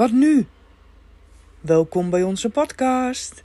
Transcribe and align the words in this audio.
Wat 0.00 0.10
nu? 0.10 0.46
Welkom 1.60 2.10
bij 2.10 2.22
onze 2.22 2.50
podcast. 2.50 3.44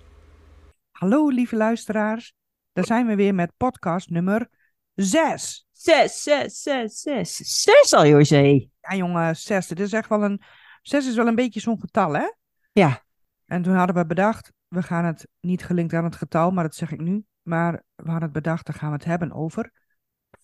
Hallo 0.91 1.29
lieve 1.29 1.55
luisteraars, 1.55 2.34
daar 2.73 2.86
zijn 2.86 3.05
we 3.05 3.16
weer 3.16 3.36
met 3.36 3.52
podcast 3.57 4.09
nummer 4.09 4.50
6. 4.93 5.68
Zes, 5.71 6.23
zes, 6.23 6.61
zes, 6.61 7.02
zes. 7.02 7.36
Zes 7.64 7.93
al, 7.93 8.05
José. 8.07 8.68
Ja 8.82 8.96
jongen, 8.96 9.36
6. 9.36 9.68
Dit 9.68 9.79
is 9.79 9.93
echt 9.93 10.10
wel 10.10 10.23
een... 10.23 10.41
6 10.82 11.07
is 11.07 11.15
wel 11.15 11.28
een 11.28 11.36
beetje 11.36 11.60
zo'n 11.60 11.79
getal 11.79 12.14
hè? 12.14 12.32
Ja. 12.71 13.04
En 13.46 13.61
toen 13.61 13.75
hadden 13.75 13.96
we 13.96 14.06
bedacht, 14.06 14.51
we 14.68 14.83
gaan 14.83 15.06
het 15.06 15.28
niet 15.39 15.64
gelinkt 15.64 15.93
aan 15.93 16.04
het 16.04 16.15
getal, 16.15 16.51
maar 16.51 16.64
dat 16.64 16.75
zeg 16.75 16.92
ik 16.92 17.00
nu. 17.00 17.25
Maar 17.42 17.74
we 17.96 18.10
hadden 18.10 18.24
het 18.24 18.43
bedacht, 18.43 18.65
dan 18.65 18.75
gaan 18.75 18.89
we 18.89 18.96
het 18.96 19.06
hebben 19.06 19.32
over 19.32 19.71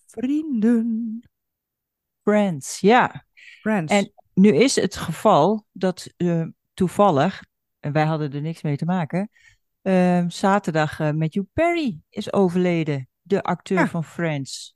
vrienden. 0.05 1.19
Friends, 2.23 2.79
ja. 2.79 3.25
Friends. 3.61 3.93
En 3.93 4.13
nu 4.33 4.49
is 4.55 4.75
het 4.75 4.95
geval 4.95 5.65
dat 5.71 6.07
eh, 6.17 6.43
toevallig, 6.73 7.43
en 7.79 7.91
wij 7.91 8.05
hadden 8.05 8.33
er 8.33 8.41
niks 8.41 8.61
mee 8.61 8.77
te 8.77 8.85
maken, 8.85 9.29
eh, 9.81 10.25
zaterdag 10.27 10.99
eh, 10.99 11.11
Matthew 11.11 11.43
Perry 11.53 11.99
is 12.09 12.33
overleden. 12.33 13.09
De 13.21 13.43
acteur 13.43 13.77
Ja. 13.79 13.87
van 13.87 14.03
Friends. 14.03 14.75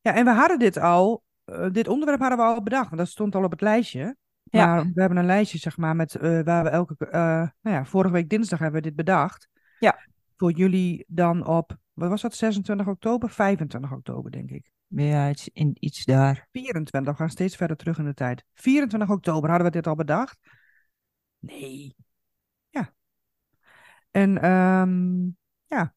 Ja, 0.00 0.14
en 0.14 0.24
we 0.24 0.30
hadden 0.30 0.58
dit 0.58 0.78
al, 0.78 1.22
eh, 1.44 1.70
dit 1.72 1.88
onderwerp 1.88 2.20
hadden 2.20 2.38
we 2.38 2.44
al 2.44 2.62
bedacht, 2.62 2.86
want 2.86 2.98
dat 2.98 3.08
stond 3.08 3.34
al 3.34 3.44
op 3.44 3.50
het 3.50 3.60
lijstje. 3.60 4.16
Ja. 4.42 4.66
Maar 4.66 4.84
we 4.94 5.00
hebben 5.00 5.18
een 5.18 5.26
lijstje, 5.26 5.58
zeg 5.58 5.76
maar, 5.76 5.96
met 5.96 6.12
waar 6.44 6.64
we 6.64 6.68
elke, 6.68 6.96
nou 7.60 7.76
ja, 7.76 7.84
vorige 7.84 8.12
week 8.12 8.28
dinsdag 8.28 8.58
hebben 8.58 8.82
we 8.82 8.86
dit 8.86 8.96
bedacht. 8.96 9.48
Ja. 9.78 9.98
Voor 10.36 10.52
jullie 10.52 11.04
dan 11.08 11.46
op, 11.46 11.76
wat 11.92 12.08
was 12.08 12.22
dat, 12.22 12.34
26 12.34 12.86
oktober? 12.86 13.30
25 13.30 13.92
oktober, 13.92 14.30
denk 14.30 14.50
ik. 14.50 14.70
Ja, 14.86 15.30
iets, 15.30 15.48
in, 15.48 15.76
iets 15.80 16.04
daar. 16.04 16.48
24, 16.50 17.12
we 17.12 17.18
gaan 17.18 17.30
steeds 17.30 17.56
verder 17.56 17.76
terug 17.76 17.98
in 17.98 18.04
de 18.04 18.14
tijd. 18.14 18.44
24 18.54 19.10
oktober 19.10 19.48
hadden 19.48 19.66
we 19.66 19.72
dit 19.72 19.86
al 19.86 19.94
bedacht? 19.94 20.38
Nee. 21.38 21.96
Ja. 22.68 22.92
En 24.10 24.42
ehm, 24.42 25.24
ja, 25.64 25.94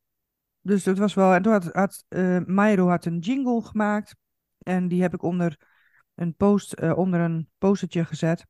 dus 0.61 0.83
dat 0.83 0.97
was 0.97 1.13
wel. 1.13 1.33
En 1.33 1.41
toen 1.41 1.51
had, 1.51 1.65
had 1.65 2.05
Mairo 2.45 2.87
had 2.87 3.05
een 3.05 3.19
jingle 3.19 3.61
gemaakt. 3.61 4.15
En 4.59 4.87
die 4.87 5.01
heb 5.01 5.13
ik 5.13 5.23
onder 5.23 5.57
een 6.15 6.35
post, 6.35 6.73
eh, 6.73 6.97
onder 6.97 7.19
een 7.19 7.49
postertje 7.57 8.05
gezet. 8.05 8.45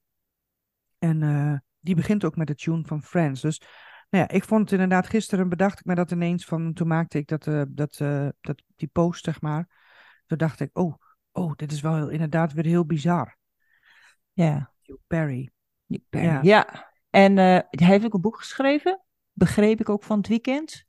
En 0.97 1.23
eh, 1.23 1.57
die 1.79 1.95
begint 1.95 2.23
ook 2.25 2.35
met 2.35 2.47
de 2.47 2.55
tune 2.55 2.85
van 2.85 3.03
Friends. 3.03 3.41
Dus 3.41 3.61
nou 4.09 4.23
ja, 4.23 4.29
ik 4.29 4.43
vond 4.43 4.61
het 4.61 4.71
inderdaad 4.71 5.07
gisteren 5.07 5.49
bedacht 5.49 5.79
ik 5.79 5.85
me 5.85 5.95
dat 5.95 6.11
ineens 6.11 6.45
van. 6.45 6.73
Toen 6.73 6.87
maakte 6.87 7.17
ik 7.17 7.27
dat, 7.27 7.43
dat, 7.69 7.97
dat, 8.41 8.63
die 8.75 8.87
post, 8.87 9.23
zeg 9.23 9.41
maar. 9.41 9.78
Toen 10.29 10.37
dacht 10.37 10.59
ik, 10.59 10.69
oh, 10.77 10.93
oh, 11.31 11.53
dit 11.55 11.71
is 11.71 11.81
wel 11.81 11.95
heel- 11.95 12.09
inderdaad 12.09 12.53
weer 12.53 12.65
heel 12.65 12.85
bizar. 12.85 13.37
Ja. 14.33 14.71
Hugh 14.81 14.99
Perry. 15.07 15.49
Ja. 16.09 16.39
Ja. 16.41 16.91
En 17.09 17.37
eh, 17.37 17.59
hij 17.69 17.87
heeft 17.87 18.05
ook 18.05 18.13
een 18.13 18.21
boek 18.21 18.37
geschreven, 18.37 19.01
begreep 19.31 19.79
ik 19.79 19.89
ook 19.89 20.03
van 20.03 20.17
het 20.17 20.27
weekend. 20.27 20.85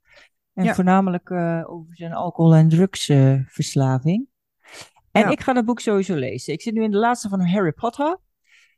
En 0.52 0.64
Ja. 0.64 0.74
voornamelijk 0.74 1.30
eh, 1.30 1.62
over 1.66 1.96
zijn 1.96 2.12
alcohol- 2.12 2.54
en 2.54 2.68
drugsverslaving. 2.68 4.26
en 5.10 5.20
Ja. 5.22 5.28
ik 5.30 5.40
ga 5.40 5.52
dat 5.52 5.64
boek 5.64 5.80
sowieso 5.80 6.14
lezen. 6.14 6.52
Ik 6.52 6.62
zit 6.62 6.74
nu 6.74 6.82
in 6.82 6.90
de 6.90 6.96
laatste 6.98 7.28
van 7.28 7.46
Harry 7.46 7.72
Potter. 7.72 8.18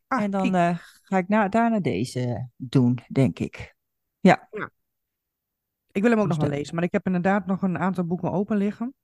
Ah, 0.06 0.22
en 0.22 0.30
dan 0.30 0.54
eh, 0.54 0.78
ga 1.02 1.16
ik 1.16 1.28
na, 1.28 1.48
daarna 1.48 1.80
deze 1.80 2.48
doen, 2.56 2.98
denk 3.08 3.38
ik. 3.38 3.74
Ik 5.92 6.02
wil 6.02 6.10
hem 6.10 6.20
ook 6.20 6.28
Dus 6.28 6.36
nog 6.36 6.46
wel 6.48 6.56
lezen, 6.56 6.74
maar 6.74 6.84
ik 6.84 6.92
heb 6.92 7.06
inderdaad 7.06 7.46
nog 7.46 7.62
een 7.62 7.78
aantal 7.78 8.04
boeken 8.04 8.32
open 8.32 8.56
liggen. 8.56 8.94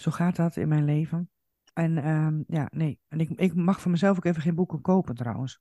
Zo 0.00 0.10
gaat 0.10 0.36
dat 0.36 0.56
in 0.56 0.68
mijn 0.68 0.84
leven. 0.84 1.30
En 1.72 1.98
ehm, 1.98 2.42
ja, 2.46 2.68
nee. 2.72 2.98
En 3.08 3.20
ik, 3.20 3.30
ik 3.30 3.54
mag 3.54 3.80
voor 3.80 3.90
mezelf 3.90 4.16
ook 4.16 4.24
even 4.24 4.42
geen 4.42 4.54
boeken 4.54 4.80
kopen 4.80 5.14
trouwens. 5.14 5.60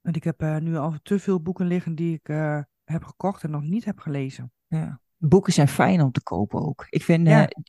Want 0.00 0.16
ik 0.16 0.24
heb 0.24 0.40
eh, 0.42 0.56
nu 0.56 0.76
al 0.76 0.94
te 1.02 1.18
veel 1.18 1.42
boeken 1.42 1.66
liggen 1.66 1.94
die 1.94 2.14
ik 2.14 2.28
eh, 2.28 2.60
heb 2.84 3.04
gekocht 3.04 3.42
en 3.44 3.50
nog 3.50 3.62
niet 3.62 3.84
heb 3.84 3.98
gelezen. 3.98 4.52
Ja. 4.66 5.00
Boeken 5.16 5.52
zijn 5.52 5.68
fijn 5.68 6.00
om 6.00 6.12
te 6.12 6.22
kopen 6.22 6.60
ook. 6.66 6.86
Ik 6.88 7.02
vind, 7.02 7.26
Ja. 7.26 7.46
eh, 7.48 7.62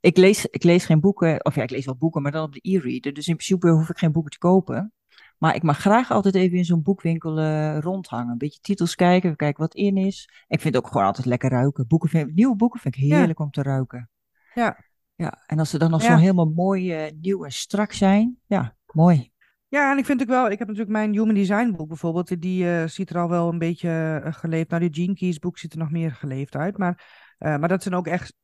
ik, 0.00 0.16
lees, 0.16 0.46
ik 0.46 0.62
lees 0.62 0.84
geen 0.84 1.00
boeken, 1.00 1.44
of 1.44 1.54
ja, 1.54 1.62
ik 1.62 1.70
lees 1.70 1.84
wel 1.84 1.96
boeken, 1.96 2.22
maar 2.22 2.32
dan 2.32 2.44
op 2.44 2.52
de 2.52 2.60
e-reader. 2.62 3.12
Dus 3.12 3.28
in 3.28 3.34
principe 3.36 3.68
hoef 3.70 3.88
ik 3.88 3.98
geen 3.98 4.12
boeken 4.12 4.32
te 4.32 4.38
kopen. 4.38 4.92
Maar 5.38 5.54
ik 5.54 5.62
mag 5.62 5.78
graag 5.78 6.10
altijd 6.10 6.34
even 6.34 6.58
in 6.58 6.64
zo'n 6.64 6.82
boekwinkel 6.82 7.40
rondhangen. 7.80 8.32
Een 8.32 8.38
beetje 8.38 8.60
titels 8.60 8.94
kijken, 8.94 9.36
kijken 9.36 9.62
wat 9.62 9.74
in 9.74 9.96
is. 9.96 10.30
Ik 10.48 10.60
vind 10.60 10.74
het 10.74 10.84
ook 10.84 10.90
gewoon 10.90 11.06
altijd 11.06 11.26
lekker 11.26 11.50
ruiken. 11.50 11.86
Boeken 11.86 12.08
vind, 12.08 12.34
nieuwe 12.34 12.56
boeken 12.56 12.80
vind 12.80 12.94
ik 12.96 13.02
Ja. 13.02 13.16
heerlijk 13.16 13.38
om 13.38 13.50
te 13.50 13.62
ruiken. 13.62 14.10
Ja. 14.54 14.78
Ja, 15.20 15.42
en 15.46 15.58
als 15.58 15.70
ze 15.70 15.78
dan 15.78 15.90
nog 15.90 16.02
Ja. 16.02 16.08
zo 16.08 16.16
helemaal 16.16 16.50
mooi, 16.54 16.92
eh, 16.92 17.12
nieuw 17.20 17.44
en 17.44 17.52
strak 17.52 17.92
zijn. 17.92 18.38
Ja, 18.46 18.76
mooi. 18.92 19.32
Ja, 19.68 19.92
en 19.92 19.98
ik 19.98 20.04
vind 20.04 20.20
ook 20.22 20.28
wel, 20.28 20.50
ik 20.50 20.58
heb 20.58 20.68
natuurlijk 20.68 20.96
mijn 20.96 21.12
Human 21.12 21.34
Design 21.34 21.70
boek 21.76 21.88
bijvoorbeeld, 21.88 22.40
die 22.42 22.70
eh, 22.70 22.86
ziet 22.86 23.10
er 23.10 23.18
al 23.18 23.28
wel 23.28 23.48
een 23.48 23.58
beetje 23.58 24.20
eh, 24.24 24.32
geleefd. 24.32 24.70
Nou, 24.70 24.88
die 24.88 25.02
Gene 25.04 25.14
Keys 25.14 25.38
boek 25.38 25.58
ziet 25.58 25.72
er 25.72 25.78
nog 25.78 25.90
meer 25.90 26.12
geleefd 26.12 26.56
uit. 26.56 26.78
Maar, 26.78 27.04
maar 27.38 27.68
dat 27.68 27.82
zijn 27.82 27.94
ook 27.94 28.06
echt 28.06 28.34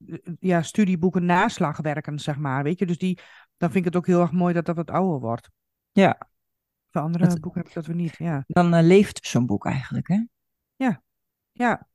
ja, 0.41 0.63
studieboeken, 0.63 1.25
naslagwerken, 1.25 2.19
zeg 2.19 2.37
maar. 2.37 2.63
Weet 2.63 2.79
je, 2.79 2.87
dus 2.87 2.99
die, 2.99 3.19
dan 3.57 3.71
vind 3.71 3.75
ik 3.75 3.85
het 3.85 3.97
ook 3.97 4.07
heel 4.07 4.21
erg 4.21 4.33
mooi 4.33 4.55
dat 4.55 4.65
dat 4.67 4.77
wat 4.77 4.91
ouder 4.91 5.21
wordt. 5.21 5.51
Ja, 5.93 6.29
Voor 6.91 7.01
andere 7.01 7.27
Dat- 7.27 7.41
boeken 7.41 7.61
heb 7.61 7.69
ik 7.69 7.75
dat 7.75 7.87
weer 7.87 7.97
niet, 7.97 8.17
ja. 8.17 8.45
dan 8.47 8.83
leeft 8.83 9.27
zo'n 9.27 9.47
boek 9.47 9.67
eigenlijk, 9.67 10.09
hè? 10.09 10.25
Ja. 10.77 11.03
Ja, 11.53 11.87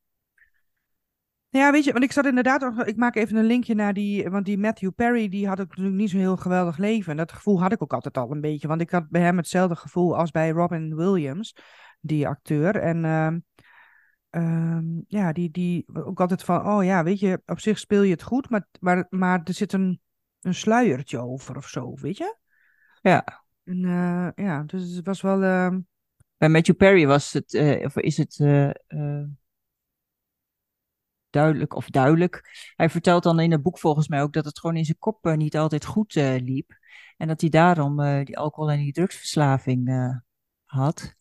weet 1.52 1.84
je, 1.84 1.92
want 1.92 2.04
ik 2.04 2.12
zat 2.12 2.26
inderdaad 2.26 2.62
nog, 2.62 2.84
ik 2.84 2.96
maak 2.96 3.16
even 3.16 3.36
een 3.36 3.46
linkje 3.46 3.76
naar 3.76 3.94
die, 3.94 4.30
want 4.30 4.46
die 4.46 4.58
Matthew 4.58 4.92
Perry, 4.96 5.30
die 5.30 5.48
had 5.48 5.62
ook 5.62 5.68
natuurlijk 5.68 5.96
niet 5.96 6.10
zo'n 6.10 6.20
heel 6.20 6.38
geweldig 6.38 6.78
leven. 6.78 7.12
En 7.12 7.18
dat 7.18 7.32
gevoel 7.32 7.62
had 7.62 7.72
ik 7.72 7.82
ook 7.82 7.94
altijd 7.94 8.18
al 8.18 8.32
een 8.32 8.42
beetje, 8.42 8.68
want 8.68 8.82
ik 8.82 8.90
had 8.90 9.10
bij 9.10 9.22
hem 9.22 9.38
hetzelfde 9.38 9.76
gevoel 9.76 10.18
als 10.18 10.32
bij 10.32 10.50
Robin 10.50 10.96
Williams, 10.96 11.56
die 12.00 12.28
acteur. 12.28 12.76
En 12.76 13.06
ehm, 13.06 13.40
ehm, 14.30 14.86
ja, 15.08 15.32
die, 15.32 15.52
die 15.52 15.86
ook 15.94 16.20
altijd 16.20 16.44
van, 16.44 16.68
oh 16.68 16.84
ja, 16.84 17.04
weet 17.04 17.20
je, 17.20 17.42
op 17.46 17.60
zich 17.60 17.80
speel 17.80 18.02
je 18.02 18.12
het 18.12 18.24
goed, 18.24 18.50
maar, 18.50 18.68
maar, 18.80 19.06
maar 19.10 19.42
er 19.44 19.54
zit 19.54 19.74
een, 19.74 20.02
een 20.42 20.56
sluiertje 20.56 21.20
over 21.20 21.58
of 21.58 21.68
zo, 21.68 21.96
weet 21.96 22.18
je? 22.18 22.36
Ja. 23.02 23.44
En 23.64 23.86
eh, 23.86 24.46
ja, 24.46 24.64
dus 24.64 24.96
het 24.96 25.06
was 25.06 25.22
wel, 25.22 25.44
ehm, 25.44 25.80
Bij 26.38 26.50
Matthew 26.50 26.76
Perry 26.76 27.08
was 27.08 27.34
het, 27.34 27.54
eh, 27.54 27.86
of 27.86 27.98
is 27.98 28.18
het 28.18 28.40
eh, 28.40 28.70
duidelijk, 31.32 31.76
of 31.76 31.90
duidelijk. 31.90 32.50
Hij 32.76 32.90
vertelt 32.90 33.24
dan 33.24 33.40
in 33.40 33.52
het 33.52 33.62
boek 33.62 33.80
volgens 33.80 34.08
mij 34.08 34.22
ook 34.22 34.34
dat 34.34 34.46
het 34.46 34.60
gewoon 34.60 34.76
in 34.76 34.86
zijn 34.86 34.98
kop 34.98 35.26
eh, 35.26 35.34
niet 35.36 35.58
altijd 35.58 35.86
goed 35.86 36.16
eh, 36.16 36.36
liep. 36.42 36.80
En 37.18 37.28
dat 37.28 37.42
hij 37.42 37.50
daarom 37.50 38.00
eh, 38.00 38.26
die 38.26 38.38
alcohol- 38.38 38.72
en 38.72 38.80
die 38.80 38.94
drugsverslaving 38.94 39.90
had. 40.66 41.16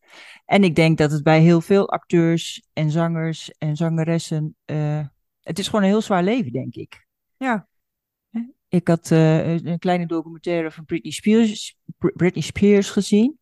En 0.45 0.65
ik 0.65 0.75
denk 0.75 0.99
dat 0.99 1.11
het 1.11 1.23
bij 1.23 1.41
heel 1.41 1.61
veel 1.61 1.89
acteurs 1.91 2.63
en 2.73 2.91
zangers 2.91 3.51
en 3.59 3.77
zangeressen. 3.77 4.57
het 5.41 5.59
is 5.59 5.67
gewoon 5.67 5.83
een 5.83 5.91
heel 5.91 6.01
zwaar 6.01 6.23
leven, 6.23 6.53
denk 6.53 6.75
ik. 6.75 7.07
ja, 7.37 7.69
Ik 8.69 8.89
had 8.89 9.11
een 9.11 9.79
kleine 9.79 10.07
documentaire 10.07 10.71
van 10.71 10.85
Britney 10.85 11.13
Spears, 11.13 11.79
Britney 11.97 12.43
Spears 12.43 12.91
gezien. 12.91 13.39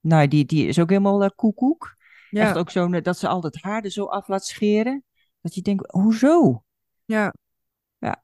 Nou, 0.00 0.28
die, 0.28 0.44
die 0.44 0.66
is 0.66 0.78
ook 0.78 0.88
helemaal 0.88 1.30
koekoek. 1.34 1.96
ja, 2.30 2.40
Echt 2.40 2.56
ook 2.56 2.70
zo 2.70 3.00
dat 3.00 3.18
ze 3.18 3.28
al 3.28 3.42
het 3.42 3.62
haar 3.62 3.82
er 3.82 3.90
zo 3.90 4.04
af 4.04 4.28
laat 4.28 4.44
scheren. 4.44 5.04
Dat 5.44 5.54
je 5.54 5.62
denkt, 5.62 5.90
hoezo? 5.92 6.64
ja. 7.04 7.32
Ja. 7.98 8.22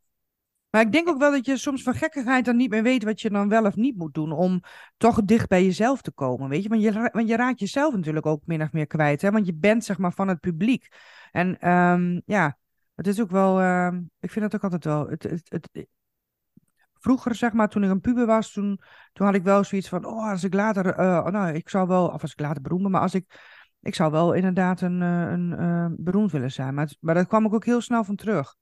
Maar 0.70 0.80
ik 0.80 0.92
denk 0.92 1.08
ook 1.08 1.18
wel 1.18 1.30
dat 1.30 1.46
je 1.46 1.56
soms 1.56 1.82
van 1.82 1.94
gekkigheid 1.94 2.44
dan 2.44 2.56
niet 2.56 2.70
meer 2.70 2.82
weet 2.82 3.04
wat 3.04 3.20
je 3.20 3.30
dan 3.30 3.48
wel 3.48 3.64
of 3.64 3.76
niet 3.76 3.96
moet 3.96 4.14
doen 4.14 4.32
om 4.32 4.62
toch 4.96 5.22
dicht 5.24 5.48
bij 5.48 5.64
jezelf 5.64 6.02
te 6.02 6.10
komen, 6.10 6.48
weet 6.48 6.62
je? 6.62 6.68
Want 6.68 6.82
je, 6.82 7.10
want 7.12 7.28
je 7.28 7.36
raakt 7.36 7.60
jezelf 7.60 7.94
natuurlijk 7.94 8.26
ook 8.26 8.46
min 8.46 8.62
of 8.62 8.72
meer 8.72 8.86
kwijt, 8.86 9.22
hè? 9.22 9.30
Want 9.30 9.46
je 9.46 9.54
bent 9.54 9.84
zeg 9.84 9.98
maar 9.98 10.12
van 10.12 10.28
het 10.28 10.40
publiek. 10.40 10.88
En 11.32 11.58
ehm, 11.58 12.20
ja, 12.24 12.58
het 12.94 13.06
is 13.06 13.20
ook 13.20 13.30
wel, 13.30 13.60
ehm, 13.60 14.02
ik 14.20 14.30
vind 14.30 14.44
het 14.44 14.54
ook 14.54 14.62
altijd 14.62 14.84
wel, 14.84 15.08
het, 15.08 15.22
het, 15.22 15.50
het, 15.50 15.86
vroeger 17.00 17.34
zeg 17.34 17.52
maar, 17.52 17.68
toen 17.68 17.84
ik 17.84 17.90
een 17.90 18.00
puber 18.00 18.26
was, 18.26 18.52
toen, 18.52 18.80
toen 19.12 19.26
had 19.26 19.34
ik 19.34 19.42
wel 19.42 19.64
zoiets 19.64 19.88
van, 19.88 20.04
oh, 20.04 20.30
als 20.30 20.44
ik 20.44 20.54
later, 20.54 20.86
eh, 20.86 21.26
nou, 21.26 21.54
ik 21.54 21.68
zou 21.68 21.88
wel, 21.88 22.08
of 22.08 22.22
als 22.22 22.32
ik 22.32 22.40
later 22.40 22.62
beroemd 22.62 22.82
ben, 22.82 22.90
maar 22.90 23.00
als 23.00 23.14
ik, 23.14 23.24
ik 23.80 23.94
zou 23.94 24.10
wel 24.10 24.32
inderdaad 24.32 24.80
een, 24.80 25.02
eh, 25.02 25.30
een 25.30 25.52
eh, 25.58 25.86
beroemd 25.96 26.32
willen 26.32 26.52
zijn. 26.52 26.74
Maar, 26.74 26.84
het- 26.86 26.96
maar 27.00 27.14
daar 27.14 27.26
kwam 27.26 27.44
ik 27.46 27.54
ook 27.54 27.64
heel 27.64 27.80
snel 27.80 28.04
van 28.04 28.16
terug. 28.16 28.56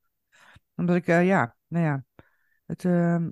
Omdat 0.77 0.97
ik, 0.97 1.07
eh, 1.07 1.27
ja, 1.27 1.57
nou 1.67 1.85
ja, 1.85 2.05
het, 2.67 2.85
ehm, 2.85 3.29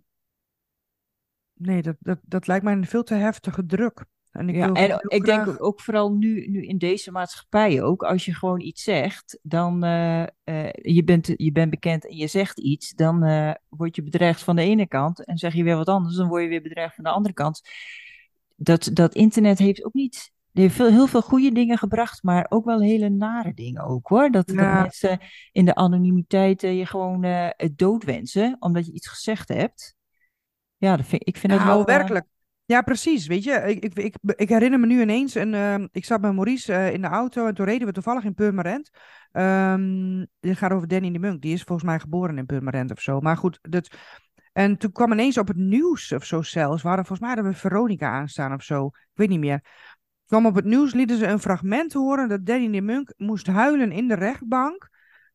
nee, 1.52 1.82
dat, 1.82 1.96
dat, 2.00 2.18
dat 2.22 2.46
lijkt 2.46 2.64
mij 2.64 2.72
een 2.72 2.86
veel 2.86 3.02
te 3.02 3.14
heftige 3.14 3.66
druk. 3.66 4.04
En 4.30 4.48
ik 4.48 4.54
Ja, 4.54 4.72
en 4.72 4.98
ik 5.08 5.24
denk 5.24 5.42
graag- 5.42 5.48
ook, 5.48 5.62
ook 5.62 5.80
vooral 5.80 6.12
nu, 6.12 6.46
nu 6.48 6.66
in 6.66 6.78
deze 6.78 7.10
maatschappij 7.10 7.82
ook, 7.82 8.02
als 8.02 8.24
je 8.24 8.34
gewoon 8.34 8.60
iets 8.60 8.82
zegt, 8.82 9.38
dan 9.42 9.84
uh, 9.84 10.20
uh, 10.44 10.72
je, 10.72 11.02
bent, 11.04 11.32
je 11.36 11.52
bent 11.52 11.70
bekend 11.70 12.06
en 12.08 12.16
je 12.16 12.26
zegt 12.26 12.58
iets, 12.60 12.90
dan 12.94 13.24
uh, 13.24 13.52
word 13.68 13.96
je 13.96 14.02
bedreigd 14.02 14.42
van 14.42 14.56
de 14.56 14.62
ene 14.62 14.86
kant 14.88 15.24
en 15.24 15.36
zeg 15.38 15.54
je 15.54 15.62
weer 15.62 15.76
wat 15.76 15.88
anders, 15.88 16.16
dan 16.16 16.28
word 16.28 16.42
je 16.42 16.48
weer 16.48 16.62
bedreigd 16.62 16.94
van 16.94 17.04
de 17.04 17.10
andere 17.10 17.34
kant. 17.34 17.60
Dat, 18.56 18.90
dat 18.92 19.14
internet 19.14 19.58
heeft 19.58 19.84
ook 19.84 19.94
niet 19.94 20.32
heeft 20.62 20.74
veel, 20.74 20.90
heel 20.90 21.06
veel 21.06 21.22
goede 21.22 21.52
dingen 21.52 21.78
gebracht, 21.78 22.22
maar 22.22 22.46
ook 22.48 22.64
wel 22.64 22.80
hele 22.80 23.08
nare 23.08 23.54
dingen 23.54 23.82
ook 23.82 24.08
hoor. 24.08 24.30
Dat, 24.30 24.50
Ja. 24.50 24.74
dat 24.74 24.82
mensen 24.82 25.20
in 25.52 25.64
de 25.64 25.74
anonimiteit 25.74 26.62
uh, 26.62 26.78
je 26.78 26.86
gewoon 26.86 27.22
het 27.56 27.78
dood 27.78 28.04
wensen, 28.04 28.56
omdat 28.58 28.86
je 28.86 28.92
iets 28.92 29.08
gezegd 29.08 29.48
hebt. 29.48 29.96
Ja, 30.76 30.96
dat 30.96 31.06
vind, 31.06 31.28
ik 31.28 31.36
vind 31.36 31.52
dat 31.52 31.62
nou, 31.62 31.76
wel... 31.76 31.84
werkelijk. 31.84 32.26
Ja, 32.64 32.82
precies. 32.82 33.26
Weet 33.26 33.44
je, 33.44 33.52
ik, 33.52 33.84
ik, 33.84 33.94
ik, 33.98 34.16
ik 34.36 34.48
herinner 34.48 34.80
me 34.80 34.86
nu 34.86 35.00
ineens, 35.00 35.34
een, 35.34 35.54
ehm, 35.54 35.86
ik 35.92 36.04
zat 36.04 36.20
met 36.20 36.32
Maurice 36.32 36.72
eh, 36.72 36.92
in 36.92 37.00
de 37.00 37.06
auto 37.06 37.46
en 37.46 37.54
toen 37.54 37.66
reden 37.66 37.86
we 37.86 37.92
toevallig 37.92 38.24
in 38.24 38.34
Purmerend. 38.34 38.90
Ehm 39.32 40.24
dit 40.40 40.56
gaat 40.56 40.72
over 40.72 40.88
Danny 40.88 41.12
de 41.12 41.18
Munk, 41.18 41.42
die 41.42 41.52
is 41.52 41.62
volgens 41.62 41.88
mij 41.88 41.98
geboren 41.98 42.38
in 42.38 42.46
Purmerend 42.46 42.90
of 42.90 43.00
zo. 43.00 43.20
Maar 43.20 43.36
goed, 43.36 43.58
dat, 43.62 43.96
en 44.52 44.76
toen 44.76 44.92
kwam 44.92 45.12
ineens 45.12 45.38
op 45.38 45.48
het 45.48 45.56
nieuws 45.56 46.12
of 46.12 46.24
zo 46.24 46.42
zelfs, 46.42 46.82
waren 46.82 47.06
volgens 47.06 47.20
mij 47.20 47.34
hadden 47.34 47.52
we 47.52 47.58
Veronica 47.58 48.10
aanstaan 48.10 48.52
of 48.52 48.62
zo, 48.62 48.86
ik 48.86 49.10
weet 49.14 49.28
niet 49.28 49.38
meer. 49.38 49.64
Kwam 50.26 50.46
op 50.46 50.54
het 50.54 50.64
nieuws, 50.64 50.94
lieten 50.94 51.18
ze 51.18 51.26
een 51.26 51.38
fragment 51.38 51.92
horen 51.92 52.28
dat 52.28 52.46
Danny 52.46 52.70
de 52.70 52.80
Munk 52.80 53.12
moest 53.16 53.46
huilen 53.46 53.92
in 53.92 54.08
de 54.08 54.14
rechtbank, 54.14 54.88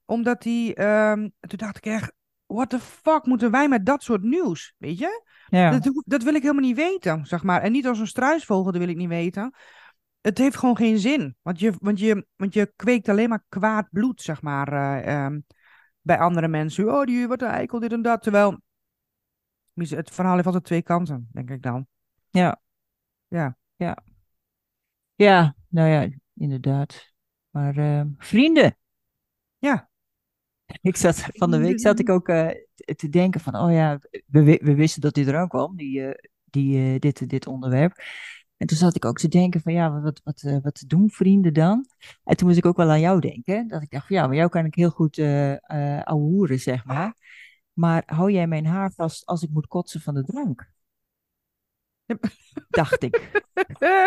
omdat 0.06 0.44
hij, 0.44 0.74
ehm, 0.76 1.30
toen 1.40 1.58
dacht 1.58 1.78
ik 1.78 1.86
echt, 1.86 2.14
what 2.46 2.70
the 2.70 2.80
fuck 2.80 3.26
moeten 3.26 3.52
wij 3.52 3.68
met 3.68 3.86
dat 3.86 4.04
soort 4.04 4.24
nieuws, 4.24 4.74
weet 4.78 4.98
je? 4.98 5.24
Ja. 5.48 5.80
Dat, 5.80 6.04
dat 6.06 6.24
wil 6.24 6.36
ik 6.36 6.42
helemaal 6.42 6.64
niet 6.64 6.76
weten, 6.76 7.26
zeg 7.26 7.44
maar. 7.44 7.62
En 7.62 7.72
niet 7.72 7.88
als 7.88 8.00
een 8.00 8.08
struisvogel, 8.08 8.72
dat 8.72 8.78
wil 8.78 8.90
ik 8.90 8.98
niet 8.98 9.08
weten. 9.08 9.54
Het 10.22 10.38
heeft 10.38 10.58
gewoon 10.58 10.78
geen 10.78 10.98
zin. 10.98 11.36
Want 11.42 11.60
je, 11.60 11.74
want 11.80 12.00
je, 12.00 12.26
want 12.36 12.54
je 12.54 12.74
kweekt 12.76 13.10
alleen 13.10 13.30
maar 13.30 13.44
kwaad 13.50 13.88
bloed, 13.92 14.22
zeg 14.22 14.42
maar, 14.42 14.74
eh, 14.74 15.16
ehm, 15.16 15.40
bij 16.02 16.20
andere 16.20 16.48
mensen. 16.48 16.94
Oh, 16.94 17.04
die, 17.04 17.28
wat 17.28 17.42
een 17.42 17.48
eikel, 17.48 17.80
dit 17.80 17.92
en 17.92 18.02
dat. 18.02 18.22
Terwijl, 18.22 18.62
het 19.74 20.12
verhaal 20.12 20.34
heeft 20.34 20.46
altijd 20.46 20.64
twee 20.64 20.82
kanten, 20.82 21.30
denk 21.32 21.50
ik 21.50 21.62
dan. 21.62 21.88
Ja. 22.30 22.62
Ja. 23.28 23.58
Ja, 23.76 23.98
nou 25.68 25.90
ja, 25.90 26.10
inderdaad. 26.34 27.14
Maar 27.50 27.78
eh, 27.78 28.06
vrienden. 28.18 28.78
Ja. 29.58 29.90
Ik 30.82 30.96
zat, 30.96 31.20
van 31.34 31.52
de 31.52 31.58
week 31.58 31.80
zat 31.80 32.00
ik 32.00 32.10
ook 32.10 32.28
eh, 32.28 32.48
te- 32.96 33.10
denken 33.10 33.42
van, 33.42 33.56
oh 33.56 33.72
ja, 33.72 34.00
we, 34.28 34.60
we 34.64 34.76
wisten 34.76 35.02
dat 35.02 35.14
dit 35.14 35.28
eraan 35.28 35.48
kwam, 35.48 35.76
die, 35.76 36.06
eh, 36.06 36.30
die, 36.46 36.94
eh, 36.94 37.00
dit, 37.00 37.30
dit 37.30 37.48
onderwerp. 37.48 37.94
En 38.58 38.68
toen 38.68 38.78
zat 38.78 38.96
ik 38.96 39.06
ook 39.06 39.18
te 39.18 39.28
denken 39.28 39.62
van, 39.62 39.74
ja, 39.74 40.02
wat, 40.02 40.22
wat, 40.24 40.60
wat 40.64 40.84
doen 40.88 41.10
vrienden 41.10 41.54
dan? 41.54 41.86
En 42.24 42.38
toen 42.38 42.48
moest 42.48 42.60
ik 42.60 42.66
ook 42.66 42.78
wel 42.78 42.90
aan 42.90 43.00
jou 43.00 43.20
denken. 43.20 43.68
Dat 43.68 43.82
ik 43.82 43.90
dacht 43.90 44.08
van, 44.08 44.16
ja, 44.16 44.28
maar 44.28 44.36
jou 44.36 44.50
kan 44.50 44.66
ik 44.66 44.76
heel 44.76 44.90
goed 44.90 45.18
eh 45.18 45.56
ouwehoeren, 46.04 46.60
zeg 46.60 46.86
maar. 46.86 47.16
Maar 47.74 48.04
hou 48.06 48.32
jij 48.32 48.48
mijn 48.48 48.66
haar 48.66 48.92
vast 48.92 49.26
als 49.26 49.44
ik 49.44 49.50
moet 49.50 49.68
kotsen 49.68 50.02
van 50.02 50.14
de 50.14 50.24
drank? 50.24 50.72
Dacht 52.70 53.04
ik. 53.04 53.42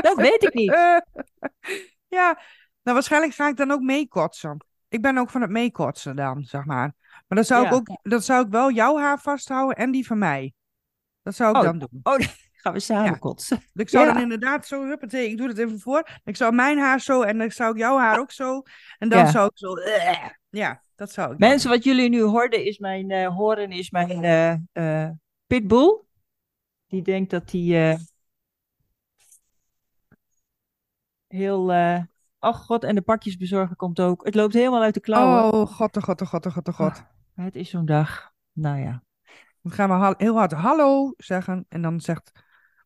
Dat 0.00 0.16
weet 0.16 0.42
ik 0.42 0.54
niet. 0.54 0.70
ja, 2.18 2.38
nou 2.82 2.96
waarschijnlijk 2.96 3.34
ga 3.34 3.48
ik 3.48 3.56
dan 3.56 3.70
ook 3.70 3.80
meekotsen. 3.80 4.64
Ik 4.88 5.02
ben 5.02 5.18
ook 5.18 5.30
van 5.30 5.40
het 5.40 5.50
meekotsen 5.50 6.16
dan, 6.16 6.42
zeg 6.44 6.64
maar. 6.64 6.94
Maar 7.08 7.38
dan 7.38 7.44
zou 7.44 7.66
ik 7.66 7.72
ook, 7.72 7.98
dan 8.02 8.22
zou 8.22 8.44
ik 8.44 8.50
wel 8.50 8.70
jouw 8.70 8.98
haar 8.98 9.18
vasthouden 9.20 9.76
en 9.76 9.90
die 9.90 10.06
van 10.06 10.18
mij. 10.18 10.52
Dat 11.22 11.34
zou 11.34 11.50
ik 11.50 11.56
Oh. 11.56 11.62
dan 11.62 11.78
doen. 11.78 12.00
Oh, 12.02 12.18
gaan 12.62 12.72
we 12.72 12.80
samen 12.80 13.04
Ja. 13.04 13.16
kotsen. 13.16 13.62
Ik 13.74 13.88
zou 13.88 14.06
Ja. 14.06 14.12
dan 14.12 14.22
inderdaad 14.22 14.66
zo, 14.66 14.86
huppatee, 14.86 15.30
ik 15.30 15.36
doe 15.36 15.48
het 15.48 15.58
even 15.58 15.80
voor. 15.80 16.08
Ik 16.24 16.36
zou 16.36 16.54
mijn 16.54 16.78
haar 16.78 17.00
zo 17.00 17.22
en 17.22 17.38
dan 17.38 17.50
zou 17.50 17.72
ik 17.72 17.78
jouw 17.78 17.98
haar 17.98 18.18
ook 18.18 18.30
zo. 18.32 18.62
En 18.98 19.08
dan 19.08 19.26
zou 19.28 19.46
ik 19.46 19.58
zo, 19.58 19.74
eh, 19.74 20.28
ja, 20.50 20.82
dat 20.94 21.12
zou 21.12 21.32
ik 21.32 21.38
dan 21.38 21.48
Mensen, 21.48 21.70
wat 21.70 21.84
jullie 21.84 22.08
nu 22.08 22.22
hoorden 22.22 22.64
is 22.64 22.78
mijn, 22.78 23.10
eh, 23.10 23.36
horen 23.36 23.70
is 23.70 23.90
mijn 23.90 24.24
eh, 24.72 25.10
pitbull. 25.46 26.03
Die 26.86 27.02
denkt 27.02 27.30
dat 27.30 27.50
hij 27.50 27.90
eh, 27.92 27.98
heel... 31.26 31.72
eh 31.72 32.02
oh 32.40 32.54
god, 32.54 32.84
en 32.84 32.94
de 32.94 33.02
pakjesbezorger 33.02 33.76
komt 33.76 34.00
ook. 34.00 34.24
Het 34.24 34.34
loopt 34.34 34.54
helemaal 34.54 34.82
uit 34.82 34.94
de 34.94 35.00
klauwen. 35.00 35.52
Oh, 35.52 35.66
god, 35.66 35.96
oh 35.96 36.02
god, 36.02 36.20
oh 36.22 36.28
god, 36.28 36.46
oh 36.46 36.52
god, 36.52 36.68
oh 36.68 36.74
god. 36.74 37.04
Ah, 37.36 37.44
het 37.44 37.56
is 37.56 37.70
zo'n 37.70 37.84
dag. 37.86 38.32
Nou 38.52 38.78
ja. 38.78 39.02
Dan 39.62 39.72
gaan 39.72 40.00
we 40.00 40.14
heel 40.18 40.34
hard 40.36 40.52
hallo 40.52 41.14
zeggen. 41.16 41.66
En 41.68 41.82
dan 41.82 42.00
zegt 42.00 42.32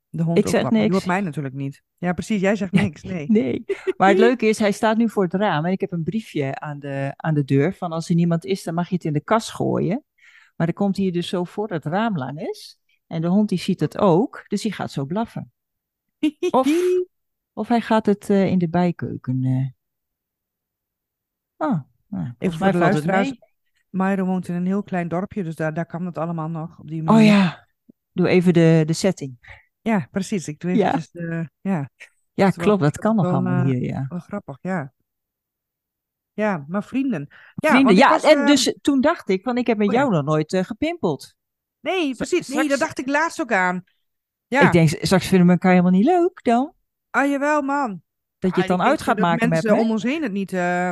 de 0.08 0.22
hond 0.22 0.38
Ik 0.38 0.48
zeg. 0.48 0.62
Maar 0.62 0.70
Die 0.70 0.80
niks. 0.80 0.92
hoort 0.92 1.06
mij 1.06 1.20
natuurlijk 1.20 1.54
niet. 1.54 1.82
Ja, 1.96 2.12
precies. 2.12 2.40
Jij 2.40 2.56
zegt 2.56 2.72
niks. 2.72 3.02
Nee. 3.02 3.26
Nee. 3.40 3.64
Maar 3.96 4.08
het 4.08 4.18
leuke 4.26 4.46
is, 4.46 4.58
hij 4.58 4.72
staat 4.72 4.96
nu 4.96 5.08
voor 5.08 5.22
het 5.22 5.34
raam. 5.34 5.64
En 5.64 5.72
ik 5.72 5.80
heb 5.80 5.92
een 5.92 6.02
briefje 6.02 6.60
aan 6.60 6.78
de, 6.78 7.12
aan 7.16 7.34
de 7.34 7.44
deur. 7.44 7.74
Van 7.74 7.92
als 7.92 8.08
er 8.08 8.14
niemand 8.14 8.44
is, 8.44 8.62
dan 8.62 8.74
mag 8.74 8.88
je 8.88 8.94
het 8.94 9.04
in 9.04 9.12
de 9.12 9.20
kas 9.20 9.50
gooien. 9.50 10.04
Maar 10.56 10.66
dan 10.66 10.76
komt 10.76 10.96
hij 10.96 11.10
dus 11.10 11.28
zo 11.28 11.44
voor 11.44 11.68
het 11.70 11.84
raam 11.84 12.16
langs. 12.16 12.78
En 13.08 13.20
de 13.20 13.26
hond 13.28 13.48
die 13.48 13.58
ziet 13.58 13.80
het 13.80 13.98
ook. 13.98 14.44
Dus 14.48 14.62
die 14.62 14.72
gaat 14.72 14.90
zo 14.90 15.04
blaffen. 15.04 15.52
Of, 16.50 16.68
of 17.60 17.68
hij 17.68 17.80
gaat 17.80 18.06
het 18.06 18.30
eh, 18.30 18.46
in 18.46 18.58
de 18.58 18.68
bijkeuken. 18.68 19.44
eh. 19.44 19.66
Oh, 21.68 21.80
nou, 22.06 22.32
volgens 22.38 22.60
voor 22.62 22.72
de 22.72 22.78
luisteraars. 22.78 23.32
Mairo 23.90 24.24
woont 24.24 24.48
in 24.48 24.54
een 24.54 24.66
heel 24.66 24.82
klein 24.82 25.08
dorpje, 25.08 25.44
dus 25.44 25.54
daar, 25.54 25.74
daar 25.74 25.86
kan 25.86 26.06
het 26.06 26.18
allemaal 26.18 26.48
nog 26.48 26.78
op 26.78 26.88
die 26.88 27.02
manier. 27.02 27.20
Oh 27.20 27.26
ja, 27.26 27.68
doe 28.12 28.28
even 28.28 28.52
de, 28.52 28.82
de 28.86 28.92
setting. 28.92 29.36
Ja, 29.80 30.08
precies. 30.10 30.48
Ik 30.48 30.60
doe 30.60 30.74
Ja. 30.74 30.86
eventjes 30.86 31.10
de... 31.10 31.50
Ja, 31.60 31.90
Ja, 32.34 32.50
klopt, 32.50 32.80
dat 32.80 32.92
dat 32.92 32.98
kan 32.98 33.16
nog 33.16 33.26
allemaal 33.26 33.64
eh, 33.64 33.70
hier, 33.70 33.82
ja. 33.82 34.06
wel 34.08 34.18
grappig, 34.18 34.58
ja. 34.60 34.92
Ja, 36.32 36.64
maar 36.68 36.84
vrienden. 36.84 37.26
Ja, 37.54 37.68
Vrienden, 37.70 37.84
want 37.84 37.98
ja, 37.98 38.10
was, 38.10 38.22
en 38.22 38.38
eh, 38.40 38.46
dus 38.46 38.76
toen 38.80 39.00
dacht 39.00 39.28
ik, 39.28 39.42
van 39.42 39.56
ik 39.56 39.66
heb 39.66 39.78
met 39.78 39.86
oh 39.86 39.92
ja. 39.92 39.98
jou 40.00 40.12
nog 40.12 40.24
nooit 40.24 40.56
gepimpeld. 40.66 41.34
Nee, 41.80 42.14
precies. 42.14 42.48
Nee, 42.48 42.68
dat 42.68 42.78
dacht 42.78 42.98
ik 42.98 43.06
laatst 43.06 43.40
ook 43.40 43.52
aan. 43.52 43.84
Ja, 44.46 44.60
Ik 44.66 44.72
denk, 44.72 44.88
straks 44.88 45.26
vinden 45.26 45.46
we 45.46 45.52
elkaar 45.52 45.70
helemaal 45.70 45.92
niet 45.92 46.04
leuk 46.04 46.42
dan. 46.42 46.72
ah 47.10 47.30
jawel, 47.30 47.62
man. 47.62 48.02
Dat 48.38 48.54
je 48.54 48.60
het 48.62 48.70
Ah, 48.70 48.76
dan 48.76 48.86
uit 48.86 49.02
gaat 49.02 49.18
maken 49.18 49.48
met 49.48 49.48
mensen 49.48 49.76
me. 49.76 49.82
om 49.82 49.90
ons 49.90 50.02
heen 50.02 50.22
het 50.22 50.32
niet... 50.32 50.52
eh, 50.52 50.88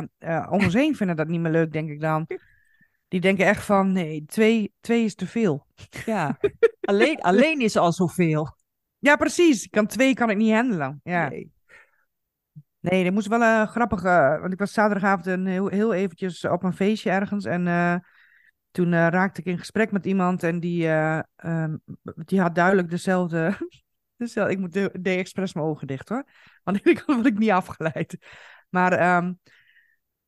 om 0.49 0.63
ons 0.63 0.73
heen 0.73 0.95
vinden 0.95 1.15
dat 1.15 1.27
niet 1.27 1.39
meer 1.39 1.51
leuk, 1.51 1.71
denk 1.71 1.89
ik 1.89 1.99
dan. 2.01 2.25
Die 3.07 3.19
denken 3.21 3.45
echt 3.45 3.63
van, 3.65 3.91
nee, 3.91 4.25
twee, 4.25 4.73
twee 4.81 5.03
is 5.03 5.15
te 5.15 5.27
veel. 5.27 5.65
Ja, 6.05 6.37
alleen, 6.81 7.21
alleen 7.29 7.59
is 7.59 7.75
al 7.77 7.91
zoveel. 7.91 8.55
Ja, 8.99 9.15
precies. 9.15 9.63
Ik 9.63 9.71
kan 9.71 9.87
twee 9.87 10.13
kan 10.13 10.29
ik 10.29 10.37
niet 10.37 10.53
handelen. 10.53 10.99
Ja. 11.03 11.29
Nee. 11.29 11.51
Nee, 12.79 13.03
dat 13.03 13.13
moest 13.13 13.27
wel 13.27 13.41
een 13.41 13.67
grappige. 13.67 14.37
Want 14.41 14.53
ik 14.53 14.59
was 14.59 14.71
zaterdagavond 14.73 15.25
een 15.25 15.45
heel, 15.47 15.67
heel 15.67 15.93
eventjes 15.93 16.45
op 16.45 16.63
een 16.63 16.73
feestje 16.73 17.09
ergens. 17.09 17.45
En 17.45 17.67
eh, 17.67 17.95
toen 18.77 18.93
eh, 18.93 19.07
raakte 19.07 19.39
ik 19.39 19.45
in 19.45 19.57
gesprek 19.57 19.91
met 19.91 20.05
iemand. 20.05 20.43
En 20.43 20.59
die, 20.59 20.87
eh, 20.87 21.19
ehm, 21.35 21.75
die 22.03 22.41
had 22.41 22.55
duidelijk 22.55 22.89
dezelfde. 22.89 23.57
dezelfde 24.17 24.53
ik 24.53 24.59
moet 24.59 24.73
de, 24.73 24.89
de 24.99 25.09
expres 25.09 25.53
mijn 25.53 25.65
ogen 25.65 25.87
dicht 25.87 26.09
hoor. 26.09 26.23
Want 26.63 26.85
ik 26.87 27.03
word 27.05 27.25
ik 27.25 27.37
niet 27.37 27.51
afgeleid. 27.51 28.17
Maar. 28.69 28.91
ehm, 28.91 29.33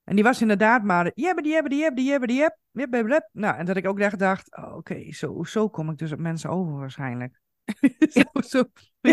en 0.04 0.16
die 0.16 0.24
was 0.24 0.42
inderdaad 0.42 0.84
maar. 0.84 1.12
Jebbe, 1.16 1.42
die 1.42 1.54
hebben, 1.54 1.72
die 1.72 1.82
hebben, 1.82 2.04
die 2.04 2.10
hebben, 2.10 2.28
die 2.28 2.40
hebben. 2.40 3.26
Nou, 3.32 3.58
en 3.58 3.66
dat 3.66 3.78
ik 3.78 3.88
ook 3.88 4.00
echt 4.00 4.20
dacht. 4.20 4.56
oh, 4.56 4.76
Oké, 4.76 5.12
zo, 5.14 5.44
zo 5.44 5.70
kom 5.70 5.90
ik 5.90 5.98
dus 5.98 6.12
op 6.12 6.20
mensen 6.20 6.50
over 6.50 6.74
waarschijnlijk. 6.74 7.40
zo, 8.10 8.42
zo. 8.42 8.64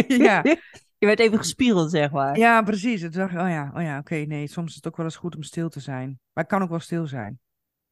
Ja. 0.08 0.42
Je 0.98 1.06
werd 1.06 1.20
even 1.20 1.38
gespiegeld, 1.38 1.90
zeg 1.90 2.10
maar. 2.10 2.38
Ja, 2.38 2.62
precies. 2.62 3.02
Het 3.02 3.12
dacht, 3.12 3.32
ik, 3.32 3.40
oh 3.40 3.48
ja, 3.48 3.70
oh 3.74 3.82
ja 3.82 3.98
oké, 3.98 4.14
nee, 4.14 4.46
soms 4.46 4.68
is 4.68 4.74
het 4.74 4.86
ook 4.86 4.96
wel 4.96 5.06
eens 5.06 5.16
goed 5.16 5.36
om 5.36 5.42
stil 5.42 5.68
te 5.68 5.80
zijn. 5.80 6.20
Maar 6.32 6.44
ik 6.44 6.50
kan 6.50 6.62
ook 6.62 6.68
wel 6.68 6.80
stil 6.80 7.06
zijn. 7.06 7.38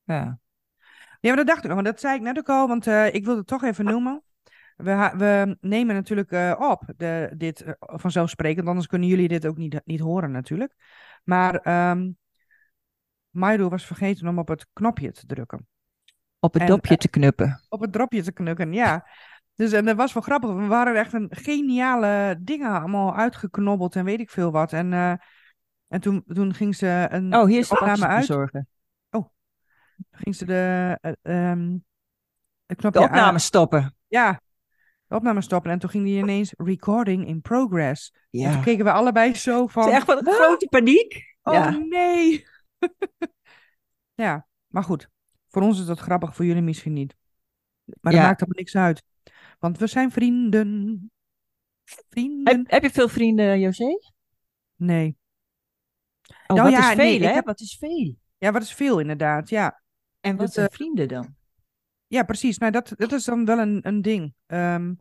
Ja. 0.05 0.39
Ja, 1.25 1.31
maar 1.31 1.45
dat 1.45 1.47
dacht 1.47 1.59
ik 1.59 1.65
nog, 1.65 1.75
maar 1.75 1.93
dat 1.93 2.01
zei 2.01 2.15
ik 2.15 2.23
net 2.23 2.39
ook 2.39 2.49
al, 2.49 2.69
want 2.69 2.87
eh, 2.87 3.15
ik 3.15 3.25
wilde 3.25 3.39
het 3.39 3.49
toch 3.49 3.63
even 3.63 3.85
noemen. 3.85 4.23
We, 4.77 5.13
we 5.17 5.57
nemen 5.61 5.95
natuurlijk 5.95 6.31
eh, 6.31 6.55
op, 6.59 6.93
de, 6.97 7.33
dit 7.37 7.61
eh, 7.61 7.73
vanzelfsprekend, 7.79 8.69
anders 8.69 8.87
kunnen 8.87 9.09
jullie 9.09 9.29
dit 9.29 9.47
ook 9.47 9.57
niet, 9.57 9.81
niet 9.85 10.01
horen 10.01 10.31
natuurlijk. 10.31 10.75
Maar 11.23 11.61
Mairo 13.31 13.69
was 13.69 13.87
vergeten 13.87 14.29
om 14.29 14.39
op 14.39 14.49
het 14.49 14.67
knopje 14.73 15.13
te 15.13 15.27
drukken. 15.27 15.69
Op 16.39 16.53
het 16.53 16.63
En, 16.63 16.69
dopje 16.69 16.97
te 16.97 17.09
knuppen. 17.09 17.61
Op 17.69 17.81
het 17.81 17.93
dropje 17.93 18.23
te 18.23 18.33
knukken, 18.33 18.73
ja. 18.73 19.09
Dus 19.55 19.73
en 19.73 19.85
dat 19.85 19.97
was 19.97 20.13
wel 20.13 20.23
grappig. 20.23 20.51
We 20.51 20.67
waren 20.67 20.97
echt 20.97 21.13
een 21.13 21.29
geniale 21.31 22.37
dingen 22.41 22.71
allemaal 22.71 23.17
uitgeknobbeld 23.17 23.97
en 23.97 24.05
weet 24.05 24.21
ik 24.21 24.31
veel 24.31 24.51
wat. 24.51 24.73
En, 24.73 24.93
en 25.89 26.01
toen, 26.01 26.25
toen 26.27 26.55
ging 26.55 26.77
ze 26.77 27.07
een 27.11 27.35
Oh, 27.37 27.47
hier 27.47 27.59
is 27.59 27.71
opname 27.71 28.07
uit. 28.07 28.27
Ging 30.11 30.37
ze 30.37 30.45
de, 30.45 30.99
het 32.67 32.77
knopje 32.79 32.91
De 33.01 33.07
aan- 33.07 33.11
opname 33.11 33.39
stoppen. 33.39 33.97
Ja, 34.09 34.41
de 35.07 35.15
opname 35.15 35.41
stoppen. 35.41 35.71
En 35.71 35.79
toen 35.79 35.91
ging 35.91 36.05
die 36.05 36.19
ineens 36.19 36.53
recording 36.57 37.27
in 37.27 37.41
progress. 37.41 38.13
En 38.31 38.41
Ja. 38.41 38.53
toen 38.53 38.63
keken 38.63 38.85
we 38.85 38.93
allebei 38.93 39.35
zo 39.35 39.63
Het 39.63 39.73
van... 39.73 39.89
is 39.89 39.95
echt 39.95 40.05
van 40.07 40.27
"Ah, 40.27 40.35
grote 40.35 40.67
paniek. 40.71 41.37
Oh 41.43 41.55
ja. 41.55 41.71
nee! 41.71 42.45
ja, 44.25 44.47
maar 44.67 44.83
goed. 44.85 45.09
Voor 45.49 45.63
ons 45.63 45.81
is 45.81 45.87
dat 45.87 45.99
grappig, 46.01 46.35
voor 46.35 46.45
jullie 46.45 46.63
misschien 46.63 46.93
niet. 46.93 47.15
Maar 48.01 48.13
dat 48.13 48.23
maakt 48.23 48.41
allemaal 48.41 48.59
niks 48.59 48.77
uit. 48.77 49.03
Want 49.59 49.79
we 49.79 49.87
zijn 49.87 50.11
vrienden. 50.11 51.11
Vrienden. 52.09 52.57
Heb, 52.57 52.71
heb 52.71 52.83
je 52.83 52.91
veel 52.91 53.09
vrienden, 53.09 53.61
José? 53.61 53.99
Nee. 54.77 55.17
Oh, 56.47 56.57
Nou 56.57 56.63
wat 56.63 56.71
ja, 56.81 56.91
is 56.91 56.97
veel, 56.97 57.21
hè? 57.21 57.33
heb- 57.35 57.45
Wat 57.47 57.61
is 57.61 57.77
veel? 57.79 58.17
Ja, 58.39 58.53
wat 58.53 58.63
is 58.63 58.75
veel 58.75 58.99
inderdaad. 58.99 59.49
Ja, 59.49 59.83
En 60.25 60.37
wat 60.37 60.47
Dus, 60.47 60.55
zijn 60.55 60.69
eh, 60.69 60.75
vrienden 60.75 61.09
dan? 61.09 61.35
ja 62.07 62.23
precies. 62.23 62.59
Nou, 62.59 62.73
dat, 62.73 62.93
dat 62.97 63.13
is 63.13 63.25
dan 63.25 63.45
wel 63.45 63.59
een, 63.59 63.79
een 63.87 64.03
ding. 64.03 64.35
Ehm, 64.47 64.95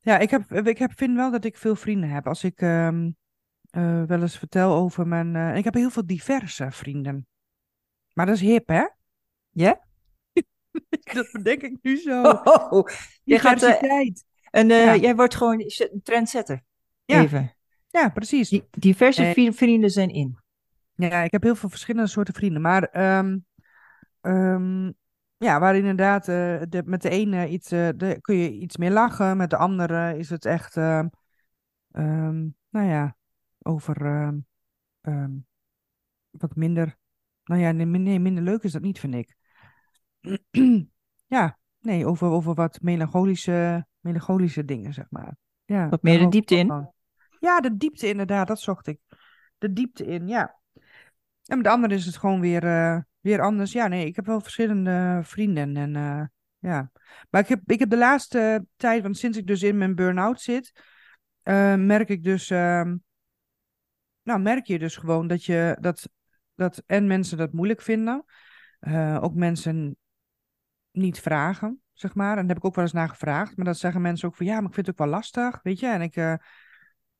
ja, 0.00 0.18
ik, 0.18 0.30
heb, 0.30 0.52
ik 0.52 0.78
heb, 0.78 0.92
vind 0.96 1.16
wel 1.16 1.30
dat 1.30 1.44
ik 1.44 1.56
veel 1.56 1.76
vrienden 1.76 2.10
heb. 2.10 2.26
Als 2.26 2.44
ik 2.44 2.60
ehm, 2.60 3.10
eh, 3.70 4.02
wel 4.02 4.20
eens 4.20 4.38
vertel 4.38 4.74
over 4.74 5.06
mijn... 5.06 5.36
eh, 5.36 5.56
ik 5.56 5.64
heb 5.64 5.74
heel 5.74 5.90
veel 5.90 6.06
diverse 6.06 6.70
vrienden. 6.70 7.26
Maar 8.12 8.26
dat 8.26 8.34
is 8.34 8.40
hip, 8.40 8.68
hè? 8.68 8.86
Ja? 9.50 9.80
dat 11.14 11.28
bedenk 11.32 11.62
ik 11.62 11.78
nu 11.82 11.96
zo. 11.96 12.22
Oh, 12.22 12.88
je 13.24 13.38
gaat, 13.38 13.60
Diversiteit. 13.60 14.24
En 14.50 14.68
Ja. 14.68 14.96
jij 14.96 15.14
wordt 15.16 15.34
gewoon 15.34 15.60
een 15.60 16.00
trendsetter. 16.02 16.62
Ja. 17.04 17.22
Even. 17.22 17.54
Ja, 17.88 18.08
precies. 18.08 18.48
Die, 18.48 18.68
diverse 18.70 19.50
vrienden 19.54 19.90
zijn 19.90 20.08
in. 20.10 20.38
Ja, 20.94 21.22
ik 21.22 21.32
heb 21.32 21.42
heel 21.42 21.54
veel 21.56 21.68
verschillende 21.68 22.08
soorten 22.08 22.34
vrienden. 22.34 22.62
Maar 22.62 22.82
ehm, 22.82 23.38
ehm, 24.20 24.92
ja, 25.36 25.60
waar 25.60 25.76
inderdaad 25.76 26.28
eh, 26.28 26.60
de, 26.68 26.82
met 26.84 27.02
de 27.02 27.08
ene 27.08 27.48
iets, 27.48 27.70
eh, 27.70 27.88
de, 27.96 28.18
kun 28.20 28.36
je 28.36 28.50
iets 28.52 28.76
meer 28.76 28.90
lachen. 28.90 29.36
Met 29.36 29.50
de 29.50 29.56
andere 29.56 30.18
is 30.18 30.30
het 30.30 30.44
echt, 30.44 30.76
ehm, 30.76 31.08
ehm, 31.90 32.48
nou 32.68 32.86
ja, 32.86 33.16
over 33.62 34.06
ehm, 35.00 35.30
wat 36.30 36.56
minder. 36.56 36.98
Nou 37.44 37.60
ja, 37.60 37.72
nee, 37.72 37.86
nee, 37.86 38.20
minder 38.20 38.42
leuk 38.42 38.62
is 38.62 38.72
dat 38.72 38.82
niet, 38.82 39.00
vind 39.00 39.14
ik. 39.14 39.36
ja, 41.36 41.58
nee, 41.80 42.06
over, 42.06 42.28
over 42.28 42.54
wat 42.54 42.80
melancholische, 42.82 43.86
melancholische 44.00 44.64
dingen, 44.64 44.92
zeg 44.92 45.06
maar. 45.10 45.36
Ja, 45.64 45.88
Wat 45.88 46.02
meer 46.02 46.18
de 46.18 46.28
diepte 46.28 46.54
in. 46.56 46.66
van. 46.66 46.92
Ja, 47.38 47.60
de 47.60 47.76
diepte 47.76 48.08
inderdaad, 48.08 48.48
dat 48.48 48.60
zocht 48.60 48.86
ik. 48.86 49.00
De 49.58 49.72
diepte 49.72 50.04
in, 50.04 50.28
ja. 50.28 50.59
En 51.46 51.56
met 51.56 51.64
de 51.64 51.70
andere 51.70 51.94
is 51.94 52.06
het 52.06 52.16
gewoon 52.16 52.40
weer, 52.40 52.64
eh, 52.64 52.98
weer 53.20 53.40
anders. 53.40 53.72
Ja, 53.72 53.86
nee, 53.88 54.06
ik 54.06 54.16
heb 54.16 54.26
wel 54.26 54.40
verschillende 54.40 55.20
vrienden. 55.22 55.76
En 55.76 55.96
eh, 55.96 56.22
ja. 56.58 56.90
Maar 57.30 57.40
ik 57.40 57.48
heb, 57.48 57.60
ik 57.66 57.78
heb 57.78 57.90
de 57.90 57.96
laatste 57.96 58.66
tijd, 58.76 59.02
want 59.02 59.18
sinds 59.18 59.38
ik 59.38 59.46
dus 59.46 59.62
in 59.62 59.78
mijn 59.78 59.94
burn-out 59.94 60.40
zit, 60.40 60.72
eh, 61.42 61.74
merk 61.74 62.08
ik 62.08 62.22
dus. 62.24 62.50
ehm, 62.50 62.96
nou, 64.22 64.40
merk 64.40 64.66
je 64.66 64.78
dus 64.78 64.96
gewoon 64.96 65.26
dat 65.26 65.44
je 65.44 65.76
dat, 65.80 66.08
dat 66.54 66.82
en 66.86 67.06
mensen 67.06 67.38
dat 67.38 67.52
moeilijk 67.52 67.80
vinden. 67.80 68.24
ook 69.20 69.34
mensen 69.34 69.96
niet 70.90 71.20
vragen, 71.20 71.82
zeg 71.92 72.14
maar. 72.14 72.30
En 72.30 72.36
daar 72.36 72.48
heb 72.48 72.56
ik 72.56 72.64
ook 72.64 72.74
wel 72.74 72.84
eens 72.84 72.92
naar 72.92 73.08
gevraagd. 73.08 73.56
Maar 73.56 73.64
dat 73.66 73.78
zeggen 73.78 74.00
mensen 74.00 74.28
ook 74.28 74.36
van 74.36 74.46
ja, 74.46 74.54
maar 74.54 74.68
ik 74.68 74.74
vind 74.74 74.86
het 74.86 75.00
ook 75.00 75.06
wel 75.06 75.16
lastig, 75.16 75.60
weet 75.62 75.80
je. 75.80 75.86
En 75.86 76.02
ik, 76.02 76.14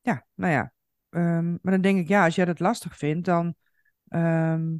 ja, 0.00 0.26
nou 0.34 0.52
ja. 0.52 0.72
Ehm, 1.10 1.50
maar 1.50 1.72
dan 1.72 1.80
denk 1.80 1.98
ik, 1.98 2.08
ja, 2.08 2.24
als 2.24 2.34
jij 2.34 2.44
dat 2.44 2.60
lastig 2.60 2.96
vindt, 2.96 3.24
dan. 3.24 3.54
Ehm, 4.10 4.76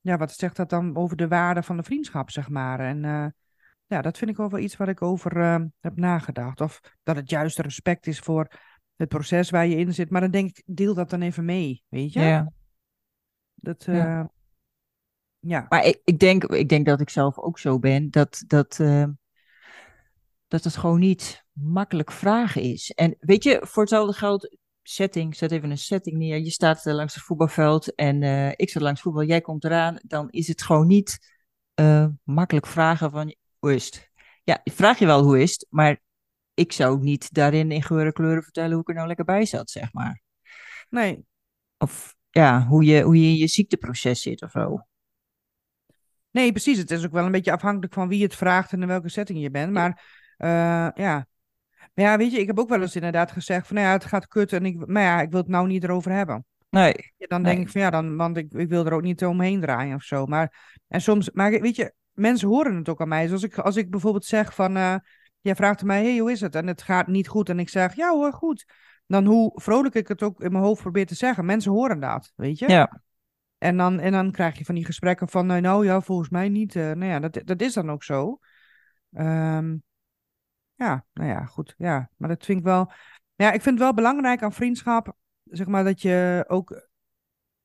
ja, 0.00 0.16
wat 0.16 0.32
zegt 0.32 0.56
dat 0.56 0.70
dan 0.70 0.96
over 0.96 1.16
de 1.16 1.28
waarde 1.28 1.62
van 1.62 1.76
de 1.76 1.82
vriendschap, 1.82 2.30
zeg 2.30 2.48
maar? 2.48 2.80
En 2.80 3.04
eh, 3.04 3.26
ja, 3.86 4.02
dat 4.02 4.18
vind 4.18 4.30
ik 4.30 4.38
ook 4.38 4.50
wel 4.50 4.60
iets 4.60 4.76
waar 4.76 4.88
ik 4.88 5.02
over 5.02 5.36
ehm, 5.36 5.66
heb 5.80 5.96
nagedacht. 5.96 6.60
Of 6.60 6.80
dat 7.02 7.16
het 7.16 7.30
juist 7.30 7.58
respect 7.58 8.06
is 8.06 8.18
voor 8.18 8.48
het 8.96 9.08
proces 9.08 9.50
waar 9.50 9.66
je 9.66 9.76
in 9.76 9.94
zit. 9.94 10.10
Maar 10.10 10.20
dan 10.20 10.30
denk 10.30 10.48
ik, 10.48 10.62
deel 10.66 10.94
dat 10.94 11.10
dan 11.10 11.22
even 11.22 11.44
mee, 11.44 11.82
weet 11.88 12.12
je? 12.12 12.20
Ja. 12.20 12.52
Dat, 13.54 13.84
Ja. 13.84 14.20
eh, 14.20 14.26
ja. 15.38 15.66
Maar 15.68 15.84
ik, 15.84 16.00
ik, 16.04 16.18
denk, 16.18 16.44
ik 16.44 16.68
denk 16.68 16.86
dat 16.86 17.00
ik 17.00 17.10
zelf 17.10 17.38
ook 17.38 17.58
zo 17.58 17.78
ben. 17.78 18.10
Dat, 18.10 18.44
dat, 18.46 18.80
eh, 18.80 19.06
dat 20.48 20.64
het 20.64 20.76
gewoon 20.76 21.00
niet 21.00 21.44
makkelijk 21.52 22.12
vragen 22.12 22.62
is. 22.62 22.90
En 22.90 23.16
weet 23.18 23.44
je, 23.44 23.58
voor 23.62 23.82
hetzelfde 23.82 24.12
geld, 24.12 24.56
setting, 24.88 25.36
zet 25.36 25.52
even 25.52 25.70
een 25.70 25.78
setting 25.78 26.16
neer. 26.16 26.38
Je 26.38 26.50
staat 26.50 26.86
eh, 26.86 26.94
langs 26.94 27.14
het 27.14 27.22
voetbalveld 27.22 27.94
en 27.94 28.22
eh, 28.22 28.48
ik 28.56 28.68
sta 28.68 28.80
langs 28.80 29.00
voetbal, 29.00 29.24
jij 29.24 29.40
komt 29.40 29.64
eraan. 29.64 29.98
Dan 30.02 30.30
is 30.30 30.48
het 30.48 30.62
gewoon 30.62 30.86
niet 30.86 31.18
eh, 31.74 32.06
makkelijk 32.22 32.66
vragen 32.66 33.10
van, 33.10 33.34
hoe 33.58 33.74
is 33.74 33.84
het? 33.84 34.10
Ja, 34.44 34.60
vraag 34.64 34.98
je 34.98 35.06
wel 35.06 35.22
hoe 35.22 35.40
is 35.40 35.52
het, 35.52 35.66
maar 35.70 36.00
ik 36.54 36.72
zou 36.72 37.00
niet 37.00 37.34
daarin 37.34 37.70
in 37.72 37.82
geur 37.82 38.06
en 38.06 38.12
kleuren 38.12 38.42
vertellen 38.42 38.72
hoe 38.72 38.80
ik 38.80 38.88
er 38.88 38.94
nou 38.94 39.06
lekker 39.06 39.24
bij 39.24 39.44
zat, 39.44 39.70
zeg 39.70 39.92
maar. 39.92 40.22
Nee, 40.88 41.24
Of 41.78 42.14
ja, 42.30 42.66
hoe 42.66 42.84
je, 42.84 43.02
hoe 43.02 43.20
je 43.20 43.26
in 43.26 43.36
je 43.36 43.46
ziekteproces 43.46 44.22
zit 44.22 44.42
of 44.42 44.50
zo. 44.50 44.86
nee, 46.30 46.50
precies. 46.50 46.78
Het 46.78 46.90
is 46.90 47.04
ook 47.04 47.12
wel 47.12 47.24
een 47.24 47.32
beetje 47.32 47.52
afhankelijk 47.52 47.92
van 47.92 48.08
wie 48.08 48.22
het 48.22 48.34
vraagt 48.34 48.72
en 48.72 48.82
in 48.82 48.88
welke 48.88 49.08
setting 49.08 49.40
je 49.40 49.50
bent. 49.50 49.72
Maar 49.72 50.02
ja. 50.96 51.26
Maar 51.94 52.04
ja, 52.04 52.16
weet 52.16 52.32
je, 52.32 52.38
ik 52.40 52.46
heb 52.46 52.58
ook 52.58 52.68
wel 52.68 52.80
eens 52.80 52.94
inderdaad 52.94 53.32
gezegd 53.32 53.66
van, 53.66 53.76
nou 53.76 53.88
ja, 53.88 53.92
het 53.92 54.04
gaat 54.04 54.28
kut. 54.28 54.52
En 54.52 54.64
ik, 54.66 54.86
maar 54.86 55.02
ja, 55.02 55.20
ik 55.20 55.30
wil 55.30 55.40
het 55.40 55.48
nou 55.48 55.66
niet 55.66 55.84
erover 55.84 56.12
hebben. 56.12 56.44
Nee, 56.70 57.12
Ja, 57.16 57.26
dan 57.26 57.42
Nee. 57.42 57.54
denk 57.54 57.66
ik 57.66 57.72
van 57.72 57.80
ja, 57.80 57.90
dan, 57.90 58.16
want 58.16 58.36
ik, 58.36 58.52
ik 58.52 58.68
wil 58.68 58.86
er 58.86 58.92
ook 58.92 59.02
niet 59.02 59.24
omheen 59.24 59.60
draaien 59.60 59.94
of 59.96 60.02
zo. 60.02 60.26
Maar, 60.26 60.72
en 60.88 61.00
soms, 61.00 61.30
maar 61.30 61.50
weet 61.50 61.76
je, 61.76 61.92
mensen 62.12 62.48
horen 62.48 62.76
het 62.76 62.88
ook 62.88 63.00
aan 63.00 63.08
mij. 63.08 63.26
Zoals 63.26 63.42
ik, 63.42 63.58
als 63.58 63.76
ik 63.76 63.90
bijvoorbeeld 63.90 64.24
zeg 64.24 64.54
van, 64.54 64.76
eh 64.76 64.94
jij 65.40 65.54
vraagt 65.54 65.82
mij, 65.84 66.02
hey, 66.02 66.18
hoe 66.18 66.30
is 66.32 66.40
het? 66.40 66.54
En 66.54 66.66
het 66.66 66.82
gaat 66.82 67.06
niet 67.06 67.28
goed. 67.28 67.48
En 67.48 67.58
ik 67.58 67.68
zeg, 67.68 67.94
ja 67.94 68.10
hoor, 68.10 68.32
goed. 68.32 68.64
Dan 69.06 69.24
hoe 69.26 69.52
vrolijk 69.54 69.94
ik 69.94 70.08
het 70.08 70.22
ook 70.22 70.40
in 70.40 70.52
mijn 70.52 70.64
hoofd 70.64 70.82
probeer 70.82 71.06
te 71.06 71.14
zeggen. 71.14 71.44
Mensen 71.44 71.72
horen 71.72 72.00
dat, 72.00 72.32
weet 72.36 72.58
je? 72.58 72.68
ja. 72.68 73.02
En 73.58 73.76
dan, 73.76 74.00
en 74.00 74.12
dan 74.12 74.30
krijg 74.30 74.58
je 74.58 74.64
van 74.64 74.74
die 74.74 74.84
gesprekken 74.84 75.28
van, 75.28 75.46
nou 75.46 75.84
ja, 75.84 76.00
volgens 76.00 76.28
mij 76.28 76.48
niet. 76.48 76.76
eh 76.76 76.82
nou 76.84 77.04
ja, 77.04 77.20
dat, 77.20 77.40
dat 77.44 77.60
is 77.60 77.72
dan 77.72 77.90
ook 77.90 78.04
zo. 78.04 78.38
Ehm, 79.12 79.76
ja, 80.74 81.04
nou 81.12 81.28
ja, 81.28 81.44
goed. 81.44 81.74
Ja, 81.78 82.10
maar 82.16 82.28
dat 82.28 82.44
vind 82.44 82.58
ik 82.58 82.64
wel. 82.64 82.92
Ja, 83.34 83.46
ik 83.52 83.62
vind 83.62 83.74
het 83.74 83.84
wel 83.84 83.94
belangrijk 83.94 84.42
aan 84.42 84.52
vriendschap, 84.52 85.16
zeg 85.44 85.66
maar, 85.66 85.84
dat 85.84 86.02
je 86.02 86.44
ook, 86.48 86.88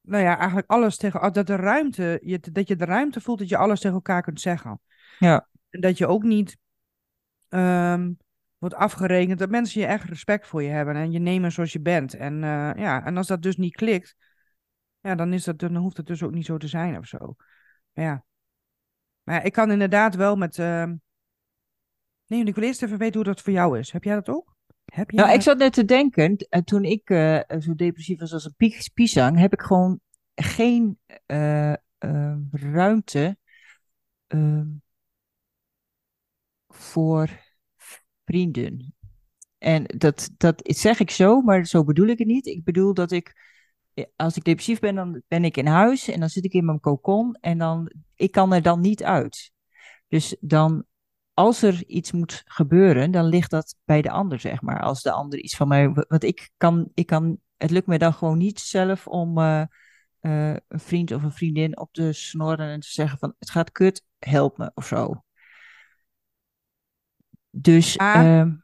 nou 0.01 0.23
ja, 0.23 0.37
eigenlijk 0.37 0.69
alles 0.69 0.97
tegen, 0.97 1.33
dat 1.33 1.47
de 1.47 1.55
ruimte, 1.55 2.19
je, 2.23 2.39
dat 2.39 2.67
je 2.67 2.75
de 2.75 2.85
ruimte 2.85 3.21
voelt 3.21 3.39
dat 3.39 3.49
je 3.49 3.57
alles 3.57 3.79
tegen 3.79 3.95
elkaar 3.95 4.21
kunt 4.21 4.41
zeggen. 4.41 4.81
Ja. 5.19 5.47
En 5.69 5.81
dat 5.81 5.97
je 5.97 6.07
ook 6.07 6.23
niet 6.23 6.57
ehm, 7.49 8.11
wordt 8.57 8.75
afgerekend, 8.75 9.39
dat 9.39 9.49
mensen 9.49 9.81
je 9.81 9.87
echt 9.87 10.09
respect 10.09 10.47
voor 10.47 10.63
je 10.63 10.69
hebben 10.69 10.95
en 10.95 11.11
je 11.11 11.19
nemen 11.19 11.51
zoals 11.51 11.73
je 11.73 11.81
bent. 11.81 12.13
En 12.13 12.43
eh, 12.43 12.71
ja, 12.75 13.05
en 13.05 13.17
als 13.17 13.27
dat 13.27 13.41
dus 13.41 13.57
niet 13.57 13.75
klikt, 13.75 14.15
ja, 14.99 15.15
dan, 15.15 15.33
is 15.33 15.43
dat, 15.43 15.59
dan 15.59 15.75
hoeft 15.75 15.97
het 15.97 16.07
dus 16.07 16.23
ook 16.23 16.33
niet 16.33 16.45
zo 16.45 16.57
te 16.57 16.67
zijn 16.67 16.97
of 16.97 17.05
zo. 17.05 17.35
Maar 17.93 18.05
ja. 18.05 18.23
Maar 19.23 19.35
ja, 19.35 19.41
ik 19.41 19.53
kan 19.53 19.71
inderdaad 19.71 20.15
wel 20.15 20.35
met. 20.35 20.59
ehm, 20.59 20.95
Nee, 22.29 22.45
ik 22.45 22.55
wil 22.55 22.63
eerst 22.63 22.83
even 22.83 22.97
weten 22.97 23.15
hoe 23.15 23.23
dat 23.23 23.41
voor 23.41 23.53
jou 23.53 23.79
is. 23.79 23.91
Heb 23.91 24.03
jij 24.03 24.15
dat 24.15 24.29
ook? 24.29 24.55
Heb 24.85 25.11
jij 25.11 25.23
Nou, 25.23 25.35
ik 25.35 25.41
zat 25.41 25.57
net 25.57 25.73
te 25.73 25.85
denken, 25.85 26.35
eh, 26.35 26.61
toen 26.61 26.83
ik 26.83 27.09
eh, 27.09 27.59
zo 27.59 27.75
depressief 27.75 28.19
was 28.19 28.33
als 28.33 28.45
een 28.55 28.73
piesang, 28.93 29.39
heb 29.39 29.53
ik 29.53 29.61
gewoon 29.61 29.99
geen 30.35 30.99
eh, 31.25 31.73
ruimte 32.51 33.37
ehm, 34.27 34.67
voor 36.67 37.29
vrienden. 38.25 38.93
En 39.57 39.83
dat, 39.83 40.29
dat 40.37 40.61
zeg 40.63 40.99
ik 40.99 41.11
zo, 41.11 41.41
maar 41.41 41.65
zo 41.65 41.83
bedoel 41.83 42.07
ik 42.07 42.17
het 42.17 42.27
niet. 42.27 42.45
Ik 42.45 42.63
bedoel 42.63 42.93
dat 42.93 43.11
ik, 43.11 43.33
als 44.15 44.37
ik 44.37 44.43
depressief 44.43 44.79
ben, 44.79 44.95
dan 44.95 45.21
ben 45.27 45.43
ik 45.43 45.57
in 45.57 45.67
huis 45.67 46.07
en 46.07 46.19
dan 46.19 46.29
zit 46.29 46.45
ik 46.45 46.53
in 46.53 46.65
mijn 46.65 46.79
cocon 46.79 47.37
en 47.39 47.57
dan, 47.57 47.91
ik 48.15 48.31
kan 48.31 48.53
er 48.53 48.61
dan 48.61 48.79
niet 48.79 49.03
uit. 49.03 49.51
Dus 50.07 50.35
dan, 50.39 50.85
als 51.39 51.61
er 51.61 51.85
iets 51.85 52.11
moet 52.11 52.43
gebeuren, 52.45 53.11
dan 53.11 53.25
ligt 53.25 53.49
dat 53.51 53.75
bij 53.83 54.01
de 54.01 54.09
ander, 54.09 54.39
zeg 54.39 54.61
maar. 54.61 54.81
Als 54.81 55.01
de 55.01 55.11
ander 55.11 55.39
iets 55.39 55.55
van 55.55 55.67
mij, 55.67 55.89
want 56.07 56.23
ik 56.23 56.49
kan, 56.57 56.91
ik 56.93 57.05
kan, 57.05 57.39
het 57.57 57.71
lukt 57.71 57.87
me 57.87 57.97
dan 57.97 58.13
gewoon 58.13 58.37
niet 58.37 58.59
zelf 58.59 59.07
om 59.07 59.37
eh, 59.37 59.61
eh, 60.19 60.55
een 60.67 60.79
vriend 60.79 61.11
of 61.11 61.23
een 61.23 61.31
vriendin 61.31 61.79
op 61.79 61.93
te 61.93 62.13
snorren 62.13 62.69
en 62.69 62.79
te 62.79 62.91
zeggen 62.91 63.19
van, 63.19 63.35
het 63.39 63.49
gaat 63.49 63.71
kut, 63.71 64.05
help 64.17 64.57
me 64.57 64.71
of 64.73 64.85
zo. 64.85 65.23
Dus, 67.49 67.95
ehm, 67.95 68.55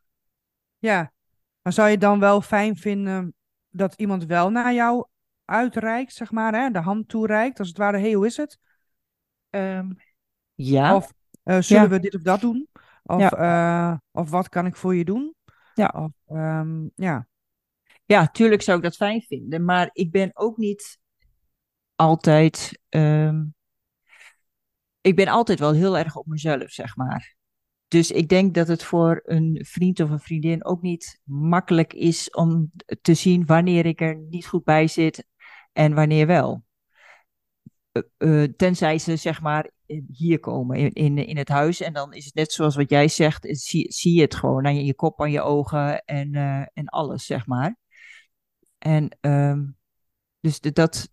Ja. 0.78 1.14
Maar 1.62 1.74
zou 1.74 1.90
je 1.90 1.98
dan 1.98 2.20
wel 2.20 2.42
fijn 2.42 2.78
vinden 2.78 3.34
dat 3.70 3.94
iemand 3.94 4.26
wel 4.26 4.50
naar 4.50 4.74
jou 4.74 5.08
uitreikt, 5.46 6.14
zeg 6.14 6.32
maar, 6.32 6.54
hè? 6.54 6.70
De 6.70 6.80
hand 6.80 7.08
toereikt, 7.08 7.60
als 7.60 7.68
het 7.68 7.78
ware, 7.78 8.00
hey, 8.00 8.14
hoe 8.14 8.26
is 8.26 8.38
het? 8.38 8.60
ehm, 9.50 9.92
ja. 10.54 10.96
Of 10.96 11.14
eh, 11.46 11.62
zullen 11.62 11.84
Ja. 11.84 11.90
we 11.90 12.00
dit 12.00 12.16
of 12.16 12.22
dat 12.22 12.42
doen? 12.42 12.68
Of, 13.04 13.20
Ja. 13.20 13.32
eh, 13.32 13.98
of 14.12 14.30
wat 14.30 14.50
kan 14.50 14.66
ik 14.66 14.76
voor 14.76 14.96
je 14.96 15.06
doen? 15.06 15.36
Ja. 15.74 15.94
Of, 15.96 16.12
ehm, 16.38 16.88
ja. 16.96 17.28
Ja, 18.06 18.28
tuurlijk 18.28 18.62
zou 18.62 18.78
ik 18.78 18.84
dat 18.84 18.96
fijn 18.96 19.22
vinden, 19.22 19.66
maar 19.66 19.90
ik 19.94 20.12
ben 20.12 20.30
ook 20.34 20.58
niet 20.58 21.00
altijd. 21.96 22.80
ehm, 22.90 23.44
ik 25.02 25.16
ben 25.16 25.28
altijd 25.28 25.60
wel 25.60 25.72
heel 25.74 25.98
erg 25.98 26.16
op 26.16 26.26
mezelf, 26.26 26.70
zeg 26.72 26.96
maar. 26.96 27.36
Dus 27.88 28.12
ik 28.12 28.30
denk 28.30 28.54
dat 28.54 28.68
het 28.68 28.84
voor 28.84 29.22
een 29.24 29.66
vriend 29.68 30.00
of 30.00 30.10
een 30.10 30.20
vriendin 30.20 30.66
ook 30.66 30.82
niet 30.82 31.20
makkelijk 31.24 31.94
is 31.94 32.30
om 32.30 32.72
te 33.02 33.14
zien 33.14 33.46
wanneer 33.46 33.86
ik 33.86 34.02
er 34.02 34.16
niet 34.16 34.46
goed 34.48 34.64
bij 34.64 34.88
zit 34.88 35.26
en 35.74 35.94
wanneer 35.94 36.28
wel. 36.28 36.64
Eh, 37.96 38.44
eh, 38.44 38.50
tenzij 38.58 38.98
ze 39.00 39.16
zeg 39.16 39.42
maar 39.42 39.70
hier 40.12 40.40
komen 40.40 40.78
in, 40.78 40.94
in, 40.94 41.18
in 41.18 41.38
het 41.38 41.50
huis 41.50 41.82
en 41.82 41.94
dan 41.94 42.14
is 42.14 42.26
het 42.26 42.34
net 42.34 42.52
zoals 42.52 42.76
wat 42.76 42.90
jij 42.90 43.08
zegt, 43.08 43.46
eh, 43.46 43.54
zie, 43.54 43.92
zie 43.92 44.16
je 44.16 44.22
het 44.22 44.36
gewoon 44.36 44.66
aan 44.66 44.76
je, 44.76 44.86
je 44.86 44.94
kop, 44.94 45.22
aan 45.22 45.32
je 45.32 45.42
ogen 45.42 46.06
en, 46.06 46.34
en 46.74 46.86
alles, 46.86 47.26
zeg 47.26 47.46
maar. 47.46 47.78
En 48.78 49.18
ehm, 49.22 49.66
dus 50.40 50.60
de- 50.60 50.72
dat, 50.72 51.10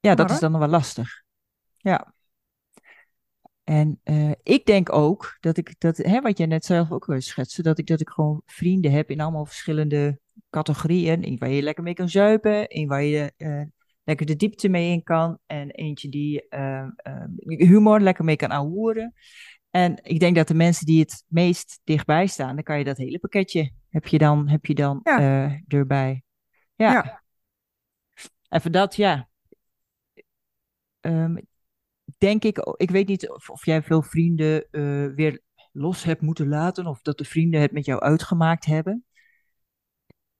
ja, 0.00 0.14
dat 0.14 0.30
is 0.30 0.38
dan 0.38 0.50
nog 0.50 0.60
wel 0.60 0.68
lastig. 0.68 1.22
Ja. 1.76 2.14
En 3.64 4.00
ik 4.42 4.66
denk 4.66 4.92
ook 4.92 5.36
dat 5.40 5.56
ik, 5.56 5.74
dat, 5.78 5.96
hè, 5.96 6.20
wat 6.20 6.38
jij 6.38 6.46
net 6.46 6.64
zelf 6.64 6.90
ook 6.90 7.06
wil 7.06 7.20
schetsen, 7.20 7.64
dat 7.64 7.78
ik, 7.78 7.86
dat 7.86 8.00
ik 8.00 8.08
gewoon 8.08 8.42
vrienden 8.46 8.92
heb 8.92 9.10
in 9.10 9.20
allemaal 9.20 9.46
verschillende 9.46 10.20
categorieën. 10.50 11.26
Eén 11.26 11.38
waar 11.38 11.48
je 11.48 11.62
lekker 11.62 11.82
mee 11.84 11.94
kan 11.94 12.08
zuipen, 12.08 12.68
één 12.68 12.88
waar 12.88 13.02
je 13.02 13.32
lekker 14.06 14.26
de 14.26 14.36
diepte 14.36 14.68
mee 14.68 14.90
in 14.92 15.02
kan 15.02 15.38
en 15.46 15.70
eentje 15.70 16.08
die 16.08 16.48
eh, 16.48 16.82
eh, 16.96 17.24
humor 17.44 18.00
lekker 18.00 18.24
mee 18.24 18.36
kan 18.36 18.52
aanhoeren. 18.52 19.14
En 19.70 19.98
ik 20.02 20.20
denk 20.20 20.36
dat 20.36 20.48
de 20.48 20.54
mensen 20.54 20.86
die 20.86 21.00
het 21.00 21.24
meest 21.28 21.80
dichtbij 21.84 22.26
staan, 22.26 22.54
dan 22.54 22.64
kan 22.64 22.78
je 22.78 22.84
dat 22.84 22.96
hele 22.96 23.18
pakketje 23.18 23.70
heb 23.88 24.06
je 24.06 24.18
dan, 24.18 24.48
heb 24.48 24.66
je 24.66 24.74
dan 24.74 25.00
Ja. 25.02 25.18
eh, 25.18 25.78
erbij. 25.78 26.22
Ja. 26.74 26.92
Ja. 26.92 27.22
Even 28.48 28.72
dat, 28.72 28.96
ja. 28.96 29.28
Ehm, 31.00 31.36
denk 32.18 32.44
ik, 32.44 32.58
ik 32.76 32.90
weet 32.90 33.06
niet 33.08 33.30
of, 33.30 33.50
of 33.50 33.64
jij 33.64 33.82
veel 33.82 34.02
vrienden 34.02 34.70
eh, 34.70 35.06
weer 35.14 35.40
los 35.72 36.04
hebt 36.04 36.20
moeten 36.20 36.48
laten, 36.48 36.86
of 36.86 37.02
dat 37.02 37.18
de 37.18 37.24
vrienden 37.24 37.60
het 37.60 37.72
met 37.72 37.84
jou 37.84 38.00
uitgemaakt 38.00 38.64
hebben. 38.64 39.04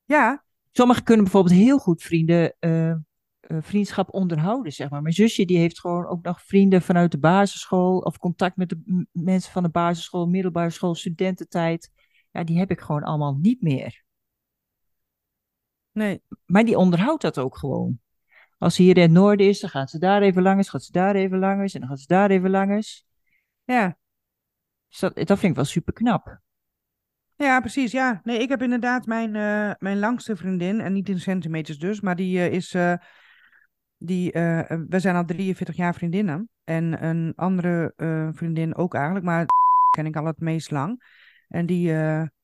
Ja, 0.04 0.44
Sommigen 0.76 1.04
kunnen 1.04 1.24
bijvoorbeeld 1.24 1.54
heel 1.54 1.78
goed 1.78 2.02
vrienden, 2.02 2.56
eh, 2.58 2.94
vriendschap 3.48 4.14
onderhouden, 4.14 4.72
zeg 4.72 4.90
maar. 4.90 5.02
Mijn 5.02 5.14
zusje 5.14 5.44
die 5.44 5.58
heeft 5.58 5.80
gewoon 5.80 6.06
ook 6.06 6.22
nog 6.22 6.42
vrienden 6.42 6.82
vanuit 6.82 7.10
de 7.10 7.18
basisschool, 7.18 7.98
of 7.98 8.18
contact 8.18 8.56
met 8.56 8.68
de 8.68 9.06
mensen 9.12 9.52
van 9.52 9.62
de 9.62 9.68
basisschool, 9.68 10.26
middelbare 10.26 10.70
school, 10.70 10.94
studententijd. 10.94 11.90
Ja, 12.30 12.44
die 12.44 12.58
heb 12.58 12.70
ik 12.70 12.80
gewoon 12.80 13.02
allemaal 13.02 13.36
niet 13.40 13.62
meer. 13.62 14.04
nee. 15.92 16.22
Maar 16.46 16.64
die 16.64 16.78
onderhoudt 16.78 17.22
dat 17.22 17.38
ook 17.38 17.56
gewoon. 17.56 18.00
Als 18.58 18.74
ze 18.74 18.82
hier 18.82 18.96
in 18.96 19.02
het 19.02 19.10
noorden 19.10 19.46
is, 19.46 19.60
dan 19.60 19.70
gaat 19.70 19.90
ze 19.90 19.98
daar 19.98 20.22
even 20.22 20.42
langs, 20.42 20.68
gaat 20.68 20.84
ze 20.84 20.92
daar 20.92 21.14
even 21.14 21.38
langs 21.38 21.74
en 21.74 21.80
dan 21.80 21.88
gaat 21.88 22.00
ze 22.00 22.06
daar 22.06 22.30
even 22.30 22.50
langs. 22.50 23.06
Ja. 23.64 23.98
Dus 24.88 24.98
dat, 24.98 25.14
dat 25.14 25.38
vind 25.38 25.42
ik 25.42 25.54
wel 25.54 25.64
super 25.64 25.92
knap. 25.92 26.40
Ja, 27.36 27.60
precies. 27.60 27.92
Ja, 27.92 28.20
nee, 28.24 28.38
ik 28.38 28.48
heb 28.48 28.62
inderdaad 28.62 29.06
mijn, 29.06 29.36
eh, 29.36 29.74
mijn 29.78 29.98
langste 29.98 30.36
vriendin, 30.36 30.80
en 30.80 30.92
niet 30.92 31.08
in 31.08 31.20
centimeters 31.20 31.78
dus, 31.78 32.00
maar 32.00 32.16
die 32.16 32.38
eh, 32.38 32.52
is, 32.52 32.74
eh, 32.74 32.94
die, 33.98 34.32
eh, 34.32 34.70
eh, 34.70 34.80
we 34.88 34.98
zijn 34.98 35.16
al 35.16 35.24
43 35.24 35.76
jaar 35.76 35.94
vriendinnen. 35.94 36.50
En 36.64 37.04
een 37.04 37.32
andere 37.36 37.92
eh, 37.96 38.28
vriendin 38.32 38.74
ook 38.74 38.94
eigenlijk, 38.94 39.24
maar 39.24 39.46
ken 39.90 40.06
ik 40.06 40.16
al 40.16 40.26
het 40.26 40.40
meest 40.40 40.70
lang. 40.70 41.04
En 41.48 41.66
die, 41.66 41.94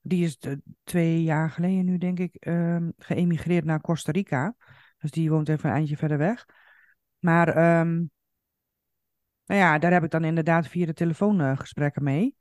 die 0.02 0.24
is 0.24 0.38
twee 0.84 1.22
jaar 1.22 1.50
geleden 1.50 1.84
nu, 1.84 1.98
denk 1.98 2.18
ik, 2.18 2.34
ehm, 2.34 2.90
geëmigreerd 2.98 3.64
naar 3.64 3.80
Costa 3.80 4.12
Rica. 4.12 4.54
Dus 4.98 5.10
die 5.10 5.30
woont 5.30 5.48
even 5.48 5.68
een 5.68 5.74
eindje 5.74 5.96
verder 5.96 6.18
weg. 6.18 6.46
Maar, 7.18 7.48
ehm, 7.48 7.94
nou 9.44 9.60
ja, 9.60 9.78
daar 9.78 9.92
heb 9.92 10.04
ik 10.04 10.10
dan 10.10 10.24
inderdaad 10.24 10.68
via 10.68 10.86
de 10.86 10.92
telefoon 10.92 11.56
gesprekken 11.56 12.02
mee. 12.02 12.36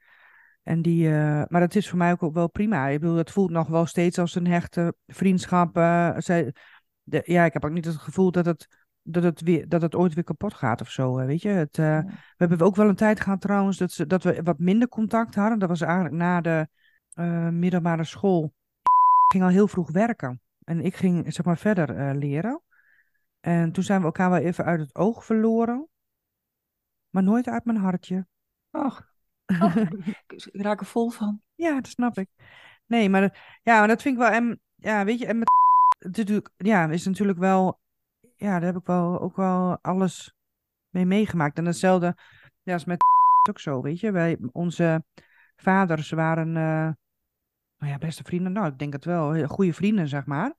En 0.63 0.81
die, 0.81 1.09
maar 1.09 1.59
dat 1.59 1.75
is 1.75 1.89
voor 1.89 1.97
mij 1.97 2.11
ook, 2.19 2.33
wel 2.33 2.49
prima. 2.49 2.87
Ik 2.87 2.99
bedoel, 2.99 3.15
het 3.15 3.31
voelt 3.31 3.51
nog 3.51 3.67
wel 3.67 3.85
steeds 3.85 4.19
als 4.19 4.35
een 4.35 4.47
hechte 4.47 4.93
vriendschap. 5.07 5.75
zij, 6.17 6.53
de, 7.03 7.21
ja, 7.25 7.45
ik 7.45 7.53
heb 7.53 7.65
ook 7.65 7.71
niet 7.71 7.85
het 7.85 7.97
gevoel 7.97 8.31
dat 8.31 8.45
het, 8.45 8.80
dat 9.03 9.23
het, 9.23 9.41
weer, 9.41 9.69
dat 9.69 9.81
het 9.81 9.95
ooit 9.95 10.13
weer 10.13 10.23
kapot 10.23 10.53
gaat 10.53 10.81
of 10.81 10.89
zo. 10.89 11.15
Weet 11.15 11.41
je, 11.41 11.49
het, 11.49 11.77
eh, 11.77 11.85
Ja. 11.85 12.03
we 12.05 12.13
hebben 12.37 12.61
ook 12.61 12.75
wel 12.75 12.89
een 12.89 12.95
tijd 12.95 13.19
gehad 13.19 13.41
trouwens 13.41 13.77
dat, 13.77 13.91
ze, 13.91 14.07
dat 14.07 14.23
we 14.23 14.43
wat 14.43 14.59
minder 14.59 14.87
contact 14.87 15.35
hadden. 15.35 15.59
Dat 15.59 15.69
was 15.69 15.81
eigenlijk 15.81 16.15
na 16.15 16.41
de 16.41 16.67
eh, 17.13 17.49
middelbare 17.49 18.03
school. 18.03 18.53
Ik 19.25 19.31
ging 19.31 19.43
al 19.43 19.49
heel 19.49 19.67
vroeg 19.67 19.91
werken. 19.91 20.41
En 20.63 20.79
ik 20.79 20.95
ging 20.95 21.33
zeg 21.33 21.45
maar 21.45 21.57
verder 21.57 21.95
eh, 21.95 22.15
leren. 22.15 22.61
En 23.39 23.71
toen 23.71 23.83
zijn 23.83 23.99
we 23.99 24.05
elkaar 24.05 24.29
wel 24.29 24.39
even 24.39 24.65
uit 24.65 24.79
het 24.79 24.95
oog 24.95 25.25
verloren. 25.25 25.87
Maar 27.09 27.23
nooit 27.23 27.47
uit 27.47 27.65
mijn 27.65 27.77
hartje. 27.77 28.27
Ach, 28.71 29.09
ik 30.27 30.49
raak 30.51 30.79
er 30.79 30.85
vol 30.85 31.09
van. 31.09 31.41
Ja, 31.55 31.75
dat 31.75 31.87
snap 31.87 32.17
ik. 32.17 32.29
Nee, 32.85 33.09
maar, 33.09 33.21
ja, 33.63 33.79
maar 33.79 33.87
dat 33.87 34.01
vind 34.01 34.15
ik 34.15 34.21
wel. 34.21 34.31
En 34.31 34.61
ja, 34.75 35.05
weet 35.05 35.19
je, 35.19 35.25
en 35.25 35.37
met 35.37 35.49
natuurlijk, 35.99 36.49
ja, 36.57 36.89
is 36.89 37.05
natuurlijk 37.05 37.39
wel. 37.39 37.79
Ja, 38.41 38.59
daar 38.59 38.73
heb 38.73 38.77
ik 38.81 38.85
wel 38.85 39.19
ook 39.19 39.35
wel 39.35 39.77
alles 39.81 40.33
mee 40.89 41.05
meegemaakt. 41.05 41.57
En 41.57 41.65
hetzelfde 41.65 42.15
ja, 42.63 42.73
als 42.73 42.85
met 42.85 43.03
ook 43.49 43.59
zo, 43.59 43.81
weet 43.81 43.99
je. 43.99 44.11
Wij, 44.11 44.37
onze 44.51 45.03
vaders 45.55 46.09
waren, 46.09 46.47
eh, 46.47 46.89
nou 47.77 47.91
ja, 47.91 47.97
beste 47.97 48.23
vrienden. 48.23 48.51
Nou, 48.51 48.67
ik 48.67 48.77
denk 48.79 48.93
het 48.93 49.05
wel. 49.05 49.47
Goede 49.47 49.73
vrienden, 49.73 50.07
zeg 50.07 50.25
maar. 50.25 50.53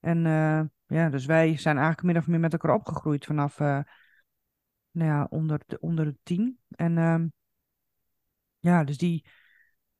En 0.00 0.26
eh, 0.26 0.62
ja, 0.86 1.08
dus 1.08 1.26
wij 1.26 1.56
zijn 1.56 1.76
eigenlijk 1.76 2.06
min 2.06 2.16
of 2.16 2.26
meer 2.26 2.40
met 2.40 2.52
elkaar 2.52 2.74
opgegroeid 2.74 3.24
vanaf, 3.24 3.60
eh, 3.60 3.80
nou 4.90 5.10
ja, 5.10 5.26
onder 5.30 5.60
de, 5.66 5.80
onder 5.80 6.04
de 6.04 6.16
tien. 6.22 6.58
En 6.68 6.98
ehm, 6.98 7.26
ja, 8.58 8.84
dus 8.84 8.98
die, 8.98 9.26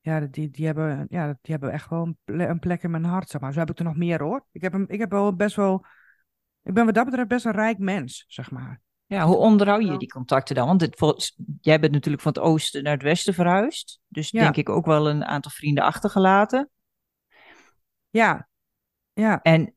ja, 0.00 0.20
die, 0.20 0.50
die, 0.50 0.66
hebben, 0.66 1.06
ja, 1.08 1.26
die 1.26 1.52
hebben 1.52 1.72
echt 1.72 1.88
wel 1.88 2.02
een, 2.02 2.18
ple- 2.24 2.46
een 2.46 2.58
plek 2.58 2.82
in 2.82 2.90
mijn 2.90 3.04
hart, 3.04 3.28
zeg 3.28 3.40
maar. 3.40 3.52
Zo 3.52 3.58
heb 3.58 3.70
ik 3.70 3.78
er 3.78 3.84
nog 3.84 3.96
meer, 3.96 4.22
hoor. 4.22 4.46
Ik 4.52 4.60
heb, 4.62 4.72
een, 4.72 4.88
ik 4.88 4.98
heb 4.98 5.10
wel 5.10 5.36
best 5.36 5.56
wel... 5.56 5.86
Ik 6.66 6.74
ben 6.74 6.84
wat 6.84 6.94
dat 6.94 7.04
betreft 7.04 7.28
best 7.28 7.44
een 7.44 7.52
rijk 7.52 7.78
mens, 7.78 8.24
zeg 8.28 8.50
maar. 8.50 8.80
Ja, 9.06 9.26
hoe 9.26 9.36
onderhoud 9.36 9.82
je 9.82 9.96
die 9.98 10.08
contacten 10.08 10.54
dan? 10.54 10.66
Want 10.66 10.86
vol- 10.90 11.18
jij 11.60 11.80
bent 11.80 11.92
natuurlijk 11.92 12.22
van 12.22 12.32
het 12.32 12.42
oosten 12.42 12.82
naar 12.82 12.92
het 12.92 13.02
westen 13.02 13.34
verhuisd. 13.34 14.00
Dus 14.08 14.30
Ja. 14.30 14.40
denk 14.42 14.56
ik 14.56 14.68
ook 14.68 14.86
wel 14.86 15.08
een 15.08 15.24
aantal 15.24 15.50
vrienden 15.50 15.84
achtergelaten. 15.84 16.70
Ja, 18.10 18.48
ja, 19.12 19.42
En 19.42 19.74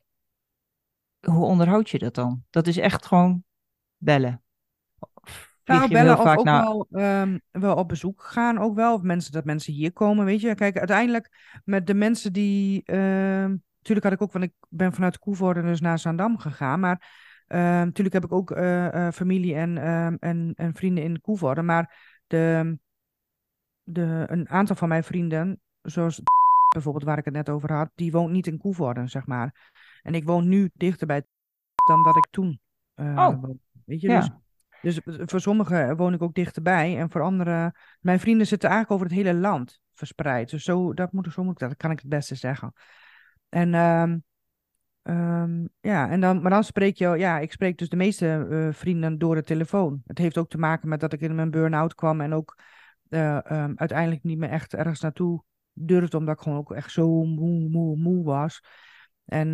hoe 1.19 1.45
onderhoud 1.45 1.89
je 1.89 1.99
dat 1.99 2.15
dan? 2.15 2.43
Dat 2.49 2.67
is 2.67 2.77
echt 2.77 3.05
gewoon 3.05 3.43
bellen. 3.97 4.43
Nou, 5.63 5.89
bellen 5.89 6.19
of 6.19 6.37
ook 6.37 6.43
naar... 6.43 6.63
wel, 6.63 6.87
ehm, 6.91 7.37
wel 7.51 7.75
op 7.75 7.87
bezoek 7.87 8.23
gaan 8.23 8.57
ook 8.57 8.75
wel. 8.75 8.93
Of 8.93 9.01
mensen, 9.01 9.31
dat 9.31 9.45
mensen 9.45 9.73
hier 9.73 9.93
komen, 9.93 10.25
weet 10.25 10.41
je. 10.41 10.55
Kijk, 10.55 10.77
uiteindelijk 10.77 11.59
met 11.63 11.87
de 11.87 11.93
mensen 11.93 12.33
die... 12.33 12.83
ehm, 12.83 13.55
natuurlijk 13.89 14.05
had 14.05 14.13
ik 14.13 14.21
ook, 14.21 14.31
want 14.31 14.45
ik 14.45 14.67
ben 14.69 14.93
vanuit 14.93 15.19
Koevoorde 15.19 15.61
dus 15.61 15.81
naar 15.81 15.99
Zaandam 15.99 16.37
gegaan. 16.37 16.79
Maar 16.79 17.07
ehm, 17.47 17.61
natuurlijk 17.61 18.13
heb 18.13 18.23
ik 18.23 18.31
ook 18.31 18.51
eh, 18.51 19.07
eh, 19.07 19.13
familie 19.13 19.55
en, 19.55 19.77
ehm, 19.77 20.15
en, 20.19 20.53
en 20.55 20.73
vrienden 20.73 21.03
in 21.03 21.21
Koevoorde. 21.21 21.61
Maar 21.61 22.17
de, 22.27 22.77
de, 23.83 24.25
een 24.27 24.49
aantal 24.49 24.75
van 24.75 24.87
mijn 24.87 25.03
vrienden, 25.03 25.61
zoals 25.81 26.21
bijvoorbeeld 26.73 27.03
waar 27.03 27.17
ik 27.17 27.25
het 27.25 27.33
net 27.33 27.49
over 27.49 27.73
had, 27.73 27.91
die 27.95 28.11
woont 28.11 28.31
niet 28.31 28.47
in 28.47 28.57
Koevoorde, 28.57 29.07
zeg 29.07 29.25
maar. 29.25 29.71
En 30.01 30.15
ik 30.15 30.25
woon 30.25 30.47
nu 30.47 30.69
dichter 30.73 31.07
bij 31.07 31.23
dan 31.87 32.03
dat 32.03 32.15
ik 32.15 32.27
toen 32.31 32.59
eh, 32.95 33.27
Oh. 33.27 33.43
Weet 33.85 34.01
je, 34.01 34.07
Ja. 34.07 34.19
dus 34.19 34.41
dus 34.81 34.99
voor 35.03 35.41
sommigen 35.41 35.95
woon 35.95 36.13
ik 36.13 36.21
ook 36.21 36.33
dichterbij. 36.33 36.97
En 36.97 37.11
voor 37.11 37.21
anderen, 37.21 37.75
mijn 37.99 38.19
vrienden 38.19 38.47
zitten 38.47 38.69
eigenlijk 38.69 39.01
over 39.01 39.15
het 39.15 39.25
hele 39.25 39.39
land 39.39 39.81
verspreid. 39.93 40.49
Dus 40.49 40.63
zo, 40.63 40.93
dat 40.93 41.11
moet, 41.11 41.33
zo 41.33 41.43
moet 41.43 41.61
ik 41.61 41.67
dat, 41.67 41.77
kan 41.77 41.91
ik 41.91 41.99
het 41.99 42.09
beste 42.09 42.35
zeggen. 42.35 42.73
En 43.49 43.73
ehm, 43.73 44.17
ehm, 45.01 45.65
ja, 45.79 46.09
en 46.09 46.19
dan, 46.19 46.41
maar 46.41 46.51
dan 46.51 46.63
spreek 46.63 46.95
je, 46.95 47.07
ja, 47.07 47.39
ik 47.39 47.51
spreek 47.51 47.77
dus 47.77 47.89
de 47.89 47.95
meeste 47.95 48.47
eh, 48.49 48.73
vrienden 48.73 49.17
door 49.17 49.35
de 49.35 49.43
telefoon. 49.43 50.01
Het 50.05 50.17
heeft 50.17 50.37
ook 50.37 50.49
te 50.49 50.57
maken 50.57 50.89
met 50.89 50.99
dat 50.99 51.13
ik 51.13 51.21
in 51.21 51.35
mijn 51.35 51.51
burn-out 51.51 51.95
kwam 51.95 52.21
en 52.21 52.33
ook 52.33 52.57
eh, 53.09 53.45
ehm, 53.51 53.73
uiteindelijk 53.75 54.23
niet 54.23 54.37
meer 54.37 54.49
echt 54.49 54.73
ergens 54.73 54.99
naartoe 54.99 55.43
durfde, 55.73 56.17
omdat 56.17 56.35
ik 56.35 56.41
gewoon 56.41 56.57
ook 56.57 56.71
echt 56.73 56.91
zo 56.91 57.23
moe, 57.23 57.69
moe, 57.69 57.97
moe 57.97 58.23
was. 58.23 58.63
En 59.25 59.51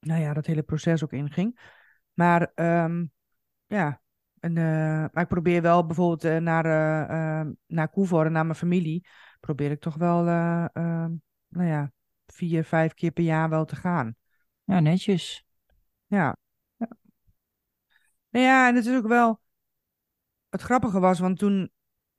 nou 0.00 0.20
ja, 0.20 0.32
dat 0.32 0.46
hele 0.46 0.62
proces 0.62 1.04
ook 1.04 1.12
inging. 1.12 1.60
Maar 2.12 2.52
ja, 3.66 4.00
eh, 4.40 4.52
maar 5.12 5.22
ik 5.22 5.28
probeer 5.28 5.62
wel 5.62 5.86
bijvoorbeeld 5.86 6.42
naar, 6.42 6.64
eh 6.64 7.40
ehm, 7.40 7.52
naar 7.66 7.90
naar 8.30 8.46
mijn 8.46 8.54
familie, 8.54 9.06
probeer 9.40 9.70
ik 9.70 9.80
toch 9.80 9.94
wel, 9.94 10.22
nou 10.22 11.66
ja, 11.66 11.92
vier, 12.32 12.64
vijf 12.64 12.94
keer 12.94 13.10
per 13.10 13.24
jaar 13.24 13.48
wel 13.48 13.64
te 13.64 13.76
gaan. 13.76 14.16
Ja, 14.64 14.80
netjes. 14.80 15.44
Ja. 16.06 16.36
Nou 18.30 18.44
ja, 18.44 18.68
en 18.68 18.74
het 18.74 18.86
is 18.86 18.96
ook 18.96 19.06
wel, 19.06 19.40
het 20.48 20.60
grappige 20.60 21.00
was, 21.00 21.18
want 21.18 21.38
toen, 21.38 21.70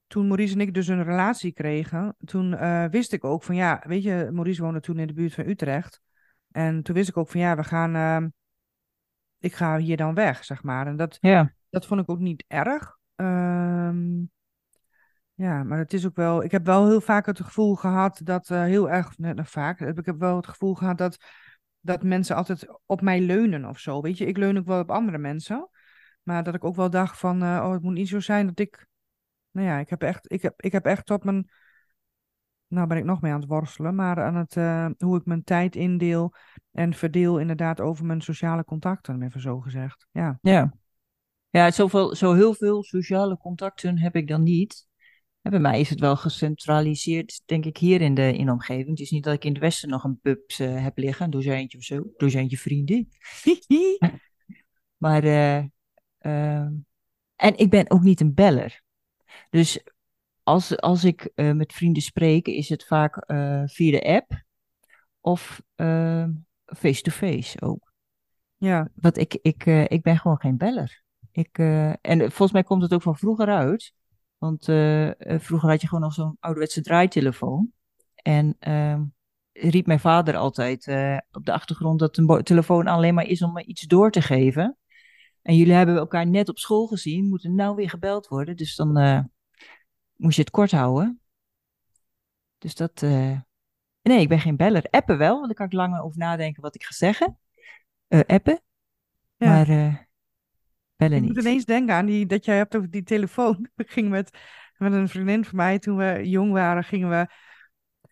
toen 0.08 0.28
Maurice 0.28 0.54
en 0.54 0.62
ik 0.62 0.74
dus 0.74 0.88
een 0.88 1.04
relatie 1.04 1.52
kregen, 1.52 2.16
toen 2.26 2.54
eh, 2.54 2.86
wist 2.86 3.14
ik 3.14 3.24
ook 3.24 3.44
van, 3.44 3.56
ja, 3.56 3.84
weet 3.88 4.04
je, 4.04 4.30
Maurice 4.32 4.62
woonde 4.62 4.80
toen 4.80 5.00
in 5.00 5.08
de 5.08 5.14
buurt 5.14 5.34
van 5.34 5.48
Utrecht. 5.48 6.02
En 6.52 6.84
toen 6.84 6.96
wist 6.96 7.10
ik 7.10 7.18
ook 7.18 7.30
van, 7.30 7.40
ja, 7.40 7.56
we 7.56 7.64
gaan, 7.64 7.96
ehm, 7.96 8.30
ik 9.40 9.54
ga 9.54 9.78
hier 9.78 9.98
dan 9.98 10.14
weg, 10.14 10.44
zeg 10.44 10.64
maar. 10.64 10.88
En 10.88 10.96
dat, 10.96 11.18
Ja, 11.22 11.54
dat 11.70 11.86
vond 11.86 12.02
ik 12.02 12.10
ook 12.10 12.20
niet 12.20 12.44
erg. 12.48 12.98
Ehm, 13.16 14.24
ja, 15.42 15.64
maar 15.64 15.78
het 15.78 15.94
is 15.94 16.06
ook 16.06 16.16
wel. 16.16 16.44
Ik 16.44 16.52
heb 16.52 16.66
wel 16.66 16.88
heel 16.88 17.02
vaak 17.02 17.26
het 17.26 17.42
gevoel 17.42 17.76
gehad 17.76 18.22
dat 18.24 18.50
eh, 18.50 18.64
heel 18.64 18.90
erg. 18.90 19.18
Net 19.18 19.36
nog 19.36 19.50
vaak. 19.50 19.80
Ik 19.80 20.06
heb 20.06 20.20
wel 20.20 20.36
het 20.36 20.48
gevoel 20.48 20.76
gehad 20.76 20.98
dat, 20.98 21.18
dat 21.80 22.04
mensen 22.04 22.36
altijd 22.36 22.68
op 22.86 23.02
mij 23.02 23.22
leunen 23.22 23.66
of 23.66 23.80
zo. 23.80 24.02
Weet 24.02 24.18
je, 24.18 24.26
ik 24.26 24.38
leun 24.38 24.58
ook 24.58 24.66
wel 24.66 24.80
op 24.80 24.92
andere 24.92 25.18
mensen. 25.18 25.70
Maar 26.24 26.44
dat 26.44 26.56
ik 26.56 26.64
ook 26.64 26.76
wel 26.76 26.90
dacht 26.90 27.18
van. 27.18 27.44
eh, 27.44 27.62
oh, 27.64 27.72
het 27.72 27.82
moet 27.82 27.94
niet 27.94 28.08
zo 28.08 28.20
zijn 28.20 28.48
dat 28.48 28.60
ik. 28.60 28.88
Nou 29.52 29.68
ja, 29.68 29.78
ik 29.78 29.90
heb 29.90 30.02
echt, 30.04 30.32
ik 30.32 30.42
heb, 30.42 30.62
ik 30.62 30.72
heb 30.72 30.86
echt 30.86 31.06
tot 31.06 31.24
mijn. 31.24 31.50
Nou 32.68 32.88
ben 32.88 32.98
ik 32.98 33.04
nog 33.04 33.22
mee 33.22 33.32
aan 33.32 33.40
het 33.40 33.50
worstelen, 33.50 33.96
maar 33.96 34.24
aan 34.24 34.36
het, 34.36 34.58
eh, 34.58 34.90
hoe 34.98 35.18
ik 35.18 35.26
mijn 35.26 35.44
tijd 35.44 35.76
indeel 35.76 36.34
en 36.72 36.94
verdeel 36.94 37.40
inderdaad 37.40 37.80
over 37.82 38.06
mijn 38.06 38.22
sociale 38.22 38.64
contacten, 38.64 39.22
even 39.22 39.42
zo 39.42 39.60
gezegd. 39.60 40.08
Ja. 40.12 40.38
ja. 40.42 40.74
Ja, 41.50 41.72
zoveel, 41.72 42.16
zo 42.16 42.34
heel 42.34 42.54
veel 42.54 42.84
sociale 42.84 43.38
contacten 43.38 43.98
heb 43.98 44.16
ik 44.16 44.28
dan 44.28 44.44
niet. 44.44 44.90
En 45.42 45.52
bij 45.52 45.60
mij 45.60 45.80
is 45.80 45.90
het 45.90 46.00
wel 46.00 46.16
gecentraliseerd, 46.16 47.42
denk 47.46 47.66
ik, 47.66 47.78
hier 47.78 48.02
in 48.02 48.14
de, 48.14 48.34
in 48.34 48.46
de 48.46 48.52
omgeving. 48.52 48.90
Het 48.90 49.00
is 49.00 49.12
niet 49.12 49.24
dat 49.24 49.34
ik 49.34 49.44
in 49.44 49.52
het 49.52 49.62
westen 49.62 49.90
nog 49.90 50.04
een 50.04 50.20
pubs 50.20 50.60
eh, 50.60 50.84
heb 50.84 50.98
liggen, 50.98 51.26
een 51.26 51.32
dozijntje 51.32 51.78
of 51.78 51.84
zo, 51.84 52.04
dozijntje 52.18 52.58
vrienden. 52.58 53.10
Maar, 54.98 55.24
eh, 55.24 55.58
ehm, 56.18 56.74
en 57.36 57.58
ik 57.58 57.70
ben 57.70 57.92
ook 57.92 58.02
niet 58.02 58.22
een 58.22 58.34
beller. 58.34 58.82
Dus 59.50 59.84
als, 60.44 60.78
als 60.78 61.04
ik 61.04 61.32
eh, 61.36 61.52
met 61.52 61.74
vrienden 61.74 62.02
spreek, 62.02 62.48
is 62.48 62.70
het 62.70 62.86
vaak 62.86 63.26
via 63.66 63.92
de 63.92 64.04
app 64.04 64.44
of 65.20 65.62
ehm, 65.76 66.32
face-to-face 66.66 67.62
ook. 67.62 67.94
Ja, 68.58 68.90
Want 68.96 69.18
ik, 69.18 69.40
ik, 69.42 69.66
ik 69.66 70.02
ben 70.02 70.18
gewoon 70.18 70.40
geen 70.40 70.58
beller. 70.58 71.04
Ik, 71.32 71.58
en 72.02 72.20
volgens 72.20 72.52
mij 72.52 72.64
komt 72.64 72.82
het 72.82 72.94
ook 72.94 73.02
van 73.02 73.18
vroeger 73.18 73.48
uit. 73.48 73.94
Want 74.42 74.68
eh, 74.68 75.34
eh, 75.34 75.40
vroeger 75.40 75.70
had 75.70 75.82
je 75.82 75.88
gewoon 75.88 76.04
nog 76.04 76.14
zo'n 76.14 76.38
ouderwetse 76.40 76.82
draaitelefoon. 76.82 77.72
En 78.16 78.56
ehm, 78.60 79.04
riep 79.52 79.86
mijn 79.86 80.00
vader 80.00 80.36
altijd 80.36 80.88
eh, 80.88 81.18
op 81.32 81.46
de 81.46 81.52
achtergrond 81.52 82.00
dat 82.00 82.18
een 82.18 82.44
telefoon 82.44 82.88
alleen 82.88 83.14
maar 83.14 83.26
is 83.26 83.42
om 83.42 83.54
me 83.54 83.64
iets 83.64 83.82
door 83.82 84.12
te 84.12 84.22
geven. 84.22 84.78
En 85.42 85.56
jullie 85.56 85.74
hebben 85.74 85.96
elkaar 85.96 86.28
net 86.28 86.50
op 86.50 86.58
school 86.58 86.88
gezien, 86.88 87.28
moeten 87.28 87.56
nou 87.56 87.76
weer 87.76 87.90
gebeld 87.90 88.28
worden. 88.28 88.56
Dus 88.56 88.76
dan 88.76 88.92
moest 90.16 90.36
je 90.36 90.42
het 90.42 90.52
kort 90.52 90.72
houden. 90.72 91.22
Dus 92.58 92.76
dat. 92.76 93.02
Nee, 94.02 94.20
ik 94.20 94.30
ben 94.30 94.40
geen 94.40 94.58
beller. 94.58 94.88
Appen 94.90 95.18
wel, 95.18 95.34
want 95.34 95.46
dan 95.46 95.56
kan 95.56 95.66
ik 95.66 95.74
langer 95.74 96.02
over 96.02 96.18
nadenken 96.18 96.62
wat 96.62 96.76
ik 96.76 96.84
ga 96.84 96.94
zeggen. 96.94 97.38
Appen. 98.08 98.62
Ja. 99.36 99.48
Maar 99.48 100.10
bellen 101.10 101.24
ik 101.24 101.28
moet 101.28 101.38
ineens 101.38 101.66
denken 101.66 101.96
aan 101.96 102.06
die, 102.06 102.26
dat 102.26 102.46
jij 102.46 102.58
hebt 102.58 102.76
over 102.76 102.90
die 102.90 103.04
telefoon. 103.04 103.68
Ik 103.76 103.92
ging 103.92 104.10
met, 104.10 104.38
met 104.78 104.94
een 104.94 105.10
vriendin 105.10 105.46
van 105.46 105.56
mij, 105.56 105.80
toen 105.80 105.98
we 105.98 106.30
jong 106.30 106.52
waren, 106.52 106.84
gingen 106.84 107.10
we... 107.10 107.28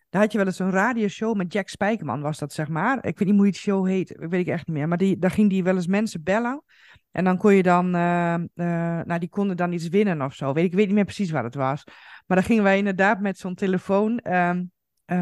Daar 0.08 0.22
had 0.22 0.32
je 0.32 0.38
wel 0.38 0.46
eens 0.46 0.58
een 0.58 0.70
radioshow 0.70 1.36
met 1.36 1.52
Jack 1.52 1.68
Spijkerman, 1.68 2.20
was 2.20 2.38
dat 2.38 2.52
zeg 2.52 2.68
maar. 2.68 3.06
Ik 3.06 3.18
weet 3.18 3.28
niet 3.28 3.36
hoe 3.36 3.44
die 3.44 3.54
show 3.54 3.86
heet, 3.86 4.14
weet 4.18 4.40
ik 4.40 4.46
echt 4.46 4.66
niet 4.66 4.76
meer. 4.76 4.88
Maar 4.88 4.98
die, 4.98 5.18
daar 5.18 5.30
ging 5.30 5.50
die 5.50 5.62
wel 5.62 5.74
eens 5.74 5.86
mensen 5.86 6.22
bellen. 6.22 6.64
En 7.10 7.24
dan 7.24 7.36
kon 7.36 7.54
je 7.54 7.62
dan, 7.62 7.94
eh, 7.94 8.34
eh, 8.34 8.40
nou 9.04 9.18
die 9.18 9.28
konden 9.28 9.56
dan 9.56 9.72
iets 9.72 9.88
winnen 9.88 10.22
of 10.22 10.34
zo. 10.34 10.52
Weet, 10.52 10.64
ik 10.64 10.74
weet 10.74 10.86
niet 10.86 10.94
meer 10.94 11.04
precies 11.04 11.30
wat 11.30 11.44
het 11.44 11.54
was. 11.54 11.84
Maar 12.26 12.36
dan 12.36 12.46
gingen 12.46 12.62
wij 12.62 12.78
inderdaad 12.78 13.20
met 13.20 13.38
zo'n 13.38 13.54
telefoon, 13.54 14.18
eh, 14.18 14.50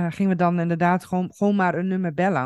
gingen 0.08 0.28
we 0.28 0.34
dan 0.34 0.60
inderdaad 0.60 1.04
gewoon, 1.04 1.32
gewoon 1.34 1.56
maar 1.56 1.74
een 1.74 1.88
nummer 1.88 2.14
bellen. 2.14 2.42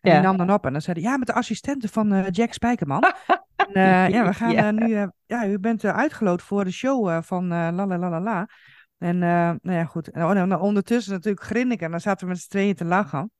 En 0.00 0.10
Ja. 0.10 0.12
die 0.12 0.22
nam 0.22 0.36
dan 0.36 0.52
op 0.52 0.66
en 0.66 0.72
dan 0.72 0.82
zei 0.82 1.00
hij, 1.00 1.10
ja, 1.10 1.16
met 1.16 1.26
de 1.26 1.32
assistente 1.32 1.88
van 1.88 2.26
Jack 2.30 2.52
Spijkerman. 2.52 3.02
en, 3.72 3.74
eh, 3.74 4.08
ja, 4.14 4.24
we 4.26 4.34
gaan 4.34 4.50
Ja. 4.52 4.66
eh, 4.68 4.72
nu, 4.74 4.94
eh, 4.94 5.06
ja, 5.26 5.46
u 5.46 5.58
bent 5.58 5.84
uitgeloot 5.84 6.42
voor 6.42 6.64
de 6.64 6.70
show 6.72 7.22
van 7.22 7.46
la 7.48 7.72
la 7.72 7.86
la 7.86 8.08
la 8.08 8.20
la. 8.20 8.48
En 8.98 9.18
nou 9.18 9.58
ja, 9.62 9.84
goed. 9.84 10.10
En, 10.10 10.24
oh, 10.24 10.30
en 10.38 10.58
ondertussen 10.58 11.12
natuurlijk 11.12 11.44
grinniken. 11.44 11.84
En 11.84 11.90
dan 11.90 12.00
zaten 12.00 12.26
we 12.26 12.32
met 12.32 12.40
z'n 12.42 12.48
tweeën 12.50 12.74
te 12.74 12.84
lachen. 12.84 13.30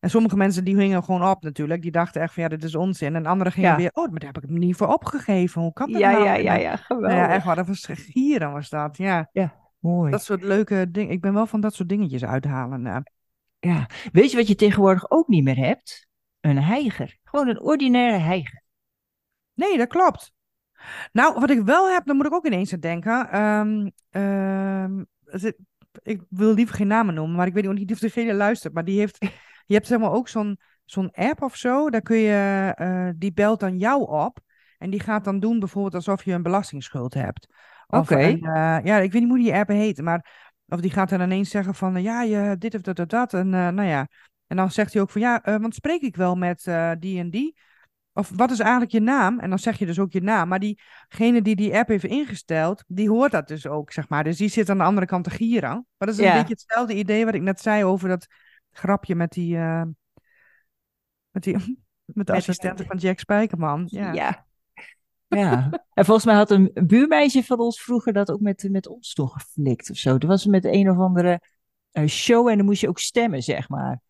En 0.00 0.10
sommige 0.10 0.36
mensen 0.36 0.64
die 0.64 0.76
hingen 0.76 1.04
gewoon 1.04 1.24
op 1.30 1.42
natuurlijk. 1.42 1.82
Die 1.82 1.90
dachten 1.90 2.22
echt 2.22 2.34
van 2.34 2.42
ja, 2.42 2.48
dit 2.48 2.64
is 2.64 2.74
onzin. 2.74 3.14
En 3.14 3.26
anderen 3.26 3.52
gingen 3.52 3.70
Ja. 3.70 3.76
weer, 3.76 3.90
oh, 3.92 4.10
maar 4.10 4.18
daar 4.20 4.32
heb 4.32 4.42
ik 4.42 4.48
hem 4.48 4.58
niet 4.58 4.76
voor 4.76 4.86
opgegeven. 4.86 5.62
Hoe 5.62 5.72
kan 5.72 5.92
dat 5.92 6.00
Ja, 6.00 6.10
nou? 6.10 6.24
ja, 6.24 6.34
ja, 6.34 6.54
ja, 6.54 6.68
Nou 6.68 6.78
geweldig. 6.78 7.16
ja, 7.18 7.28
echt 7.28 7.44
waar. 7.44 7.56
Dat 7.56 7.66
was 7.66 7.88
gieren 7.92 8.52
was 8.52 8.68
dat. 8.68 8.96
Ja, 8.96 9.30
Mooi. 9.78 10.10
dat 10.10 10.22
soort 10.24 10.42
leuke 10.42 10.90
dingen. 10.90 11.12
Ik 11.12 11.20
ben 11.20 11.34
wel 11.34 11.46
van 11.46 11.60
dat 11.60 11.74
soort 11.74 11.88
dingetjes 11.88 12.24
uithalen. 12.24 13.04
Ja. 13.58 13.86
Weet 14.12 14.30
je 14.30 14.36
wat 14.36 14.48
je 14.48 14.54
tegenwoordig 14.54 15.10
ook 15.10 15.28
niet 15.28 15.44
meer 15.44 15.56
hebt? 15.56 16.08
Een 16.40 16.62
heiger. 16.62 17.18
Gewoon 17.24 17.48
een 17.48 17.60
ordinaire 17.60 18.18
heiger. 18.18 18.59
Nee, 19.60 19.78
dat 19.78 19.88
klopt. 19.88 20.32
Nou, 21.12 21.40
wat 21.40 21.50
ik 21.50 21.62
wel 21.62 21.90
heb, 21.90 22.06
dan 22.06 22.16
moet 22.16 22.26
ik 22.26 22.32
ook 22.32 22.46
ineens 22.46 22.72
aan 22.72 22.80
denken. 22.80 23.30
Ehm, 23.30 23.88
ehm, 24.10 25.02
ik 26.02 26.22
wil 26.28 26.54
liever 26.54 26.74
geen 26.74 26.86
namen 26.86 27.14
noemen, 27.14 27.36
maar 27.36 27.46
ik 27.46 27.54
weet 27.54 27.72
niet 27.72 27.92
of 27.92 27.98
degene 27.98 28.34
luistert. 28.34 28.74
Maar 28.74 28.84
die 28.84 28.98
heeft, 28.98 29.18
je 29.66 29.74
hebt 29.74 29.86
zeg 29.86 29.98
maar 29.98 30.12
ook 30.12 30.28
zo'n 30.28 30.58
zo'n 30.84 31.10
app 31.10 31.42
of 31.42 31.56
zo. 31.56 31.90
Daar 31.90 32.02
kun 32.02 32.16
je, 32.16 32.72
eh, 32.74 33.08
die 33.16 33.32
belt 33.32 33.60
dan 33.60 33.78
jou 33.78 34.08
op. 34.08 34.38
En 34.78 34.90
die 34.90 35.00
gaat 35.00 35.24
dan 35.24 35.40
doen 35.40 35.58
bijvoorbeeld 35.58 35.94
alsof 35.94 36.24
je 36.24 36.32
een 36.32 36.42
belastingsschuld 36.42 37.14
hebt. 37.14 37.46
Oké. 37.86 38.16
eh, 38.16 38.78
ja, 38.84 38.96
ik 38.98 39.12
weet 39.12 39.22
niet 39.22 39.30
hoe 39.30 39.38
die 39.38 39.54
app 39.54 39.68
heet, 39.68 40.02
maar 40.02 40.50
of 40.66 40.80
die 40.80 40.90
gaat 40.90 41.08
dan 41.08 41.20
ineens 41.20 41.50
zeggen 41.50 41.74
van, 41.74 41.96
eh, 41.96 42.02
ja, 42.02 42.22
je 42.22 42.56
dit 42.58 42.74
of 42.74 42.80
dat 42.80 42.98
of 42.98 43.06
dat. 43.06 43.34
En 43.34 43.48
nou 43.48 43.82
ja, 43.82 44.08
en 44.46 44.56
dan 44.56 44.70
zegt 44.70 44.92
hij 44.92 45.02
ook 45.02 45.10
van, 45.10 45.20
ja, 45.20 45.40
want 45.44 45.74
spreek 45.74 46.00
ik 46.00 46.16
wel 46.16 46.34
met 46.34 46.62
die 46.98 47.18
en 47.18 47.30
die? 47.30 47.56
Of 48.12 48.30
wat 48.34 48.50
is 48.50 48.58
eigenlijk 48.58 48.90
je 48.92 49.00
naam? 49.00 49.38
En 49.40 49.48
dan 49.48 49.58
zeg 49.58 49.78
je 49.78 49.86
dus 49.86 49.98
ook 49.98 50.12
je 50.12 50.20
naam. 50.22 50.48
Maar 50.48 50.58
diegene 50.58 51.42
die 51.42 51.56
die 51.56 51.76
app 51.76 51.88
heeft 51.88 52.04
ingesteld, 52.04 52.84
die 52.86 53.08
hoort 53.08 53.32
dat 53.32 53.48
dus 53.48 53.66
ook, 53.66 53.92
zeg 53.92 54.08
maar. 54.08 54.24
Dus 54.24 54.36
die 54.36 54.48
zit 54.48 54.70
aan 54.70 54.78
de 54.78 54.84
andere 54.84 55.06
kant 55.06 55.24
te 55.24 55.30
gieren. 55.30 55.70
Maar 55.70 56.08
dat 56.08 56.08
is 56.08 56.18
een 56.18 56.24
Ja. 56.24 56.36
beetje 56.38 56.52
hetzelfde 56.54 56.94
idee 56.94 57.24
wat 57.24 57.34
ik 57.34 57.42
net 57.42 57.60
zei 57.60 57.84
over 57.84 58.08
dat 58.08 58.26
grapje 58.72 59.14
met 59.14 59.32
die, 59.32 59.56
eh, 59.56 59.82
met 61.30 61.42
die, 61.42 61.54
met 61.56 61.66
de 61.66 62.12
Met- 62.14 62.30
assistente 62.30 62.84
van 62.84 62.96
Jack 62.96 63.18
Spijkerman. 63.18 63.82
Ja. 63.86 64.12
Ja. 64.12 64.46
Ja. 65.28 65.70
En 65.94 66.04
volgens 66.04 66.26
mij 66.26 66.34
had 66.34 66.50
een 66.50 66.70
buurmeisje 66.86 67.44
van 67.44 67.58
ons 67.58 67.82
vroeger 67.82 68.12
dat 68.12 68.30
ook 68.30 68.40
met, 68.40 68.68
met 68.70 68.86
ons 68.86 69.12
toch 69.14 69.32
geflikt 69.32 69.90
of 69.90 69.96
zo. 69.96 70.16
Er 70.16 70.26
was 70.26 70.46
met 70.46 70.64
een 70.64 70.90
of 70.90 70.96
andere 70.98 71.40
eh, 71.90 72.06
show 72.06 72.48
en 72.48 72.56
dan 72.56 72.66
moest 72.66 72.80
je 72.80 72.88
ook 72.88 72.98
stemmen, 72.98 73.42
zeg 73.42 73.68
maar. 73.68 74.00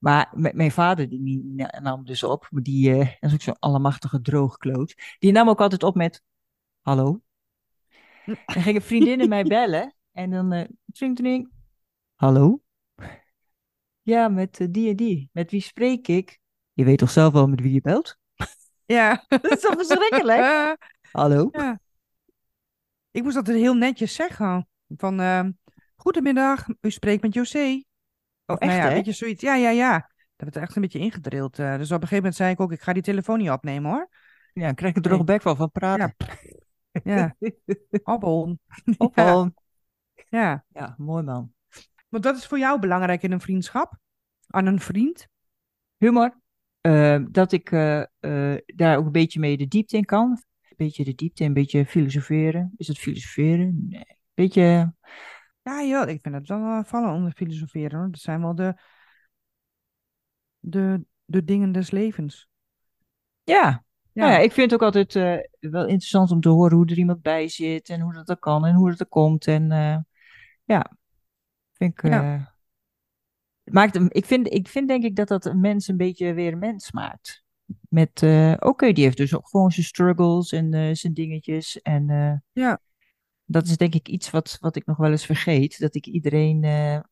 Maar 0.00 0.30
mijn 0.32 0.70
vader, 0.70 1.08
die, 1.08 1.54
nam 1.80 2.04
dus 2.04 2.22
op, 2.22 2.48
die, 2.50 2.94
dat 2.94 3.16
is 3.20 3.32
ook 3.32 3.40
zo'n 3.40 3.58
allemachtige 3.58 4.20
droogkloot. 4.20 4.94
Die 5.18 5.32
nam 5.32 5.48
ook 5.48 5.60
altijd 5.60 5.82
op 5.82 5.94
met, 5.94 6.22
hallo. 6.80 7.20
Dan 8.24 8.62
gingen 8.62 8.82
vriendinnen 8.82 9.28
mij 9.28 9.44
bellen 9.44 9.94
en 10.12 10.30
dan, 10.30 10.52
eh 10.52 10.68
tring, 10.92 11.16
tring, 11.16 11.50
hallo. 12.14 12.62
Ja, 14.02 14.28
met 14.28 14.60
eh, 14.60 14.66
die 14.70 14.90
en 14.90 14.96
die. 14.96 15.30
Met 15.32 15.50
wie 15.50 15.60
spreek 15.60 16.08
ik? 16.08 16.38
Je 16.72 16.84
weet 16.84 16.98
toch 16.98 17.10
zelf 17.10 17.32
wel 17.32 17.48
met 17.48 17.60
wie 17.60 17.72
je 17.72 17.80
belt? 17.80 18.18
Ja. 18.84 19.24
Dat 19.28 19.50
is 19.50 19.60
toch 19.60 19.74
verschrikkelijk? 19.74 20.76
Hallo? 21.12 21.48
ja. 21.52 21.80
Ik 23.10 23.22
moest 23.22 23.36
altijd 23.36 23.56
heel 23.56 23.74
netjes 23.74 24.14
zeggen. 24.14 24.68
Van, 24.96 25.54
goedemiddag, 25.96 26.66
u 26.80 26.90
spreekt 26.90 27.22
met 27.22 27.34
José. 27.34 27.82
Oh, 28.50 28.58
nou 28.58 28.72
echt, 28.72 28.82
ja, 28.82 28.88
hè? 28.88 28.94
weet 28.94 29.04
je, 29.04 29.12
zoiets. 29.12 29.42
Ja, 29.42 29.54
ja, 29.54 29.70
ja. 29.70 29.92
Dat 30.36 30.48
werd 30.48 30.56
er 30.56 30.62
echt 30.62 30.76
een 30.76 30.82
beetje 30.82 30.98
ingedrild. 30.98 31.58
eh. 31.58 31.76
dus 31.76 31.86
op 31.86 32.02
een 32.02 32.08
gegeven 32.08 32.16
moment 32.16 32.34
zei 32.34 32.50
ik 32.52 32.60
ook, 32.60 32.72
ik 32.72 32.80
ga 32.80 32.92
die 32.92 33.02
telefoon 33.02 33.38
niet 33.38 33.50
opnemen 33.50 33.90
hoor. 33.90 34.08
Ja, 34.52 34.64
dan 34.66 34.74
krijg 34.74 34.90
ik 34.90 34.96
er 34.96 35.10
droge 35.10 35.24
bek 35.24 35.42
van, 35.42 35.56
van 35.56 35.70
praten. 35.70 36.14
Ja, 37.04 37.36
Appel. 38.02 38.58
Ja, 38.84 38.96
ja. 39.14 39.52
ja. 40.28 40.64
ja, 40.68 40.94
mooi 40.98 41.22
man. 41.22 41.52
Want 42.08 42.24
wat 42.24 42.36
is 42.36 42.46
voor 42.46 42.58
jou 42.58 42.80
belangrijk 42.80 43.22
in 43.22 43.32
een 43.32 43.40
vriendschap? 43.40 43.98
Aan 44.46 44.66
een 44.66 44.80
vriend? 44.80 45.28
Humor. 45.96 46.40
Eh, 46.80 47.18
dat 47.30 47.52
ik 47.52 47.72
eh, 47.72 48.02
daar 48.66 48.96
ook 48.96 49.06
een 49.06 49.12
beetje 49.12 49.40
mee 49.40 49.56
de 49.56 49.68
diepte 49.68 49.96
in 49.96 50.04
kan. 50.04 50.30
Een 50.62 50.76
beetje 50.76 51.04
de 51.04 51.14
diepte, 51.14 51.44
een 51.44 51.52
beetje 51.52 51.86
filosoferen. 51.86 52.72
Is 52.76 52.88
het 52.88 52.98
filosoferen? 52.98 53.86
Nee. 53.88 54.18
Beetje, 54.34 54.94
Ja, 55.62 55.80
ja, 55.80 56.06
ik 56.06 56.20
vind 56.20 56.34
het 56.34 56.48
wel 56.48 56.58
eh, 56.58 56.84
vallen 56.84 57.12
onder 57.12 57.32
filosoferen. 57.32 57.98
Hoor. 57.98 58.10
Dat 58.10 58.20
zijn 58.20 58.40
wel 58.40 58.54
de, 58.54 58.74
de, 60.58 61.04
de 61.24 61.44
dingen 61.44 61.72
des 61.72 61.90
levens. 61.90 62.48
ja. 63.44 63.84
Ja, 64.12 64.26
Nou 64.26 64.32
ja, 64.36 64.38
ik 64.38 64.52
vind 64.52 64.70
het 64.70 64.80
ook 64.80 64.86
altijd 64.86 65.16
eh, 65.16 65.70
wel 65.70 65.86
interessant 65.86 66.30
om 66.30 66.40
te 66.40 66.48
horen 66.48 66.76
hoe 66.76 66.86
er 66.86 66.98
iemand 66.98 67.22
bij 67.22 67.48
zit. 67.48 67.88
En 67.88 68.00
hoe 68.00 68.12
dat 68.12 68.26
dan 68.26 68.38
kan 68.38 68.66
en 68.66 68.74
hoe 68.74 68.90
dat 68.90 69.00
er 69.00 69.06
komt. 69.06 69.46
En 69.46 69.72
eh, 69.72 69.96
ja, 70.64 70.96
vind 71.72 71.92
ik... 71.92 72.10
Ja. 72.10 72.34
eh, 72.34 72.46
maakt 73.72 73.94
ik, 74.08 74.26
vind, 74.26 74.52
ik 74.52 74.68
vind 74.68 74.88
denk 74.88 75.04
ik 75.04 75.16
dat 75.16 75.28
dat 75.28 75.44
een 75.44 75.60
mens 75.60 75.88
een 75.88 75.96
beetje 75.96 76.32
weer 76.32 76.52
een 76.52 76.58
mens 76.58 76.92
maakt. 76.92 77.44
Met, 77.88 78.22
oké, 78.58 78.92
die 78.92 79.04
heeft 79.04 79.16
dus 79.16 79.34
ook 79.34 79.48
gewoon 79.48 79.70
zijn 79.70 79.86
struggles 79.86 80.52
en 80.52 80.96
zijn 80.96 81.14
dingetjes. 81.14 81.82
En 81.82 82.06
Ja. 82.52 82.80
Dat 83.50 83.66
is 83.66 83.76
denk 83.76 83.94
ik 83.94 84.08
iets 84.08 84.30
wat, 84.30 84.56
wat 84.60 84.76
ik 84.76 84.86
nog 84.86 84.96
wel 84.96 85.10
eens 85.10 85.26
vergeet. 85.26 85.78
Dat 85.78 85.94
ik 85.94 86.06
iedereen, 86.06 86.64
eh, 86.64 86.94
eh, 86.94 87.02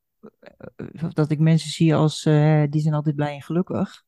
dat 1.13 1.31
ik 1.31 1.39
mensen 1.39 1.71
zie 1.71 1.95
als, 1.95 2.25
eh, 2.25 2.63
die 2.71 2.81
zijn 2.81 2.95
altijd 2.95 3.17
blij 3.17 3.35
en 3.35 3.43
gelukkig. 3.43 4.05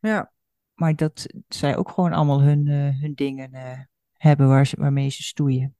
ja. 0.00 0.32
Maar 0.74 0.96
dat 0.96 1.26
zij 1.48 1.76
ook 1.76 1.90
gewoon 1.90 2.12
allemaal 2.12 2.42
hun, 2.42 2.66
eh, 2.66 3.00
hun 3.00 3.14
dingen 3.14 3.52
eh, 3.52 3.78
hebben 4.12 4.48
waar 4.48 4.66
ze, 4.66 4.76
waarmee 4.78 5.08
ze 5.08 5.22
stoeien. 5.22 5.74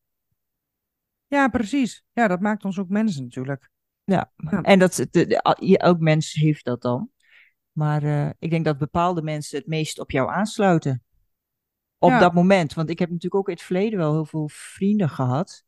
ja, 1.26 1.48
precies. 1.48 2.04
Ja, 2.12 2.28
dat 2.28 2.40
maakt 2.40 2.64
ons 2.64 2.78
ook 2.78 2.88
mensen 2.88 3.22
natuurlijk. 3.22 3.70
Ja, 4.04 4.32
Ja. 4.36 4.62
en 4.62 4.78
dat, 4.78 4.94
de, 5.10 5.26
de- 5.26 5.76
elk 5.78 5.98
mens 6.00 6.32
heeft 6.32 6.64
dat 6.64 6.82
dan. 6.82 7.10
Maar 7.72 8.02
eh, 8.02 8.30
ik 8.38 8.50
denk 8.50 8.64
dat 8.64 8.78
bepaalde 8.78 9.22
mensen 9.22 9.58
het 9.58 9.66
meest 9.66 9.98
op 9.98 10.10
jou 10.10 10.30
aansluiten. 10.30 11.02
Op 11.98 12.10
Ja. 12.10 12.18
dat 12.18 12.34
moment. 12.34 12.74
Want 12.74 12.90
ik 12.90 12.98
heb 12.98 13.08
natuurlijk 13.08 13.34
ook 13.34 13.48
in 13.48 13.54
het 13.54 13.62
verleden 13.62 13.98
wel 13.98 14.12
heel 14.12 14.24
veel 14.24 14.48
vrienden 14.52 15.08
gehad. 15.08 15.64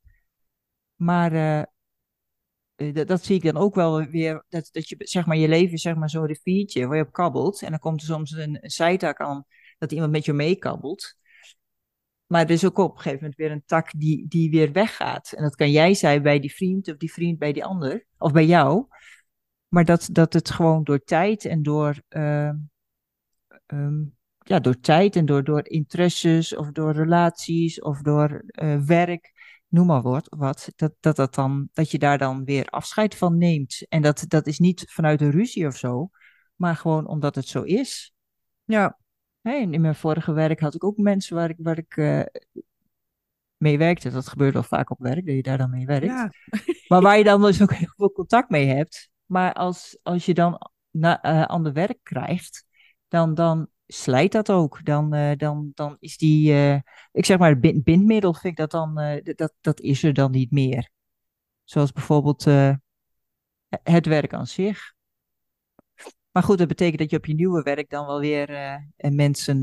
Maar 1.03 1.33
eh, 1.33 1.61
eh, 2.75 2.95
dat, 2.95 3.09
dat 3.09 3.25
zie 3.25 3.37
ik 3.37 3.43
dan 3.43 3.57
ook 3.57 3.75
wel 3.75 4.05
weer. 4.05 4.45
Dat, 4.49 4.69
dat 4.73 4.89
je, 4.89 4.97
zeg 4.99 5.27
maar, 5.27 5.37
je 5.37 5.49
leven 5.49 5.79
zeg 5.79 5.95
maar 5.95 6.11
zo'n 6.11 6.27
riviertje 6.27 6.87
waar 6.87 6.97
je 6.97 7.03
op 7.03 7.13
kabbelt. 7.13 7.63
En 7.63 7.71
dan 7.71 7.79
komt 7.79 8.01
er 8.01 8.07
soms 8.07 8.31
een, 8.31 8.59
een 8.63 8.71
zijtak 8.71 9.21
aan 9.21 9.45
dat 9.79 9.93
iemand 9.93 10.13
met 10.13 10.25
je 10.25 10.33
meekabbelt. 10.33 11.17
Maar 12.27 12.45
er 12.45 12.51
is 12.51 12.65
ook 12.65 12.79
op 12.79 12.91
een 12.91 12.97
gegeven 12.97 13.19
moment 13.19 13.37
weer 13.37 13.51
een 13.51 13.65
tak 13.67 13.91
die, 13.97 14.29
die 14.29 14.51
weer 14.51 14.73
weggaat. 14.73 15.33
En 15.33 15.43
dat 15.43 15.55
kan 15.55 15.71
jij 15.71 15.95
zijn 15.95 16.23
bij 16.23 16.41
die 16.41 16.55
vriend 16.55 16.89
of 16.89 16.97
die 16.97 17.13
vriend 17.13 17.39
bij 17.39 17.53
die 17.53 17.65
ander. 17.65 18.07
Of 18.19 18.33
bij 18.33 18.47
jou. 18.47 18.87
Maar 19.69 19.85
dat, 19.85 20.09
dat 20.13 20.33
het 20.33 20.51
gewoon 20.51 20.85
door 20.85 21.05
tijd 21.05 21.45
en 21.45 21.63
door, 21.63 22.03
ehm, 22.09 22.57
ehm, 23.67 24.05
ja, 24.39 24.61
door 24.61 24.81
tijd 24.81 25.17
en 25.17 25.27
door, 25.27 25.45
door 25.45 25.69
interesses 25.69 26.57
of 26.57 26.71
door 26.71 26.93
relaties 26.93 27.81
of 27.81 28.01
door 28.01 28.43
eh, 28.47 28.81
werk. 28.81 29.33
Noem 29.73 29.87
maar 29.87 30.03
wat, 30.03 30.27
wat 30.31 30.73
dat, 30.77 30.93
dat, 31.01 31.17
dat, 31.17 31.35
dan, 31.35 31.69
dat 31.73 31.91
je 31.91 31.99
daar 31.99 32.19
dan 32.19 32.45
weer 32.45 32.67
afscheid 32.67 33.15
van 33.15 33.39
neemt. 33.39 33.87
En 33.89 34.03
dat, 34.03 34.25
dat 34.29 34.47
is 34.47 34.59
niet 34.59 34.85
vanuit 34.89 35.21
een 35.21 35.31
ruzie 35.31 35.67
of 35.67 35.77
zo, 35.77 36.11
maar 36.55 36.77
gewoon 36.77 37.07
omdat 37.07 37.35
het 37.35 37.49
zo 37.49 37.63
is. 37.63 38.15
Ja, 38.65 38.99
Hè, 39.43 39.55
in 39.55 39.81
mijn 39.81 39.95
vorige 39.95 40.33
werk 40.33 40.61
had 40.61 40.75
ik 40.75 40.85
ook 40.85 40.97
mensen 40.97 41.37
waar 41.37 41.51
ik, 41.51 41.57
waar 41.59 41.79
ik 41.79 41.97
eh, 41.97 42.23
mee 43.57 43.79
werkte. 43.79 44.11
Dat 44.11 44.29
gebeurt 44.29 44.53
wel 44.53 44.63
vaak 44.63 44.91
op 44.91 44.99
werk, 44.99 45.27
dat 45.27 45.35
je 45.35 45.43
daar 45.43 45.59
dan 45.59 45.71
mee 45.71 45.87
werkt. 45.87 46.07
ja, 46.07 46.31
Maar 46.89 47.03
waar 47.03 47.19
je 47.19 47.25
dan 47.25 47.43
dus 47.43 47.63
ook 47.63 47.73
heel 47.73 47.93
veel 47.97 48.13
contact 48.13 48.51
mee 48.51 48.67
hebt. 48.67 49.11
Maar 49.27 49.53
als, 49.53 49.99
als 50.03 50.27
je 50.27 50.35
dan 50.35 50.71
na, 50.91 51.21
eh, 51.23 51.47
ander 51.47 51.73
werk 51.73 51.99
krijgt, 52.03 52.65
dan, 53.09 53.35
dan 53.35 53.69
slijt 53.93 54.33
dat 54.33 54.51
ook. 54.51 54.85
Dan, 54.85 55.15
eh, 55.15 55.37
dan, 55.37 55.71
dan 55.75 55.97
is 56.01 56.17
die, 56.17 56.53
eh, 56.53 56.81
ik 57.13 57.25
zeg 57.25 57.39
maar, 57.39 57.51
het 57.51 57.61
bind- 57.61 57.85
bindmiddel 57.85 58.33
vind 58.33 58.45
ik 58.45 58.57
dat 58.57 58.71
dan, 58.71 58.99
eh, 58.99 59.35
dat, 59.37 59.53
dat 59.61 59.81
is 59.81 60.03
er 60.03 60.13
dan 60.13 60.31
niet 60.31 60.51
meer. 60.51 60.91
Zoals 61.65 61.93
bijvoorbeeld 61.93 62.45
het 63.83 64.07
werk 64.07 64.35
aan 64.35 64.47
zich. 64.47 64.95
Maar 66.31 66.43
goed, 66.43 66.59
dat 66.59 66.69
betekent 66.69 66.99
dat 66.99 67.11
je 67.11 67.17
op 67.17 67.27
je 67.27 67.35
nieuwe 67.35 67.63
werk 67.63 67.91
dan 67.91 68.07
wel 68.07 68.21
weer 68.21 68.49
mensen, 68.97 69.61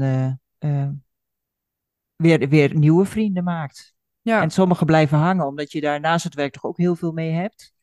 weer, 2.15 2.49
weer 2.49 2.75
nieuwe 2.75 3.05
vrienden 3.05 3.43
maakt. 3.43 3.95
ja. 4.21 4.41
En 4.41 4.49
sommigen 4.49 4.85
blijven 4.85 5.17
hangen, 5.17 5.45
omdat 5.45 5.71
je 5.71 5.81
daar 5.81 5.99
naast 5.99 6.23
het 6.23 6.35
werk 6.35 6.53
toch 6.53 6.63
ook 6.63 6.77
heel 6.77 6.95
veel 6.95 7.11
mee 7.11 7.31
hebt. 7.31 7.73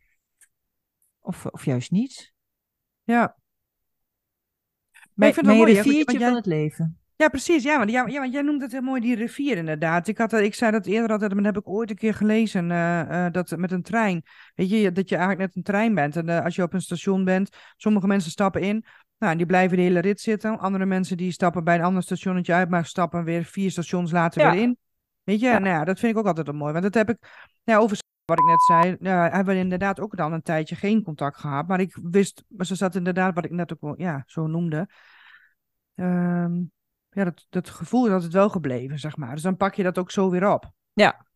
Of, 1.21 1.47
of 1.47 1.65
juist 1.65 1.91
niet. 1.91 2.33
ja. 3.03 3.37
Ik 5.17 5.35
vind 5.35 5.37
het 5.37 5.47
wel 5.47 5.55
mooi, 5.57 5.73
riviertje 5.75 6.05
want 6.05 6.19
jij- 6.19 6.27
van 6.29 6.37
het 6.37 6.47
leven. 6.47 6.99
Ja, 7.17 7.29
precies. 7.29 7.63
Ja, 7.63 7.79
want, 7.79 7.91
ja, 7.91 8.07
ja, 8.07 8.21
want 8.21 8.33
jij 8.33 8.43
noemt 8.43 8.63
het 8.63 8.73
heel 8.73 8.81
mooi, 8.81 9.01
die 9.01 9.15
rivier 9.15 9.57
inderdaad. 9.57 10.09
Ik, 10.09 10.19
had, 10.19 10.33
ik 10.33 10.55
zei 10.55 10.71
dat 10.71 10.87
eerder 10.87 11.11
altijd, 11.11 11.35
maar 11.35 11.43
dat 11.43 11.55
heb 11.55 11.63
ik 11.65 11.69
ooit 11.69 11.91
een 11.91 11.97
keer 11.97 12.15
gelezen, 12.15 12.71
eh, 12.71 13.25
eh, 13.27 13.33
dat 13.33 13.57
met 13.57 13.73
een 13.73 13.83
trein. 13.83 14.23
Weet 14.55 14.71
je, 14.71 14.93
dat 14.93 15.09
je 15.09 15.17
eigenlijk 15.17 15.47
net 15.47 15.57
een 15.57 15.63
trein 15.73 15.95
bent. 15.95 16.17
En 16.17 16.29
eh, 16.29 16.45
als 16.45 16.55
je 16.57 16.63
op 16.63 16.73
een 16.73 16.81
station 16.81 17.25
bent, 17.25 17.49
sommige 17.77 18.07
mensen 18.07 18.31
stappen 18.31 18.61
in, 18.61 18.85
nou, 19.19 19.33
en 19.33 19.39
die 19.39 19.47
blijven 19.47 19.77
de 19.77 19.83
hele 19.83 19.99
rit 20.01 20.21
zitten. 20.21 20.59
Andere 20.59 20.87
mensen 20.87 21.17
die 21.17 21.33
stappen 21.33 21.65
bij 21.65 21.75
een 21.75 21.85
ander 21.85 22.03
stationnetje 22.03 22.53
uit, 22.53 22.69
maar 22.69 22.85
stappen 22.85 23.25
weer 23.25 23.45
vier 23.45 23.71
stations 23.71 24.11
later 24.13 24.43
Ja. 24.43 24.51
weer 24.53 24.61
in. 24.63 24.77
Weet 25.23 25.41
je, 25.41 25.47
Ja. 25.47 25.59
nou 25.59 25.75
ja, 25.75 25.85
dat 25.85 25.99
vind 25.99 26.13
ik 26.13 26.19
ook 26.19 26.27
altijd 26.27 26.47
wel 26.47 26.57
mooi. 26.57 26.73
Want 26.73 26.85
dat 26.85 26.95
heb 26.95 27.09
ik, 27.11 27.17
ja, 27.65 27.77
over 27.77 27.99
wat 28.27 28.39
ik 28.39 28.45
net 28.45 28.63
zei, 28.63 28.97
nou, 28.99 29.31
hebben 29.31 29.55
we 29.55 29.61
inderdaad 29.61 30.01
ook 30.01 30.17
dan 30.17 30.33
een 30.33 30.43
tijdje 30.43 30.77
geen 30.77 31.03
contact 31.03 31.37
gehad. 31.37 31.67
Maar 31.67 31.81
ik 31.81 31.99
wist, 32.03 32.45
maar 32.49 32.67
ze 32.67 32.75
zat 32.75 32.95
inderdaad, 32.95 33.35
wat 33.35 33.45
ik 33.45 33.51
net 33.51 33.73
ook 33.73 33.81
wel, 33.81 34.01
ja, 34.01 34.23
zo 34.27 34.47
noemde. 34.47 34.89
Ehm, 35.95 36.55
ja, 37.11 37.25
dat, 37.25 37.47
dat 37.49 37.71
gevoel 37.71 38.07
is 38.07 38.13
altijd 38.13 38.33
wel 38.33 38.49
gebleven, 38.49 38.99
zeg 38.99 39.17
maar. 39.17 39.35
Dus 39.35 39.43
dan 39.43 39.57
pak 39.57 39.75
je 39.75 39.83
dat 39.83 39.99
ook 39.99 40.11
zo 40.11 40.31
weer 40.31 40.53
op. 40.53 40.71
Ja. 40.93 41.27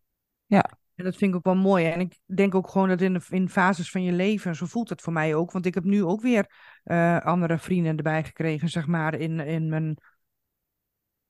Ja. 0.46 0.70
En 0.94 1.05
dat 1.05 1.16
vind 1.16 1.31
ik 1.31 1.37
ook 1.37 1.44
wel 1.44 1.57
mooi. 1.57 1.87
En 1.87 2.00
ik 2.00 2.18
denk 2.26 2.55
ook 2.55 2.68
gewoon 2.68 2.88
dat 2.88 3.00
in, 3.00 3.12
de, 3.12 3.20
in 3.29 3.48
fases 3.48 3.90
van 3.90 4.03
je 4.03 4.12
leven, 4.12 4.57
zo 4.57 4.66
voelt 4.66 4.88
het 4.88 5.00
voor 5.00 5.12
mij 5.12 5.35
ook. 5.35 5.53
Want 5.53 5.66
ik 5.66 5.74
heb 5.74 5.85
nu 5.85 6.05
ook 6.05 6.20
weer 6.20 6.50
eh, 6.83 7.18
andere 7.18 7.59
vrienden 7.59 7.96
erbij 7.96 8.24
gekregen, 8.24 8.68
zeg 8.68 8.87
maar, 8.87 9.14
in, 9.14 9.40
in 9.40 9.68
mijn, 9.68 9.96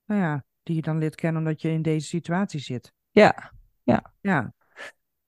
nou 0.05 0.21
ja, 0.21 0.43
die 0.63 0.75
je 0.75 0.81
dan 0.81 0.97
leert 0.97 1.15
kennen 1.15 1.41
omdat 1.41 1.61
je 1.61 1.69
in 1.69 1.81
deze 1.81 2.07
situatie 2.07 2.59
zit. 2.59 2.93
Ja, 3.09 3.51
Ja, 4.21 4.53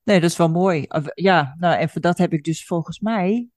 nee, 0.03 0.19
dat 0.19 0.29
is 0.29 0.37
wel 0.37 0.49
mooi. 0.49 0.85
Ja, 1.13 1.55
nou, 1.57 1.79
en 1.79 1.89
voor 1.89 2.01
dat 2.01 2.17
heb 2.17 2.33
ik 2.33 2.43
dus 2.43 2.65
volgens 2.65 2.99
mij 2.99 3.47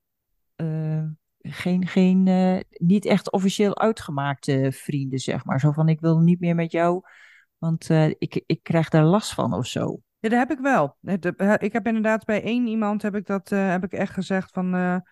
eh, 0.57 1.03
geen, 1.39 1.87
geen 1.87 2.27
eh, 2.27 2.61
niet 2.71 3.05
echt 3.05 3.33
officieel 3.33 3.79
uitgemaakte 3.79 4.73
vrienden, 4.73 5.19
zeg 5.19 5.45
maar. 5.45 5.61
Zo 5.61 5.73
van, 5.73 5.89
ik 5.89 6.01
wil 6.01 6.19
niet 6.19 6.41
meer 6.41 6.55
met 6.55 6.73
jou, 6.73 7.03
want 7.59 7.91
eh, 7.91 8.07
ik, 8.07 8.43
ik 8.47 8.63
krijg 8.63 8.89
daar 8.89 9.05
last 9.05 9.35
van 9.35 9.53
of 9.53 9.67
zo. 9.67 10.01
Ja, 10.19 10.29
dat 10.29 10.39
heb 10.39 10.51
ik 10.51 10.59
wel. 10.59 10.97
Ik 11.59 11.73
heb 11.73 11.87
inderdaad 11.87 12.25
bij 12.25 12.43
één 12.43 12.67
iemand 12.67 13.03
heb 13.03 13.15
ik 13.15 13.27
dat 13.27 13.49
heb 13.49 13.85
ik 13.85 13.93
echt 13.93 14.13
gezegd 14.13 14.53
van, 14.53 15.03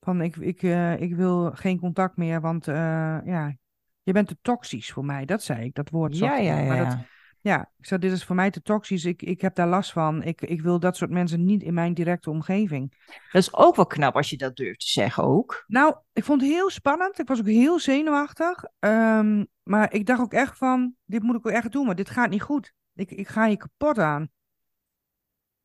van 0.00 0.20
ik, 0.20 0.36
ik, 0.36 0.62
ik 1.00 1.14
wil 1.14 1.50
geen 1.50 1.78
contact 1.78 2.16
meer, 2.16 2.40
want 2.40 2.64
ja, 2.64 3.56
je 4.02 4.12
bent 4.12 4.28
te 4.28 4.36
toxisch 4.42 4.92
voor 4.92 5.04
mij. 5.04 5.24
Dat 5.24 5.42
zei 5.42 5.64
ik, 5.64 5.74
dat 5.74 5.90
woord. 5.90 6.18
Ja, 6.18 6.36
ja, 6.36 6.58
ja. 6.58 6.66
Maar 6.66 6.88
dat, 6.88 6.98
ja. 7.42 7.70
ik 7.78 7.86
zei, 7.86 8.00
dit 8.00 8.12
is 8.12 8.24
voor 8.24 8.36
mij 8.36 8.50
te 8.50 8.62
toxisch. 8.62 9.04
Ik, 9.04 9.22
ik 9.22 9.40
heb 9.40 9.54
daar 9.54 9.68
last 9.68 9.92
van. 9.92 10.22
Ik, 10.22 10.40
ik 10.40 10.62
wil 10.62 10.80
dat 10.80 10.96
soort 10.96 11.10
mensen 11.10 11.44
niet 11.44 11.62
in 11.62 11.74
mijn 11.74 11.94
directe 11.94 12.30
omgeving. 12.30 13.04
Dat 13.06 13.42
is 13.42 13.54
ook 13.54 13.76
wel 13.76 13.86
knap 13.86 14.16
als 14.16 14.30
je 14.30 14.36
dat 14.36 14.56
durft 14.56 14.80
te 14.80 14.90
zeggen 14.90 15.22
ook. 15.24 15.64
Nou, 15.66 15.96
ik 16.12 16.24
vond 16.24 16.40
het 16.40 16.50
heel 16.50 16.70
spannend. 16.70 17.18
Ik 17.18 17.28
was 17.28 17.38
ook 17.40 17.46
heel 17.46 17.78
zenuwachtig. 17.78 18.64
Ehm, 18.78 19.44
maar 19.62 19.92
ik 19.92 20.06
dacht 20.06 20.20
ook 20.20 20.32
echt 20.32 20.58
van, 20.58 20.94
dit 21.04 21.22
moet 21.22 21.36
ik 21.36 21.46
ook 21.46 21.52
echt 21.52 21.72
doen, 21.72 21.86
maar 21.86 21.94
dit 21.94 22.10
gaat 22.10 22.30
niet 22.30 22.42
goed. 22.42 22.72
Ik, 22.94 23.10
ik 23.10 23.28
ga 23.28 23.46
hier 23.46 23.56
kapot 23.56 23.98
aan. 23.98 24.28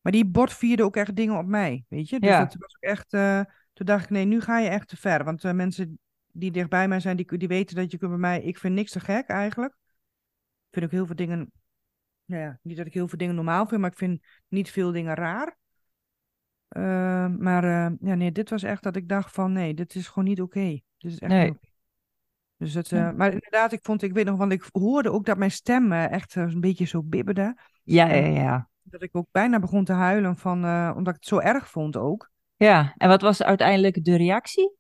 Maar 0.02 0.12
die 0.12 0.26
bot 0.26 0.54
vierde 0.54 0.84
ook 0.84 0.96
echt 0.96 1.16
dingen 1.16 1.38
op 1.38 1.46
mij, 1.46 1.86
weet 1.90 2.10
je? 2.10 2.20
Dus 2.20 2.30
Ja. 2.30 2.40
dat 2.40 2.56
was 2.60 2.76
ook 2.76 2.90
echt, 2.90 3.14
eh, 3.14 3.42
toen 3.74 3.86
dacht 3.86 4.04
ik, 4.04 4.10
nee, 4.10 4.26
nu 4.26 4.42
ga 4.42 4.60
je 4.60 4.70
echt 4.70 4.88
te 4.88 4.98
ver. 4.98 5.24
Want 5.24 5.44
eh, 5.44 5.52
mensen 5.52 6.00
die 6.32 6.52
dichtbij 6.52 6.88
mij 6.88 7.00
zijn, 7.00 7.18
die, 7.18 7.38
die 7.38 7.48
weten 7.48 7.76
dat 7.76 7.92
je 7.92 7.98
kunt 7.98 8.12
bij 8.12 8.20
mij, 8.20 8.42
ik 8.42 8.58
vind 8.58 8.74
niks 8.76 8.92
te 8.92 9.00
gek 9.00 9.28
eigenlijk. 9.28 9.72
Ik 10.68 10.74
vind 10.74 10.86
ook 10.86 10.92
heel 10.92 11.06
veel 11.06 11.16
dingen, 11.16 11.52
nou 12.28 12.42
ja, 12.42 12.60
niet 12.62 12.78
dat 12.78 12.86
ik 12.86 12.94
heel 12.94 13.08
veel 13.08 13.18
dingen 13.18 13.36
normaal 13.36 13.68
vind, 13.68 13.82
maar 13.82 13.92
ik 13.92 13.98
vind 13.98 14.24
niet 14.48 14.70
veel 14.72 14.92
dingen 14.92 15.16
raar. 15.16 15.58
Eh, 16.68 17.28
maar 17.28 17.64
eh, 17.64 17.92
ja, 18.00 18.16
nee, 18.16 18.32
dit 18.32 18.50
was 18.50 18.64
echt 18.64 18.84
dat 18.84 18.96
ik 18.96 19.10
dacht 19.10 19.34
van, 19.34 19.52
nee, 19.52 19.74
dit 19.74 19.96
is 19.96 20.08
gewoon 20.08 20.24
niet 20.30 20.42
oké. 20.42 20.80
Dit 20.98 21.12
is 21.12 21.20
echt 21.20 21.32
Nee. 21.32 21.58
Dus 22.58 22.74
het, 22.74 22.90
Ja. 22.90 23.10
eh, 23.10 23.16
maar 23.16 23.32
inderdaad, 23.34 23.72
ik 23.72 23.80
vond, 23.82 24.02
ik 24.02 24.14
weet 24.14 24.26
nog, 24.26 24.38
want 24.38 24.52
ik 24.52 24.70
hoorde 24.72 25.12
ook 25.12 25.26
dat 25.26 25.38
mijn 25.38 25.52
stem 25.52 25.92
eh, 25.92 26.12
echt 26.12 26.36
eh, 26.36 26.44
een 26.44 26.60
beetje 26.60 26.86
zo 26.86 27.04
bibberde. 27.04 27.58
Ja, 27.84 28.08
ja, 28.08 28.26
ja. 28.28 28.70
Dat 28.82 29.02
ik 29.02 29.16
ook 29.16 29.28
bijna 29.32 29.60
begon 29.60 29.84
te 29.86 29.94
huilen, 29.94 30.38
van, 30.38 30.58
omdat 30.96 31.08
ik 31.16 31.20
het 31.20 31.26
zo 31.28 31.40
erg 31.40 31.70
vond 31.70 31.98
ook. 31.98 32.32
Ja, 32.56 32.94
en 32.98 33.08
wat 33.10 33.22
was 33.22 33.44
uiteindelijk 33.44 34.04
de 34.04 34.18
reactie? 34.18 34.76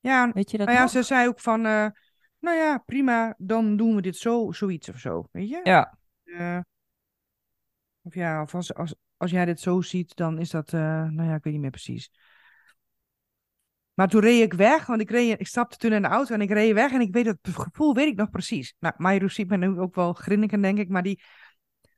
Ja, 0.00 0.30
Weet 0.32 0.50
je 0.50 0.56
dat 0.56 0.66
nou 0.66 0.78
ja, 0.78 0.84
nog? 0.84 0.92
ze 0.92 1.02
zei 1.02 1.28
ook 1.28 1.40
van, 1.40 1.92
nou 2.38 2.56
ja, 2.56 2.78
prima, 2.78 3.34
dan 3.38 3.76
doen 3.76 3.94
we 3.94 4.02
dit 4.02 4.16
zo, 4.16 4.52
zoiets 4.52 4.88
of 4.88 4.98
zo, 4.98 5.28
weet 5.30 5.48
je? 5.48 5.60
Ja, 5.64 5.98
Eh, 6.24 6.58
of 8.02 8.14
ja, 8.14 8.42
of 8.42 8.54
als, 8.54 8.74
als, 8.74 8.94
als 9.16 9.30
jij 9.30 9.44
dit 9.44 9.60
zo 9.60 9.80
ziet, 9.80 10.16
dan 10.16 10.38
is 10.38 10.50
dat, 10.50 10.72
eh, 10.72 10.80
nou 10.80 11.28
ja, 11.28 11.34
ik 11.34 11.42
weet 11.42 11.52
niet 11.52 11.62
meer 11.62 11.70
precies. 11.70 12.10
Maar 13.94 14.08
toen 14.08 14.20
reed 14.20 14.42
ik 14.42 14.52
weg, 14.52 14.86
want 14.86 15.00
ik, 15.00 15.10
reed, 15.10 15.40
ik 15.40 15.46
stapte 15.46 15.76
toen 15.76 15.92
in 15.92 16.02
de 16.02 16.08
auto 16.08 16.34
en 16.34 16.40
ik 16.40 16.50
reed 16.50 16.74
weg 16.74 16.92
en 16.92 17.00
ik 17.00 17.12
weet 17.12 17.26
het 17.26 17.38
gevoel, 17.42 17.94
weet 17.94 18.06
ik 18.06 18.16
nog 18.16 18.30
precies. 18.30 18.74
Nou, 18.78 18.94
Mayroes 18.96 19.34
ziet 19.34 19.48
me 19.48 19.56
nu 19.56 19.78
ook 19.78 19.94
wel 19.94 20.12
grinniken, 20.12 20.60
denk 20.60 20.78
ik, 20.78 20.88
maar 20.88 21.02
die, 21.02 21.22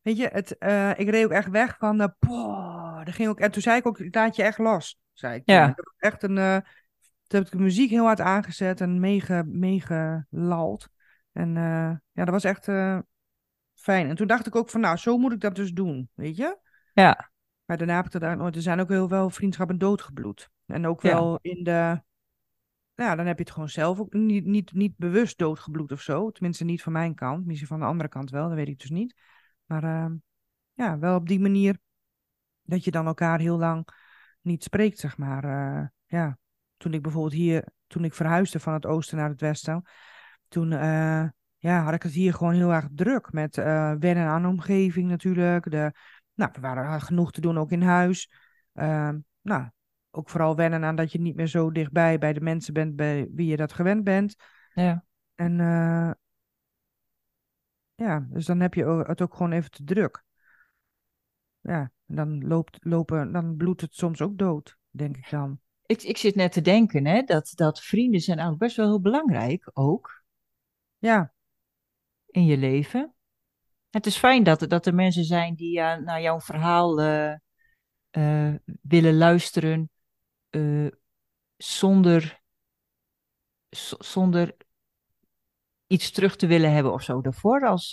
weet 0.02 0.16
je, 0.16 0.28
het, 0.32 0.58
eh, 0.58 0.98
ik 0.98 1.08
reed 1.08 1.24
ook 1.24 1.30
echt 1.30 1.50
weg 1.50 1.76
van, 1.78 2.14
poh, 2.18 3.04
dat 3.04 3.14
ging 3.14 3.28
ook, 3.28 3.40
en 3.40 3.50
toen 3.50 3.62
zei 3.62 3.78
ik 3.78 3.86
ook, 3.86 4.14
laat 4.14 4.36
je 4.36 4.42
echt 4.42 4.58
los, 4.58 4.98
zei 5.12 5.34
ik. 5.34 5.42
Ja. 5.44 5.68
Ik 5.68 5.76
heb 5.76 5.94
echt 5.96 6.22
een, 6.22 6.64
toen 7.28 7.38
heb 7.38 7.44
ik 7.52 7.58
de 7.58 7.64
muziek 7.64 7.90
heel 7.90 8.04
hard 8.04 8.20
aangezet 8.20 8.80
en 8.80 9.00
mega, 9.00 9.42
mega. 9.46 10.26
En 11.32 11.56
eh, 11.56 11.96
ja, 12.12 12.24
dat 12.24 12.28
was 12.28 12.44
echt 12.44 12.68
eh, 12.68 12.98
fijn. 13.74 14.08
En 14.08 14.16
toen 14.16 14.26
dacht 14.26 14.46
ik 14.46 14.56
ook 14.56 14.70
van, 14.70 14.80
nou, 14.80 14.96
zo 14.96 15.18
moet 15.18 15.32
ik 15.32 15.40
dat 15.40 15.54
dus 15.54 15.72
doen, 15.72 16.10
weet 16.14 16.36
je? 16.36 16.58
ja, 16.92 17.30
Maar 17.64 17.76
daarna 17.76 17.96
heb 17.96 18.06
ik 18.06 18.12
er 18.14 18.20
daar 18.20 18.36
nooit. 18.36 18.56
Er 18.56 18.62
zijn 18.62 18.80
ook 18.80 18.88
heel 18.88 19.08
wel 19.08 19.30
vriendschappen 19.30 19.78
doodgebloed. 19.78 20.50
En 20.66 20.86
ook 20.86 21.02
Ja. 21.02 21.12
wel 21.12 21.38
in 21.42 21.64
de. 21.64 22.02
Nou, 22.94 23.16
dan 23.16 23.26
heb 23.26 23.36
je 23.36 23.42
het 23.42 23.52
gewoon 23.52 23.68
zelf 23.68 24.00
ook 24.00 24.12
niet, 24.12 24.44
niet, 24.44 24.72
niet 24.72 24.96
bewust 24.96 25.38
doodgebloed 25.38 25.92
of 25.92 26.00
zo. 26.00 26.30
Tenminste, 26.30 26.64
niet 26.64 26.82
van 26.82 26.92
mijn 26.92 27.14
kant. 27.14 27.46
Misschien 27.46 27.68
van 27.68 27.78
de 27.78 27.86
andere 27.86 28.08
kant 28.08 28.30
wel, 28.30 28.46
dat 28.48 28.56
weet 28.56 28.68
ik 28.68 28.80
dus 28.80 28.90
niet. 28.90 29.14
Maar 29.64 29.84
ehm, 29.84 30.14
ja, 30.72 30.98
wel 30.98 31.16
op 31.16 31.28
die 31.28 31.40
manier 31.40 31.78
dat 32.62 32.84
je 32.84 32.90
dan 32.90 33.06
elkaar 33.06 33.38
heel 33.38 33.58
lang 33.58 33.88
niet 34.40 34.62
spreekt, 34.62 34.98
zeg 34.98 35.18
maar. 35.18 35.44
Eh, 35.44 35.86
ja, 36.06 36.38
toen 36.78 36.94
ik 36.94 37.02
bijvoorbeeld 37.02 37.32
hier, 37.32 37.64
toen 37.86 38.04
ik 38.04 38.14
verhuisde 38.14 38.60
van 38.60 38.72
het 38.72 38.86
oosten 38.86 39.16
naar 39.18 39.28
het 39.28 39.40
westen, 39.40 39.88
toen 40.48 40.72
eh, 40.72 41.28
ja, 41.58 41.82
had 41.82 41.94
ik 41.94 42.02
het 42.02 42.12
hier 42.12 42.34
gewoon 42.34 42.54
heel 42.54 42.72
erg 42.72 42.88
druk 42.94 43.32
met 43.32 43.58
eh 43.58 43.92
wennen 43.98 44.26
aan 44.26 44.42
de 44.42 44.48
omgeving 44.48 45.08
natuurlijk. 45.08 45.70
De, 45.70 45.92
nou, 46.34 46.50
er 46.52 46.60
waren 46.60 47.00
genoeg 47.00 47.32
te 47.32 47.40
doen 47.40 47.58
ook 47.58 47.70
in 47.70 47.82
huis. 47.82 48.32
Ehm, 48.72 49.18
nou, 49.40 49.68
ook 50.10 50.30
vooral 50.30 50.56
wennen 50.56 50.84
aan 50.84 50.96
dat 50.96 51.12
je 51.12 51.20
niet 51.20 51.36
meer 51.36 51.46
zo 51.46 51.70
dichtbij 51.70 52.18
bij 52.18 52.32
de 52.32 52.40
mensen 52.40 52.74
bent 52.74 52.96
bij 52.96 53.28
wie 53.32 53.46
je 53.46 53.56
dat 53.56 53.72
gewend 53.72 54.04
bent. 54.04 54.36
ja. 54.74 55.04
En 55.34 55.60
eh, 55.60 56.10
ja, 57.94 58.26
dus 58.30 58.46
dan 58.46 58.60
heb 58.60 58.74
je 58.74 58.84
het 58.84 59.22
ook 59.22 59.34
gewoon 59.34 59.52
even 59.52 59.70
te 59.70 59.84
druk. 59.84 60.24
Ja, 61.60 61.90
en 62.06 62.14
dan 62.14 62.46
loopt, 62.46 62.78
lopen, 62.80 63.32
dan 63.32 63.56
bloedt 63.56 63.80
het 63.80 63.94
soms 63.94 64.22
ook 64.22 64.38
dood, 64.38 64.76
denk 64.90 65.16
ik 65.16 65.30
dan. 65.30 65.60
Ik, 65.88 66.02
ik 66.02 66.16
zit 66.16 66.34
net 66.34 66.52
te 66.52 66.60
denken, 66.60 67.06
hè, 67.06 67.22
dat, 67.22 67.52
dat 67.54 67.80
vrienden 67.80 68.20
zijn 68.20 68.38
eigenlijk 68.38 68.66
best 68.66 68.76
wel 68.76 68.86
heel 68.86 69.00
belangrijk 69.00 69.70
ook 69.72 70.22
Ja, 70.98 71.32
in 72.26 72.44
je 72.44 72.56
leven. 72.56 73.14
Het 73.90 74.06
is 74.06 74.16
fijn 74.16 74.42
dat, 74.42 74.62
er- 74.62 74.68
dat 74.68 74.86
er 74.86 74.94
mensen 74.94 75.24
zijn 75.24 75.54
die 75.54 75.72
ja, 75.72 75.96
naar 75.96 76.20
jouw 76.20 76.40
verhaal 76.40 77.00
eh, 77.00 77.34
eh, 78.10 78.54
willen 78.82 79.16
luisteren 79.16 79.90
zonder, 81.56 82.40
zonder 83.98 84.56
iets 85.86 86.10
terug 86.10 86.36
te 86.36 86.46
willen 86.46 86.72
hebben 86.72 86.92
of 86.92 87.02
zo 87.02 87.20
daarvoor. 87.20 87.66
Als, 87.66 87.90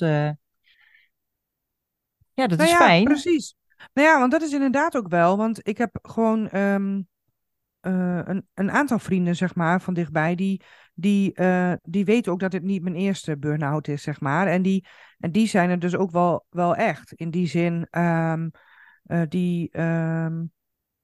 Ja, 2.33 2.47
dat 2.47 2.57
Nou 2.57 2.63
is 2.63 2.69
ja, 2.69 2.77
fijn. 2.77 3.03
precies. 3.03 3.55
Nou 3.93 4.07
ja, 4.07 4.19
want 4.19 4.31
dat 4.31 4.41
is 4.41 4.51
inderdaad 4.53 4.95
ook 4.97 5.07
wel. 5.07 5.37
Want 5.37 5.67
ik 5.67 5.77
heb 5.77 5.99
gewoon 6.01 6.49
ehm, 6.49 7.01
eh, 7.85 8.19
een, 8.23 8.47
een 8.53 8.71
aantal 8.71 8.99
vrienden, 8.99 9.35
zeg 9.35 9.55
maar, 9.55 9.81
van 9.81 9.93
dichtbij, 9.93 10.35
die, 10.35 10.61
die, 10.93 11.33
eh, 11.33 11.73
die 11.83 12.05
weten 12.05 12.31
ook 12.31 12.39
dat 12.39 12.53
het 12.53 12.63
niet 12.63 12.81
mijn 12.81 12.95
eerste 12.95 13.37
burn-out 13.37 13.87
is, 13.87 14.01
zeg 14.01 14.19
maar. 14.19 14.47
En 14.47 14.61
die, 14.61 14.87
en 15.17 15.31
die 15.31 15.47
zijn 15.47 15.69
er 15.69 15.79
dus 15.79 15.95
ook 15.95 16.11
wel, 16.11 16.45
wel 16.49 16.75
echt. 16.75 17.13
In 17.13 17.29
die 17.29 17.47
zin, 17.47 17.87
ehm, 17.89 18.49
eh, 19.03 19.21
die, 19.29 19.69
ehm, 19.71 20.43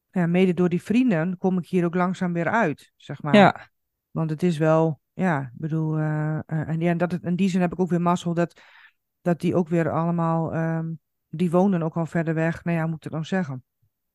ja, 0.10 0.28
mede 0.28 0.54
door 0.54 0.70
die 0.70 0.82
vrienden 0.82 1.38
kom 1.38 1.58
ik 1.58 1.68
hier 1.68 1.86
ook 1.86 1.96
langzaam 1.96 2.34
weer 2.34 2.50
uit, 2.50 2.92
zeg 2.96 3.22
maar. 3.22 3.36
Ja, 3.36 3.70
Want 4.12 4.30
het 4.30 4.44
is 4.44 4.58
wel, 4.58 5.02
ja, 5.14 5.42
ik 5.42 5.60
bedoel, 5.60 5.98
en, 6.00 6.80
ja, 6.80 6.94
dat 6.94 7.12
het, 7.12 7.24
in 7.24 7.36
die 7.36 7.50
zin 7.50 7.62
heb 7.62 7.72
ik 7.72 7.80
ook 7.80 7.90
weer 7.90 8.02
mazzel 8.02 8.34
dat, 8.34 8.62
dat 9.22 9.40
die 9.40 9.56
ook 9.56 9.68
weer 9.68 9.92
allemaal, 9.92 10.54
ehm, 10.54 10.92
die 11.30 11.52
wonen 11.52 11.84
ook 11.84 11.98
al 11.98 12.06
verder 12.06 12.34
weg. 12.34 12.64
Nou 12.64 12.78
ja, 12.78 12.82
hoe 12.84 12.92
moet 12.92 13.06
ik 13.06 13.12
dan 13.12 13.26
zeggen? 13.26 13.64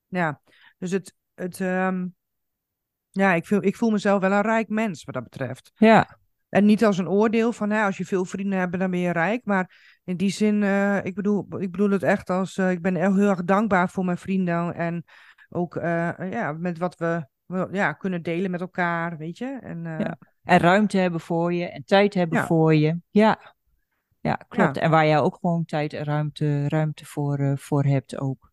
Ja, 0.07 0.41
dus 0.79 0.91
het, 0.91 1.15
het 1.35 1.61
ja, 3.17 3.33
ik 3.35 3.47
voel, 3.47 3.65
ik 3.65 3.77
voel 3.77 3.91
mezelf 3.91 4.21
wel 4.21 4.33
een 4.33 4.41
rijk 4.43 4.69
mens 4.69 5.05
wat 5.05 5.15
dat 5.15 5.23
betreft. 5.23 5.71
ja, 5.75 6.19
En 6.49 6.65
niet 6.65 6.85
als 6.85 6.99
een 6.99 7.09
oordeel 7.09 7.53
van, 7.53 7.71
hè, 7.71 7.83
als 7.85 7.97
je 7.97 8.05
veel 8.05 8.25
vrienden 8.25 8.59
hebt, 8.59 8.79
dan 8.79 8.91
ben 8.91 9.01
je 9.01 9.11
rijk. 9.13 9.45
Maar 9.45 9.99
in 10.05 10.17
die 10.17 10.31
zin, 10.31 10.63
eh, 10.63 11.05
ik 11.05 11.15
bedoel, 11.15 11.47
ik 11.59 11.71
bedoel 11.71 11.91
het 11.91 12.03
echt 12.03 12.31
als, 12.31 12.57
eh, 12.57 12.71
ik 12.71 12.83
ben 12.83 12.95
heel, 12.95 13.15
heel 13.15 13.29
erg 13.29 13.45
dankbaar 13.45 13.89
voor 13.89 14.05
mijn 14.05 14.19
vrienden. 14.19 14.75
En 14.75 15.05
ook, 15.49 15.77
eh, 15.77 16.11
ja, 16.31 16.53
met 16.53 16.79
wat 16.79 16.97
we, 16.97 17.27
we, 17.47 17.69
ja, 17.73 17.93
kunnen 17.93 18.23
delen 18.23 18.51
met 18.51 18.61
elkaar, 18.61 19.17
weet 19.17 19.39
je. 19.39 19.59
En, 19.63 19.83
Ja. 19.83 20.17
En 20.43 20.59
ruimte 20.59 20.99
hebben 20.99 21.21
voor 21.21 21.53
je 21.53 21.69
en 21.69 21.85
tijd 21.85 22.15
hebben 22.15 22.39
Ja. 22.39 22.47
voor 22.47 22.75
je. 22.75 23.01
Ja, 23.11 23.55
ja 24.21 24.35
klopt. 24.49 24.77
En 24.77 24.91
waar 24.91 25.07
jij 25.07 25.19
ook 25.21 25.39
gewoon 25.41 25.65
tijd 25.65 25.93
en 25.93 26.05
ruimte, 26.05 26.69
ruimte 26.69 27.05
voor, 27.07 27.39
eh, 27.39 27.53
voor 27.57 27.85
hebt 27.85 28.21
ook. 28.21 28.51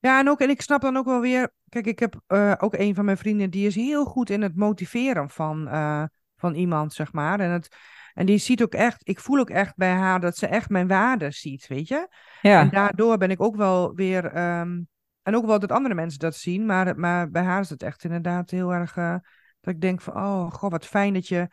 Ja, 0.00 0.18
en, 0.18 0.28
ook, 0.28 0.40
en 0.40 0.50
ik 0.50 0.60
snap 0.60 0.80
dan 0.80 0.96
ook 0.96 1.04
wel 1.04 1.20
weer. 1.20 1.52
Kijk, 1.68 1.86
ik 1.86 1.98
heb 1.98 2.20
eh, 2.26 2.52
ook 2.58 2.74
een 2.74 2.94
van 2.94 3.04
mijn 3.04 3.16
vrienden 3.16 3.50
die 3.50 3.66
is 3.66 3.74
heel 3.74 4.04
goed 4.04 4.30
in 4.30 4.42
het 4.42 4.56
motiveren 4.56 5.30
van, 5.30 5.68
eh, 5.68 6.04
van 6.36 6.54
iemand, 6.54 6.92
zeg 6.92 7.12
maar. 7.12 7.40
En, 7.40 7.50
het, 7.50 7.76
en 8.14 8.26
die 8.26 8.38
ziet 8.38 8.62
ook 8.62 8.72
echt, 8.74 9.08
ik 9.08 9.20
voel 9.20 9.38
ook 9.38 9.50
echt 9.50 9.76
bij 9.76 9.92
haar 9.92 10.20
dat 10.20 10.36
ze 10.36 10.46
echt 10.46 10.68
mijn 10.68 10.88
waarde 10.88 11.30
ziet, 11.30 11.66
weet 11.66 11.88
je. 11.88 11.96
En 11.96 12.08
Ja, 12.50 12.64
daardoor 12.64 13.16
ben 13.16 13.30
ik 13.30 13.42
ook 13.42 13.56
wel 13.56 13.94
weer. 13.94 14.24
ehm, 14.24 14.80
en 15.22 15.36
ook 15.36 15.46
wel 15.46 15.58
dat 15.58 15.72
andere 15.72 15.94
mensen 15.94 16.18
dat 16.18 16.34
zien, 16.36 16.66
maar, 16.66 16.98
maar 16.98 17.30
bij 17.30 17.42
haar 17.42 17.60
is 17.60 17.70
het 17.70 17.82
echt 17.82 18.04
inderdaad 18.04 18.50
heel 18.50 18.72
erg. 18.72 18.96
eh, 18.96 19.16
dat 19.60 19.74
ik 19.74 19.80
denk 19.80 20.00
van, 20.00 20.16
oh, 20.16 20.50
god, 20.52 20.70
wat 20.70 20.86
fijn 20.86 21.14
dat 21.14 21.28
je 21.28 21.48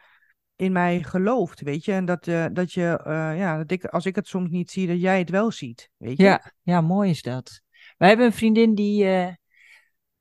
in 0.56 0.72
mij 0.72 1.04
gelooft, 1.04 1.62
weet 1.62 1.86
je. 1.86 1.92
En 1.92 2.06
dat, 2.06 2.24
dat 2.54 2.74
je, 2.74 3.02
ja, 3.38 3.58
dat 3.58 3.72
ik, 3.72 3.86
als 3.86 4.06
ik 4.06 4.16
het 4.16 4.28
soms 4.28 4.50
niet 4.50 4.72
zie, 4.72 4.88
dat 4.88 5.02
jij 5.02 5.20
het 5.20 5.30
wel 5.30 5.52
ziet, 5.52 5.90
weet 5.98 6.18
je. 6.18 6.24
ja, 6.24 6.52
ja, 6.62 6.82
mooi 6.82 7.10
is 7.10 7.22
dat. 7.22 7.62
Wij 7.98 8.08
hebben 8.08 8.26
een 8.26 8.34
vriendin 8.34 8.76
die, 8.76 9.06
eh, 9.06 9.34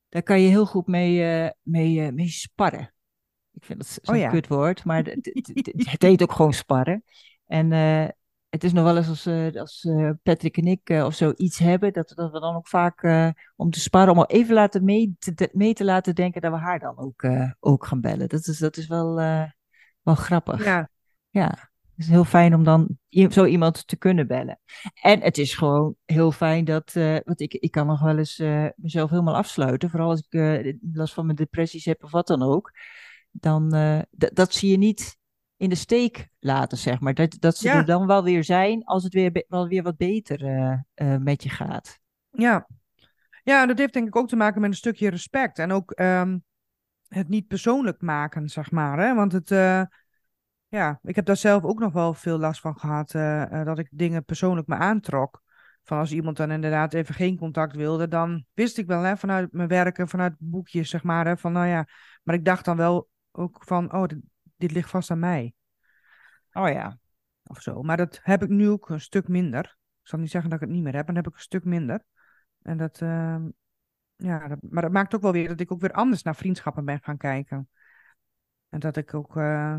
daar 0.09 0.23
kan 0.23 0.41
je 0.41 0.49
heel 0.49 0.65
goed 0.65 0.87
mee, 0.87 1.23
eh, 1.23 1.49
mee, 1.61 2.01
eh, 2.01 2.13
mee 2.13 2.27
sparren. 2.27 2.93
Ik 3.53 3.65
vind 3.65 3.79
dat 3.79 3.99
zo'n 4.01 4.15
Oh 4.15 4.21
ja. 4.21 4.29
kutwoord, 4.29 4.83
maar 4.83 5.03
het, 5.05 6.01
heet 6.01 6.21
ook 6.21 6.31
gewoon 6.31 6.53
sparren. 6.53 7.03
En 7.45 7.71
het 8.49 8.63
is 8.63 8.73
nog 8.73 8.83
wel 8.83 8.97
eens 8.97 9.07
als, 9.07 9.27
als 9.57 9.87
Patrick 10.23 10.57
en 10.57 10.65
ik 10.65 10.89
of 10.89 11.15
zo 11.15 11.33
iets 11.35 11.57
hebben, 11.57 11.93
dat, 11.93 12.13
dat 12.15 12.31
we 12.31 12.39
dan 12.39 12.55
ook 12.55 12.67
vaak 12.67 13.03
om 13.55 13.69
te 13.69 13.79
sparren, 13.79 14.13
om 14.13 14.17
al 14.17 14.25
even 14.25 14.53
laten 14.53 14.83
mee, 14.83 15.15
te, 15.19 15.49
mee 15.51 15.73
te 15.73 15.83
laten 15.83 16.15
denken 16.15 16.41
dat 16.41 16.51
we 16.51 16.57
haar 16.57 16.79
dan 16.79 16.97
ook, 16.97 17.23
ook 17.59 17.85
gaan 17.85 18.01
bellen. 18.01 18.29
Dat 18.29 18.47
is, 18.47 18.57
dat 18.57 18.77
is 18.77 18.87
wel, 18.87 19.15
wel 20.01 20.15
grappig. 20.15 20.63
Ja, 20.63 20.89
Ja, 21.29 21.69
het 21.97 22.05
is 22.05 22.11
heel 22.11 22.23
fijn 22.25 22.53
om 22.53 22.63
dan 22.63 22.97
zo 23.29 23.45
iemand 23.45 23.87
te 23.87 23.97
kunnen 23.97 24.27
bellen. 24.27 24.59
En 25.01 25.21
het 25.21 25.37
is 25.37 25.53
gewoon 25.55 25.95
heel 26.05 26.31
fijn 26.31 26.65
dat, 26.65 26.95
eh, 26.95 27.17
want 27.25 27.41
ik, 27.41 27.53
ik 27.53 27.71
kan 27.71 27.87
nog 27.87 28.01
wel 28.01 28.17
eens 28.17 28.39
eh, 28.39 28.65
mezelf 28.75 29.09
helemaal 29.09 29.35
afsluiten, 29.35 29.89
vooral 29.89 30.09
als 30.09 30.27
ik 30.29 30.33
eh, 30.39 30.73
last 30.93 31.13
van 31.13 31.25
mijn 31.25 31.37
depressies 31.37 31.85
heb 31.85 32.03
of 32.03 32.11
wat 32.11 32.27
dan 32.27 32.41
ook. 32.41 32.71
Dan, 33.31 33.69
dat 34.11 34.53
zie 34.53 34.71
je 34.71 34.77
niet 34.77 35.17
in 35.55 35.69
de 35.69 35.75
steek 35.75 36.27
laten, 36.39 36.77
zeg 36.77 36.99
maar. 36.99 37.13
Dat, 37.13 37.35
dat 37.39 37.57
ze 37.57 37.67
Ja. 37.67 37.75
er 37.75 37.85
dan 37.85 38.07
wel 38.07 38.23
weer 38.23 38.43
zijn 38.43 38.83
als 38.83 39.03
het 39.03 39.13
weer, 39.13 39.45
wel 39.47 39.67
weer 39.67 39.83
wat 39.83 39.97
beter 39.97 40.39
met 41.19 41.43
je 41.43 41.49
gaat. 41.49 41.99
ja. 42.31 42.67
Ja, 43.43 43.65
dat 43.65 43.77
heeft 43.77 43.93
denk 43.93 44.07
ik 44.07 44.15
ook 44.15 44.27
te 44.27 44.35
maken 44.35 44.61
met 44.61 44.69
een 44.69 44.75
stukje 44.75 45.09
respect. 45.09 45.59
En 45.59 45.71
ook 45.71 45.91
ehm, 45.91 46.37
het 47.07 47.27
niet 47.29 47.47
persoonlijk 47.47 48.01
maken, 48.01 48.49
zeg 48.49 48.71
maar. 48.71 48.99
Hè? 48.99 49.13
Want 49.15 49.31
het, 49.31 49.49
ja, 50.67 50.99
ik 51.03 51.15
heb 51.15 51.25
daar 51.25 51.37
zelf 51.37 51.63
ook 51.63 51.79
nog 51.79 51.93
wel 51.93 52.13
veel 52.13 52.37
last 52.37 52.61
van 52.61 52.79
gehad. 52.79 53.13
eh, 53.13 53.59
eh, 53.59 53.65
dat 53.65 53.79
ik 53.79 53.87
dingen 53.91 54.25
persoonlijk 54.25 54.67
me 54.67 54.75
aantrok. 54.75 55.41
Van 55.83 55.97
als 55.97 56.11
iemand 56.11 56.37
dan 56.37 56.51
inderdaad 56.51 56.93
even 56.93 57.15
geen 57.15 57.37
contact 57.37 57.75
wilde, 57.75 58.07
dan 58.07 58.45
wist 58.53 58.77
ik 58.77 58.87
wel 58.87 59.01
hè, 59.01 59.17
vanuit 59.17 59.51
mijn 59.51 59.67
werken, 59.67 60.07
vanuit 60.07 60.33
boekjes, 60.37 60.89
zeg 60.89 61.03
maar. 61.03 61.25
Hè, 61.27 61.37
van 61.37 61.51
nou 61.51 61.67
ja, 61.67 61.87
maar 62.23 62.35
ik 62.35 62.45
dacht 62.45 62.65
dan 62.65 62.77
wel 62.77 63.09
ook 63.31 63.63
van, 63.63 63.93
oh, 63.93 64.05
dit, 64.05 64.19
dit 64.55 64.71
ligt 64.71 64.89
vast 64.89 65.11
aan 65.11 65.19
mij. 65.19 65.53
Oh 66.53 66.69
ja. 66.69 66.97
Of 67.43 67.61
zo. 67.61 67.81
Maar 67.81 67.97
dat 67.97 68.19
heb 68.23 68.43
ik 68.43 68.49
nu 68.49 68.69
ook 68.69 68.89
een 68.89 69.01
stuk 69.01 69.27
minder. 69.27 69.77
Ik 70.01 70.07
zal 70.07 70.19
niet 70.19 70.31
zeggen 70.31 70.49
dat 70.49 70.61
ik 70.61 70.65
het 70.65 70.75
niet 70.75 70.83
meer 70.83 70.95
heb, 70.95 71.05
maar 71.05 71.15
dan 71.15 71.23
heb 71.23 71.31
ik 71.33 71.37
een 71.39 71.45
stuk 71.45 71.63
minder. 71.63 72.03
En 72.61 72.77
dat, 72.77 73.01
ehm, 73.01 73.47
ja, 74.15 74.47
dat- 74.47 74.59
maar 74.69 74.81
dat 74.81 74.91
maakt 74.91 75.15
ook 75.15 75.21
wel 75.21 75.31
weer 75.31 75.47
dat 75.47 75.59
ik 75.59 75.71
ook 75.71 75.81
weer 75.81 75.91
anders 75.91 76.23
naar 76.23 76.35
vriendschappen 76.35 76.85
ben 76.85 76.99
gaan 77.03 77.17
kijken. 77.17 77.69
En 78.69 78.79
dat 78.79 78.97
ik 78.97 79.13
ook, 79.13 79.37
eh, 79.37 79.75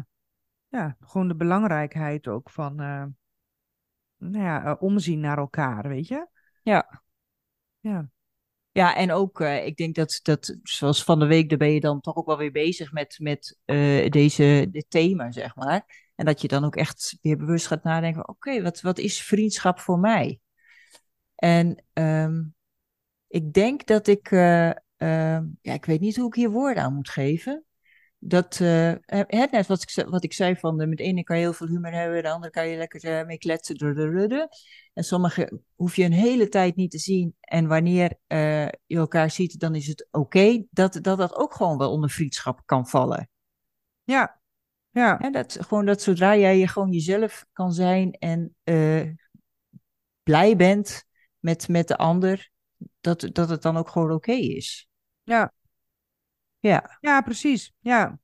ja, 0.68 0.96
gewoon 1.00 1.28
de 1.28 1.37
belangrijkheid 1.37 2.28
ook 2.28 2.50
van, 2.50 2.81
eh, 2.81 3.04
nou 4.16 4.44
ja, 4.44 4.64
eh, 4.64 4.83
omzien 4.83 5.20
naar 5.20 5.38
elkaar, 5.38 5.88
weet 5.88 6.09
je? 6.09 6.26
Ja. 6.62 7.02
Ja, 7.81 8.11
Ja, 8.72 8.96
en 8.96 9.12
ook, 9.12 9.40
eh, 9.40 9.66
ik 9.66 9.76
denk 9.76 9.94
dat, 9.94 10.20
dat, 10.22 10.59
zoals 10.62 11.04
van 11.04 11.18
de 11.18 11.26
week, 11.26 11.48
daar 11.48 11.59
ben 11.59 11.72
je 11.72 11.81
dan 11.81 12.00
toch 12.00 12.16
ook 12.16 12.26
wel 12.26 12.38
weer 12.38 12.52
bezig 12.52 12.92
met, 12.92 13.18
met 13.18 13.59
deze, 14.11 14.68
dit 14.70 14.87
thema, 14.88 15.31
zeg 15.33 15.57
maar. 15.57 16.11
En 16.14 16.24
dat 16.24 16.40
je 16.40 16.48
dan 16.48 16.64
ook 16.64 16.76
echt 16.76 17.18
weer 17.22 17.37
bewust 17.37 17.66
gaat 17.66 17.83
nadenken, 17.83 18.28
oké, 18.28 18.62
wat, 18.62 18.81
wat 18.81 18.98
is 18.98 19.22
vriendschap 19.22 19.78
voor 19.81 19.98
mij? 19.98 20.40
En 21.35 21.85
ehm, 21.92 22.42
ik 23.28 23.52
denk 23.52 23.87
dat 23.87 24.07
ik, 24.07 24.31
eh, 24.31 24.68
ehm, 24.96 25.46
ja, 25.61 25.72
ik 25.72 25.85
weet 25.85 26.00
niet 26.00 26.16
hoe 26.16 26.26
ik 26.26 26.35
hier 26.35 26.50
woorden 26.50 26.83
aan 26.83 26.94
moet 26.94 27.09
geven. 27.09 27.64
Dat, 28.20 28.61
eh, 28.61 28.92
net 29.28 29.66
wat 29.66 29.83
ik, 29.83 30.07
wat 30.09 30.24
ik 30.24 30.33
zei 30.33 30.57
van, 30.57 30.78
de, 30.78 30.87
met 30.87 30.98
de 30.98 31.04
ene 31.04 31.22
kan 31.22 31.37
je 31.37 31.42
heel 31.42 31.52
veel 31.52 31.66
humor 31.66 31.92
hebben, 31.92 32.22
de 32.22 32.31
andere 32.31 32.52
kan 32.52 32.68
je 32.68 32.76
lekker 32.76 33.04
eh, 33.04 33.26
mee 33.26 33.38
kletsen. 33.38 34.48
En 34.94 35.04
sommige 35.04 35.61
hoef 35.74 35.96
je 35.96 36.04
een 36.04 36.12
hele 36.12 36.48
tijd 36.48 36.76
niet 36.76 36.90
te 36.90 36.98
zien. 36.98 37.37
En 37.40 37.66
wanneer 37.66 38.18
eh, 38.26 38.66
je 38.66 38.96
elkaar 38.96 39.31
ziet, 39.31 39.61
dan 39.61 39.74
is 39.74 39.87
het 39.87 40.09
oké. 40.11 40.64
dat, 40.70 40.98
dat 41.02 41.18
dat 41.18 41.37
ook 41.37 41.54
gewoon 41.54 41.78
wel 41.78 41.92
onder 41.92 42.11
vriendschap 42.11 42.62
kan 42.64 42.87
vallen. 42.87 43.28
ja, 44.04 44.40
ja, 44.90 45.16
Hè, 45.18 45.31
dat, 45.31 45.57
gewoon 45.61 45.87
dat 45.87 46.02
zodra 46.02 46.37
jij 46.37 46.59
je 46.59 46.68
gewoon 46.68 46.92
jezelf 46.92 47.46
kan 47.52 47.72
zijn 47.72 48.12
en 48.12 48.54
eh, 48.64 49.02
blij 50.22 50.57
bent 50.57 51.04
met, 51.38 51.68
met 51.68 51.88
de 51.88 51.96
ander, 51.96 52.50
dat, 53.00 53.28
dat 53.33 53.48
het 53.48 53.62
dan 53.62 53.76
ook 53.76 53.88
gewoon 53.88 54.12
oké 54.12 54.33
is. 54.33 54.88
ja, 55.22 55.52
Ja. 56.59 56.99
ja, 57.01 57.21
precies. 57.21 57.73
Ja, 57.79 58.18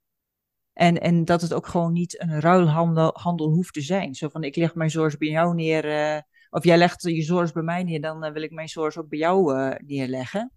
En, 0.73 1.01
en 1.01 1.25
dat 1.25 1.41
het 1.41 1.53
ook 1.53 1.67
gewoon 1.67 1.93
niet 1.93 2.21
een 2.21 2.41
ruilhandel 2.41 3.11
handel 3.15 3.49
hoeft 3.51 3.75
te 3.75 3.81
zijn. 3.81 4.15
Zo 4.15 4.29
van, 4.29 4.45
ik 4.45 4.57
leg 4.57 4.75
mijn 4.75 4.91
zorg 4.91 5.19
bij 5.19 5.29
jou 5.29 5.55
neer, 5.55 5.85
eh, 5.85 6.21
of 6.55 6.65
jij 6.65 6.79
legt 6.79 7.03
je 7.03 7.23
zorg 7.23 7.53
bij 7.53 7.63
mij 7.63 7.83
neer, 7.83 8.01
dan 8.01 8.25
eh, 8.25 8.33
wil 8.33 8.43
ik 8.43 8.51
mijn 8.51 8.69
zorg 8.69 8.97
ook 8.97 9.09
bij 9.09 9.19
jou 9.19 9.57
eh, 9.57 9.79
neerleggen. 9.87 10.53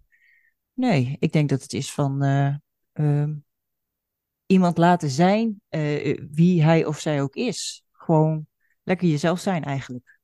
Nee, 0.72 1.16
ik 1.18 1.32
denk 1.32 1.48
dat 1.48 1.62
het 1.62 1.72
is 1.72 1.92
van 1.92 2.22
eh, 2.22 2.54
ehm, 2.92 3.34
iemand 4.46 4.78
laten 4.78 5.10
zijn 5.10 5.60
wie 6.30 6.62
hij 6.62 6.84
of 6.84 6.98
zij 6.98 7.22
ook 7.22 7.34
is. 7.34 7.84
Gewoon 7.92 8.46
lekker 8.82 9.08
jezelf 9.08 9.40
zijn 9.40 9.64
eigenlijk. 9.64 10.18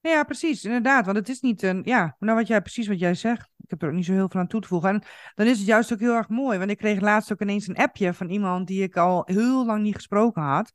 Ja, 0.00 0.24
precies, 0.24 0.64
inderdaad. 0.64 1.04
Want 1.04 1.16
het 1.16 1.28
is 1.28 1.40
niet 1.40 1.62
een. 1.62 1.80
Ja, 1.84 2.16
nou 2.18 2.38
wat 2.38 2.46
jij 2.46 2.60
precies 2.60 2.86
wat 2.86 2.98
jij 2.98 3.14
zegt. 3.14 3.53
Ik 3.64 3.70
heb 3.70 3.82
er 3.82 3.88
ook 3.88 3.94
niet 3.94 4.04
zo 4.04 4.12
heel 4.12 4.28
veel 4.28 4.40
aan 4.40 4.46
toe 4.46 4.60
te 4.60 4.68
voegen. 4.68 4.88
En 4.90 5.02
dan 5.34 5.46
is 5.46 5.58
het 5.58 5.66
juist 5.66 5.92
ook 5.92 5.98
heel 5.98 6.14
erg 6.14 6.28
mooi. 6.28 6.58
Want 6.58 6.70
ik 6.70 6.78
kreeg 6.78 7.00
laatst 7.00 7.32
ook 7.32 7.40
ineens 7.40 7.68
een 7.68 7.76
appje 7.76 8.14
van 8.14 8.28
iemand 8.30 8.66
die 8.66 8.82
ik 8.82 8.96
al 8.96 9.22
heel 9.26 9.66
lang 9.66 9.82
niet 9.82 9.94
gesproken 9.94 10.42
had. 10.42 10.72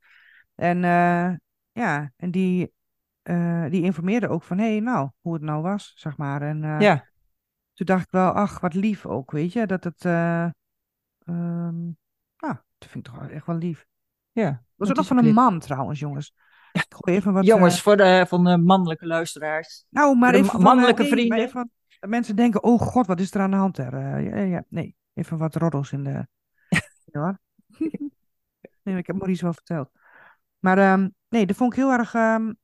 En 0.54 0.84
eh, 0.84 1.32
ja, 1.72 2.12
en 2.16 2.30
die, 2.30 2.72
eh, 3.22 3.64
die 3.70 3.82
informeerde 3.82 4.28
ook 4.28 4.42
van 4.42 4.58
hé, 4.58 4.70
hey, 4.70 4.80
nou, 4.80 5.10
hoe 5.20 5.34
het 5.34 5.42
nou 5.42 5.62
was, 5.62 5.92
zeg 5.96 6.16
maar. 6.16 6.42
En 6.42 6.64
eh, 6.64 6.80
Ja, 6.80 7.08
toen 7.74 7.86
dacht 7.86 8.04
ik 8.04 8.10
wel, 8.10 8.30
ach, 8.30 8.60
wat 8.60 8.74
lief 8.74 9.06
ook, 9.06 9.30
weet 9.30 9.52
je. 9.52 9.66
Dat 9.66 9.84
het. 9.84 10.04
eh 10.04 10.44
ehm, 11.24 11.82
nou, 12.36 12.54
dat 12.78 12.88
vind 12.88 13.06
ik 13.06 13.12
toch 13.12 13.28
echt 13.28 13.46
wel 13.46 13.56
lief. 13.56 13.86
ja. 14.32 14.62
Was 14.76 14.88
Het 14.88 14.98
ook 14.98 15.04
nog 15.04 15.16
van 15.16 15.26
een 15.26 15.34
man 15.34 15.58
trouwens, 15.58 16.00
jongens. 16.00 16.34
Ik 16.72 16.86
gooi 16.88 17.16
even 17.16 17.32
wat. 17.32 17.46
Jongens, 17.46 17.82
voor 17.82 17.96
de, 17.96 18.24
van 18.28 18.44
de 18.44 18.58
mannelijke 18.58 19.06
luisteraars. 19.06 19.84
Nou, 19.88 20.16
maar 20.16 20.34
even 20.34 20.60
mannelijke 20.60 21.04
vrienden. 21.04 21.38
even 21.38 21.70
mensen 22.00 22.36
denken, 22.36 22.62
oh 22.62 22.80
god, 22.80 23.06
wat 23.06 23.20
is 23.20 23.34
er 23.34 23.40
aan 23.40 23.50
de 23.50 23.56
hand 23.56 23.78
er? 23.78 23.94
Eh, 23.94 24.24
ja, 24.26 24.36
ja, 24.36 24.64
nee, 24.68 24.96
even 25.14 25.38
wat 25.38 25.54
roddels 25.54 25.92
in 25.92 26.04
de... 26.04 26.26
Ja, 27.12 27.38
nee, 28.82 28.96
ik 28.96 29.06
heb 29.06 29.16
Maurice 29.16 29.42
wel 29.44 29.52
verteld. 29.52 29.90
Maar 30.58 30.78
ehm, 30.78 31.08
nee, 31.28 31.46
dat 31.46 31.56
vond 31.56 31.72
ik 31.72 31.78
heel 31.78 31.90
erg... 31.92 32.14
ehm, 32.14 32.44
Nou, 32.44 32.54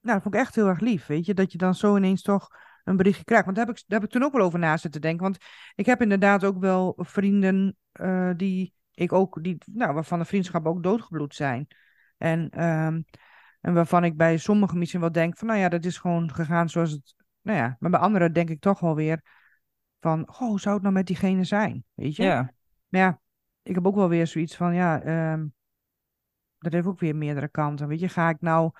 dat 0.00 0.22
vond 0.22 0.34
ik 0.34 0.40
echt 0.40 0.54
heel 0.54 0.68
erg 0.68 0.80
lief, 0.80 1.06
weet 1.06 1.26
je, 1.26 1.34
dat 1.34 1.52
je 1.52 1.58
dan 1.58 1.74
zo 1.74 1.96
ineens 1.96 2.22
toch 2.22 2.48
een 2.84 2.96
berichtje 2.96 3.24
krijgt. 3.24 3.44
Want 3.44 3.56
daar 3.56 3.66
heb 3.66 3.76
ik, 3.76 3.84
daar 3.86 4.00
heb 4.00 4.08
ik 4.08 4.14
toen 4.14 4.24
ook 4.24 4.32
wel 4.32 4.44
over 4.46 4.58
na 4.58 4.76
zitten 4.76 5.00
denken. 5.00 5.22
Want 5.22 5.38
ik 5.74 5.86
heb 5.86 6.02
inderdaad 6.02 6.44
ook 6.44 6.58
wel 6.58 6.94
vrienden 6.96 7.76
uh, 7.92 8.30
die 8.36 8.74
ik 8.92 9.12
ook, 9.12 9.42
die, 9.42 9.58
nou, 9.72 9.94
waarvan 9.94 10.18
de 10.18 10.24
vriendschappen 10.24 10.70
ook 10.70 10.82
doodgebloed 10.82 11.34
zijn. 11.34 11.66
En, 12.16 12.64
um, 12.64 13.04
en 13.60 13.74
waarvan 13.74 14.04
ik 14.04 14.16
bij 14.16 14.36
sommigen 14.36 14.78
misschien 14.78 15.00
wel 15.00 15.12
denk 15.12 15.38
van, 15.38 15.48
nou 15.48 15.60
ja, 15.60 15.68
dat 15.68 15.84
is 15.84 15.98
gewoon 15.98 16.34
gegaan 16.34 16.68
zoals 16.68 16.90
het, 16.90 17.14
nou 17.42 17.58
ja. 17.58 17.76
Maar 17.78 17.90
bij 17.90 18.00
anderen 18.00 18.32
denk 18.32 18.50
ik 18.50 18.60
toch 18.60 18.80
wel 18.80 18.94
weer 18.94 19.22
van, 20.00 20.28
oh, 20.28 20.36
hoe 20.36 20.60
zou 20.60 20.74
het 20.74 20.82
nou 20.82 20.94
met 20.94 21.06
diegene 21.06 21.44
zijn, 21.44 21.84
weet 21.94 22.16
je? 22.16 22.22
Ja. 22.22 22.52
Maar 22.88 23.00
ja, 23.00 23.20
ik 23.62 23.74
heb 23.74 23.86
ook 23.86 23.94
wel 23.94 24.08
weer 24.08 24.26
zoiets 24.26 24.56
van, 24.56 24.74
ja, 24.74 25.06
um, 25.32 25.54
dat 26.58 26.72
heeft 26.72 26.86
ook 26.86 27.00
weer 27.00 27.16
meerdere 27.16 27.48
kanten. 27.48 27.88
Weet 27.88 28.00
je, 28.00 28.08
ga 28.08 28.28
ik 28.28 28.40
nou 28.40 28.70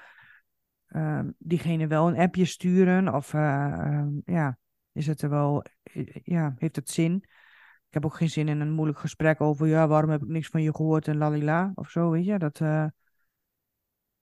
um, 0.89 1.35
diegene 1.39 1.87
wel 1.87 2.09
een 2.09 2.19
appje 2.19 2.45
sturen? 2.45 3.15
Of 3.15 3.33
uh, 3.33 4.07
ja, 4.25 4.59
is 4.93 5.07
het 5.07 5.23
er 5.23 5.31
wel, 5.31 5.65
ja, 6.23 6.55
heeft 6.59 6.77
het 6.77 6.91
zin? 6.91 7.15
Ik 7.89 7.95
heb 7.95 8.05
ook 8.05 8.15
geen 8.15 8.31
zin 8.31 8.49
in 8.49 8.61
een 8.61 8.73
moeilijk 8.73 8.99
gesprek 8.99 9.41
over, 9.41 9.67
ja, 9.67 9.89
waarom 9.89 10.11
heb 10.11 10.23
ik 10.23 10.29
niks 10.29 10.49
van 10.49 10.63
je 10.63 10.75
gehoord 10.75 11.09
en 11.09 11.17
lalila 11.17 11.73
of 11.75 11.91
zo, 11.91 12.11
weet 12.11 12.25
je? 12.25 12.39
Dat, 12.39 12.61
uh, 12.61 12.87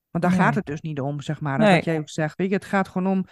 want 0.09 0.23
daar 0.23 0.31
nee. 0.31 0.39
gaat 0.39 0.55
het 0.55 0.65
dus 0.65 0.81
niet 0.81 0.99
om, 0.99 1.21
zeg 1.21 1.41
maar. 1.41 1.57
Nee. 1.57 1.75
Dat 1.75 1.85
jij 1.85 1.97
ook 1.97 2.09
zegt, 2.09 2.37
weet 2.37 2.49
je, 2.49 2.55
het 2.55 2.65
gaat 2.65 2.87
gewoon 2.87 3.11
om, 3.11 3.25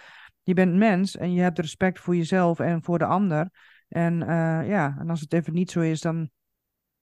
je 0.46 0.54
bent 0.54 0.74
mens 0.74 1.16
en 1.16 1.32
je 1.32 1.40
hebt 1.40 1.58
respect 1.58 2.00
voor 2.00 2.16
jezelf 2.16 2.60
en 2.60 2.82
voor 2.82 2.98
de 2.98 3.04
ander. 3.04 3.50
En 3.88 4.20
uh, 4.20 4.68
ja, 4.68 4.96
en 4.98 5.10
als 5.10 5.20
het 5.20 5.32
even 5.32 5.52
niet 5.52 5.70
zo 5.70 5.80
is, 5.80 6.00
dan 6.00 6.30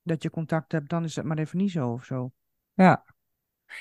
dat 0.03 0.23
je 0.23 0.31
contact 0.31 0.73
hebt, 0.73 0.89
dan 0.89 1.05
is 1.05 1.17
het 1.17 1.25
maar 1.25 1.39
even 1.39 1.59
niet 1.59 1.71
zo 1.71 1.93
of 1.93 2.05
zo. 2.05 2.33
Ja. 2.75 3.05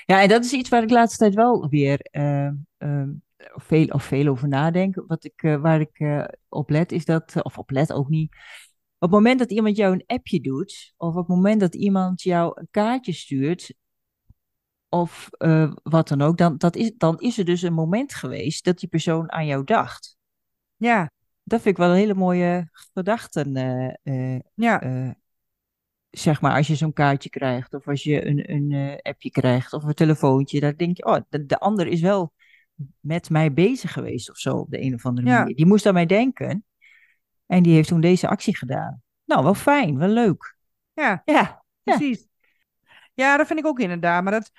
Ja, 0.04 0.22
en 0.22 0.28
dat 0.28 0.44
is 0.44 0.52
iets 0.52 0.68
waar 0.68 0.82
ik 0.82 0.88
de 0.88 0.94
laatste 0.94 1.18
tijd 1.18 1.34
wel 1.34 1.68
weer 1.68 2.08
uh, 2.12 2.50
uh, 2.78 3.08
veel, 3.38 3.86
of 3.86 4.04
veel 4.04 4.26
over 4.26 4.48
nadenk. 4.48 5.02
Wat 5.06 5.24
ik, 5.24 5.42
uh, 5.42 5.60
waar 5.60 5.80
ik 5.80 6.26
op 6.48 6.70
let 6.70 6.92
is 6.92 7.04
dat, 7.04 7.42
of 7.42 7.58
op 7.58 7.70
let 7.70 7.92
ook 7.92 8.08
niet. 8.08 8.32
Op 8.98 9.10
het 9.10 9.10
moment 9.10 9.38
dat 9.38 9.50
iemand 9.50 9.76
jou 9.76 9.92
een 9.92 10.06
appje 10.06 10.40
doet, 10.40 10.94
of 10.96 11.08
op 11.08 11.16
het 11.16 11.36
moment 11.36 11.60
dat 11.60 11.74
iemand 11.74 12.22
jou 12.22 12.60
een 12.60 12.68
kaartje 12.70 13.12
stuurt, 13.12 13.74
of 14.94 15.28
uh, 15.38 15.72
wat 15.82 16.08
dan 16.08 16.22
ook, 16.22 16.38
dan, 16.38 16.56
dat 16.56 16.76
is, 16.76 16.92
dan 16.96 17.20
is 17.20 17.38
er 17.38 17.44
dus 17.44 17.62
een 17.62 17.72
moment 17.72 18.14
geweest 18.14 18.64
dat 18.64 18.78
die 18.78 18.88
persoon 18.88 19.32
aan 19.32 19.46
jou 19.46 19.64
dacht. 19.64 20.16
Ja. 20.76 21.10
Dat 21.42 21.60
vind 21.60 21.74
ik 21.74 21.82
wel 21.82 21.90
een 21.90 21.96
hele 21.96 22.14
mooie 22.14 22.68
gedachten. 22.72 23.56
Uh, 23.56 24.34
uh, 24.34 24.40
ja. 24.54 25.14
zeg 26.10 26.40
maar, 26.40 26.56
als 26.56 26.66
je 26.66 26.74
zo'n 26.74 26.92
kaartje 26.92 27.28
krijgt, 27.28 27.74
of 27.74 27.88
als 27.88 28.02
je 28.02 28.26
een, 28.26 28.50
een 28.50 29.00
appje 29.02 29.30
krijgt, 29.30 29.72
of 29.72 29.84
een 29.84 29.94
telefoontje, 29.94 30.60
dan 30.60 30.74
denk 30.76 30.96
je, 30.96 31.04
oh, 31.04 31.18
de, 31.28 31.46
de, 31.46 31.58
ander 31.58 31.86
is 31.86 32.00
wel 32.00 32.32
met 33.00 33.30
mij 33.30 33.52
bezig 33.52 33.92
geweest 33.92 34.30
of 34.30 34.36
zo, 34.36 34.56
op 34.56 34.70
de 34.70 34.80
een 34.80 34.94
of 34.94 35.06
andere 35.06 35.28
ja. 35.28 35.38
manier. 35.38 35.56
Die 35.56 35.66
moest 35.66 35.86
aan 35.86 35.94
mij 35.94 36.06
denken 36.06 36.64
en 37.46 37.62
die 37.62 37.74
heeft 37.74 37.88
toen 37.88 38.00
deze 38.00 38.28
actie 38.28 38.56
gedaan. 38.56 39.02
Nou, 39.24 39.42
wel 39.42 39.54
fijn, 39.54 39.98
wel 39.98 40.08
leuk. 40.08 40.56
Ja, 40.92 41.22
ja. 41.24 41.64
precies. 41.82 42.26
Ja, 43.14 43.36
dat 43.36 43.46
vind 43.46 43.58
ik 43.58 43.66
ook 43.66 43.80
inderdaad, 43.80 44.22
maar 44.22 44.32
dat... 44.32 44.50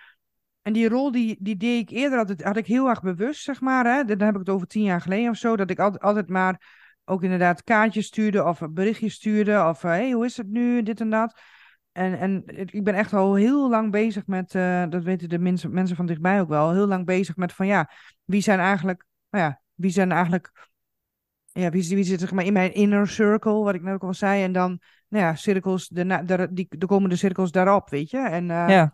En 0.66 0.74
die 0.74 0.90
rol 0.90 1.12
die, 1.12 1.38
die 1.40 1.58
deed 1.58 1.82
ik 1.82 1.98
eerder 1.98 2.20
altijd, 2.20 2.44
had 2.44 2.58
ik 2.58 2.66
heel 2.66 2.90
erg 2.90 3.02
bewust, 3.02 3.44
zeg 3.44 3.62
maar. 3.62 3.86
Hè? 3.86 4.04
Dan 4.04 4.22
heb 4.22 4.34
ik 4.34 4.40
het 4.40 4.50
over 4.50 4.68
tien 4.68 4.84
jaar 4.84 5.02
geleden 5.02 5.30
of 5.30 5.38
zo. 5.38 5.56
Dat 5.56 5.70
ik 5.70 5.80
altijd, 5.80 6.04
altijd 6.04 6.30
maar 6.30 6.62
ook 7.04 7.24
inderdaad 7.24 7.64
kaartjes 7.64 8.06
stuurde 8.06 8.44
of 8.44 8.62
berichtjes 8.70 9.14
stuurde. 9.14 9.66
Of 9.68 9.82
hé, 9.82 9.90
hey, 9.90 10.12
hoe 10.12 10.26
is 10.26 10.38
het 10.38 10.48
nu, 10.48 10.84
dit 10.84 11.00
en 11.00 11.10
dat. 11.10 11.40
En, 11.92 12.20
en 12.20 12.44
ik 12.46 12.84
ben 12.84 12.94
echt 12.94 13.14
al 13.14 13.36
heel 13.36 13.70
lang 13.70 13.92
bezig 13.92 14.28
met, 14.28 14.54
uh, 14.54 14.84
dat 14.90 15.04
weten 15.04 15.30
de 15.30 15.40
mensen, 15.40 15.74
mensen 15.74 15.96
van 15.96 16.06
dichtbij 16.06 16.42
ook 16.42 16.50
wel, 16.50 16.74
heel 16.74 16.88
lang 16.88 17.06
bezig 17.06 17.36
met 17.36 17.54
van 17.54 17.68
ja, 17.68 17.90
wie 18.24 18.42
zijn 18.42 18.60
eigenlijk, 18.60 19.06
nou 19.30 19.44
ja, 19.44 19.62
wie 19.74 19.92
zijn 19.92 20.12
eigenlijk, 20.12 20.70
ja, 21.52 21.70
wie, 21.70 21.96
wie 21.96 22.04
zit 22.04 22.20
zeg 22.20 22.32
maar 22.32 22.46
in 22.46 22.54
mijn 22.54 22.74
inner 22.74 23.08
circle, 23.08 23.64
wat 23.64 23.76
ik 23.76 23.82
net 23.82 23.94
ook 23.94 24.04
al 24.04 24.14
zei. 24.14 24.44
En 24.44 24.52
dan, 24.52 24.80
nou 25.08 25.26
ja, 25.26 25.36
cirkels, 25.36 25.88
de, 25.88 26.24
de, 26.26 26.48
die, 26.52 26.68
de 26.70 26.86
komende 26.86 27.16
cirkels 27.16 27.52
daarop, 27.52 27.90
weet 27.90 28.10
je. 28.10 28.20
En, 28.20 28.44
uh, 28.44 28.70
ja. 28.70 28.92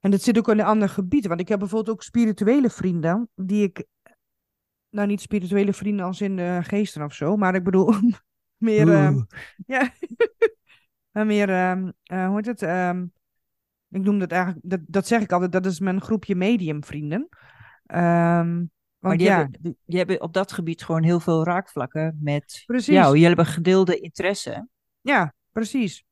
En 0.00 0.10
dat 0.10 0.22
zit 0.22 0.38
ook 0.38 0.48
in 0.48 0.58
een 0.58 0.64
ander 0.64 0.88
gebied. 0.88 1.26
Want 1.26 1.40
ik 1.40 1.48
heb 1.48 1.58
bijvoorbeeld 1.58 1.96
ook 1.96 2.02
spirituele 2.02 2.70
vrienden. 2.70 3.28
Die 3.34 3.62
ik. 3.62 3.84
Nou, 4.90 5.08
niet 5.08 5.20
spirituele 5.20 5.72
vrienden 5.72 6.06
als 6.06 6.20
in 6.20 6.36
de 6.36 6.60
geesten 6.62 7.02
of 7.02 7.14
zo. 7.14 7.36
Maar 7.36 7.54
ik 7.54 7.64
bedoel. 7.64 7.92
meer. 8.56 8.86
Uh, 8.86 9.22
ja. 9.66 9.92
meer. 11.24 11.48
Uh, 11.48 11.88
uh, 12.12 12.26
hoe 12.26 12.36
heet 12.36 12.46
het? 12.46 12.62
Um, 12.62 13.12
ik 13.88 14.02
noem 14.02 14.18
dat 14.18 14.30
eigenlijk. 14.30 14.70
Dat, 14.70 14.80
dat 14.86 15.06
zeg 15.06 15.22
ik 15.22 15.32
altijd. 15.32 15.52
Dat 15.52 15.66
is 15.66 15.80
mijn 15.80 16.00
groepje 16.00 16.34
mediumvrienden. 16.34 17.28
Um, 17.86 18.70
maar 18.98 19.16
die, 19.16 19.26
ja, 19.26 19.36
hebben, 19.36 19.60
die, 19.62 19.76
die, 19.84 19.98
hebben 19.98 20.20
op 20.20 20.32
dat 20.32 20.52
gebied 20.52 20.84
gewoon 20.84 21.02
heel 21.02 21.20
veel 21.20 21.44
raakvlakken 21.44 22.18
met 22.20 22.62
precies. 22.66 22.94
jou. 22.94 23.06
Jullie 23.06 23.26
hebben 23.26 23.46
gedeelde 23.46 24.00
interesse. 24.00 24.68
Ja, 25.00 25.34
precies. 25.52 26.04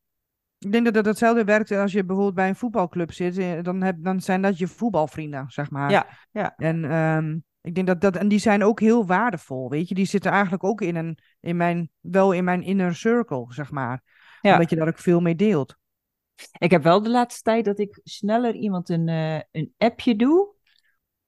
Ik 0.58 0.72
denk 0.72 0.84
dat 0.84 0.94
het 0.94 1.06
hetzelfde 1.06 1.44
werkt 1.44 1.70
als 1.70 1.92
je 1.92 2.04
bijvoorbeeld 2.04 2.34
bij 2.34 2.48
een 2.48 2.56
voetbalclub 2.56 3.12
zit. 3.12 3.64
Dan, 3.64 3.82
heb, 3.82 3.96
dan 3.98 4.20
zijn 4.20 4.42
dat 4.42 4.58
je 4.58 4.66
voetbalvrienden, 4.66 5.44
zeg 5.48 5.70
maar. 5.70 5.90
Ja, 5.90 6.06
ja. 6.30 6.54
En 6.56 6.94
um, 6.94 7.44
ik 7.60 7.74
denk 7.74 7.86
dat 7.86 8.00
dat. 8.00 8.16
En 8.16 8.28
die 8.28 8.38
zijn 8.38 8.64
ook 8.64 8.80
heel 8.80 9.06
waardevol. 9.06 9.70
Weet 9.70 9.88
je, 9.88 9.94
die 9.94 10.06
zitten 10.06 10.30
eigenlijk 10.30 10.64
ook 10.64 10.80
in 10.80 10.96
een. 10.96 11.18
In 11.40 11.56
mijn, 11.56 11.90
wel 12.00 12.32
in 12.32 12.44
mijn 12.44 12.62
inner 12.62 12.94
circle, 12.94 13.46
zeg 13.48 13.70
maar. 13.70 14.02
Ja. 14.40 14.52
Omdat 14.52 14.70
je 14.70 14.76
daar 14.76 14.88
ook 14.88 14.98
veel 14.98 15.20
mee 15.20 15.36
deelt. 15.36 15.76
Ik 16.58 16.70
heb 16.70 16.82
wel 16.82 17.02
de 17.02 17.10
laatste 17.10 17.42
tijd 17.42 17.64
dat 17.64 17.78
ik 17.78 18.00
sneller 18.04 18.54
iemand 18.54 18.88
een, 18.88 19.08
uh, 19.08 19.40
een 19.50 19.74
appje 19.76 20.16
doe. 20.16 20.54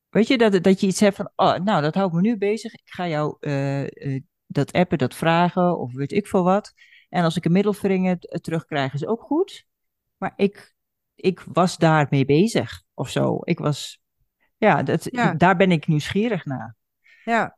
Weet 0.08 0.26
je, 0.26 0.38
dat, 0.38 0.62
dat 0.62 0.80
je 0.80 0.86
iets 0.86 1.00
hebt 1.00 1.16
van. 1.16 1.30
Oh, 1.36 1.56
nou, 1.56 1.82
dat 1.82 1.94
houdt 1.94 2.14
me 2.14 2.20
nu 2.20 2.36
bezig. 2.36 2.72
Ik 2.72 2.88
ga 2.90 3.08
jou 3.08 3.36
uh, 3.40 3.82
uh, 3.82 4.20
dat 4.46 4.72
appen, 4.72 4.98
dat 4.98 5.14
vragen. 5.14 5.78
Of 5.78 5.92
weet 5.92 6.12
ik 6.12 6.26
veel 6.26 6.44
wat. 6.44 6.72
En 7.08 7.24
als 7.24 7.36
ik 7.36 7.44
een 7.44 7.52
middelvinger 7.52 8.18
terugkrijg, 8.18 8.94
is 8.94 9.06
ook 9.06 9.22
goed. 9.22 9.66
Maar 10.16 10.32
ik, 10.36 10.74
ik 11.14 11.40
was 11.40 11.76
daarmee 11.76 12.24
bezig 12.24 12.82
of 12.94 13.10
zo. 13.10 13.38
Ik 13.42 13.58
was, 13.58 14.02
ja, 14.56 14.82
dat, 14.82 15.08
ja. 15.10 15.34
daar 15.34 15.56
ben 15.56 15.70
ik 15.70 15.86
nieuwsgierig 15.86 16.44
naar. 16.44 16.76
Ja. 17.24 17.56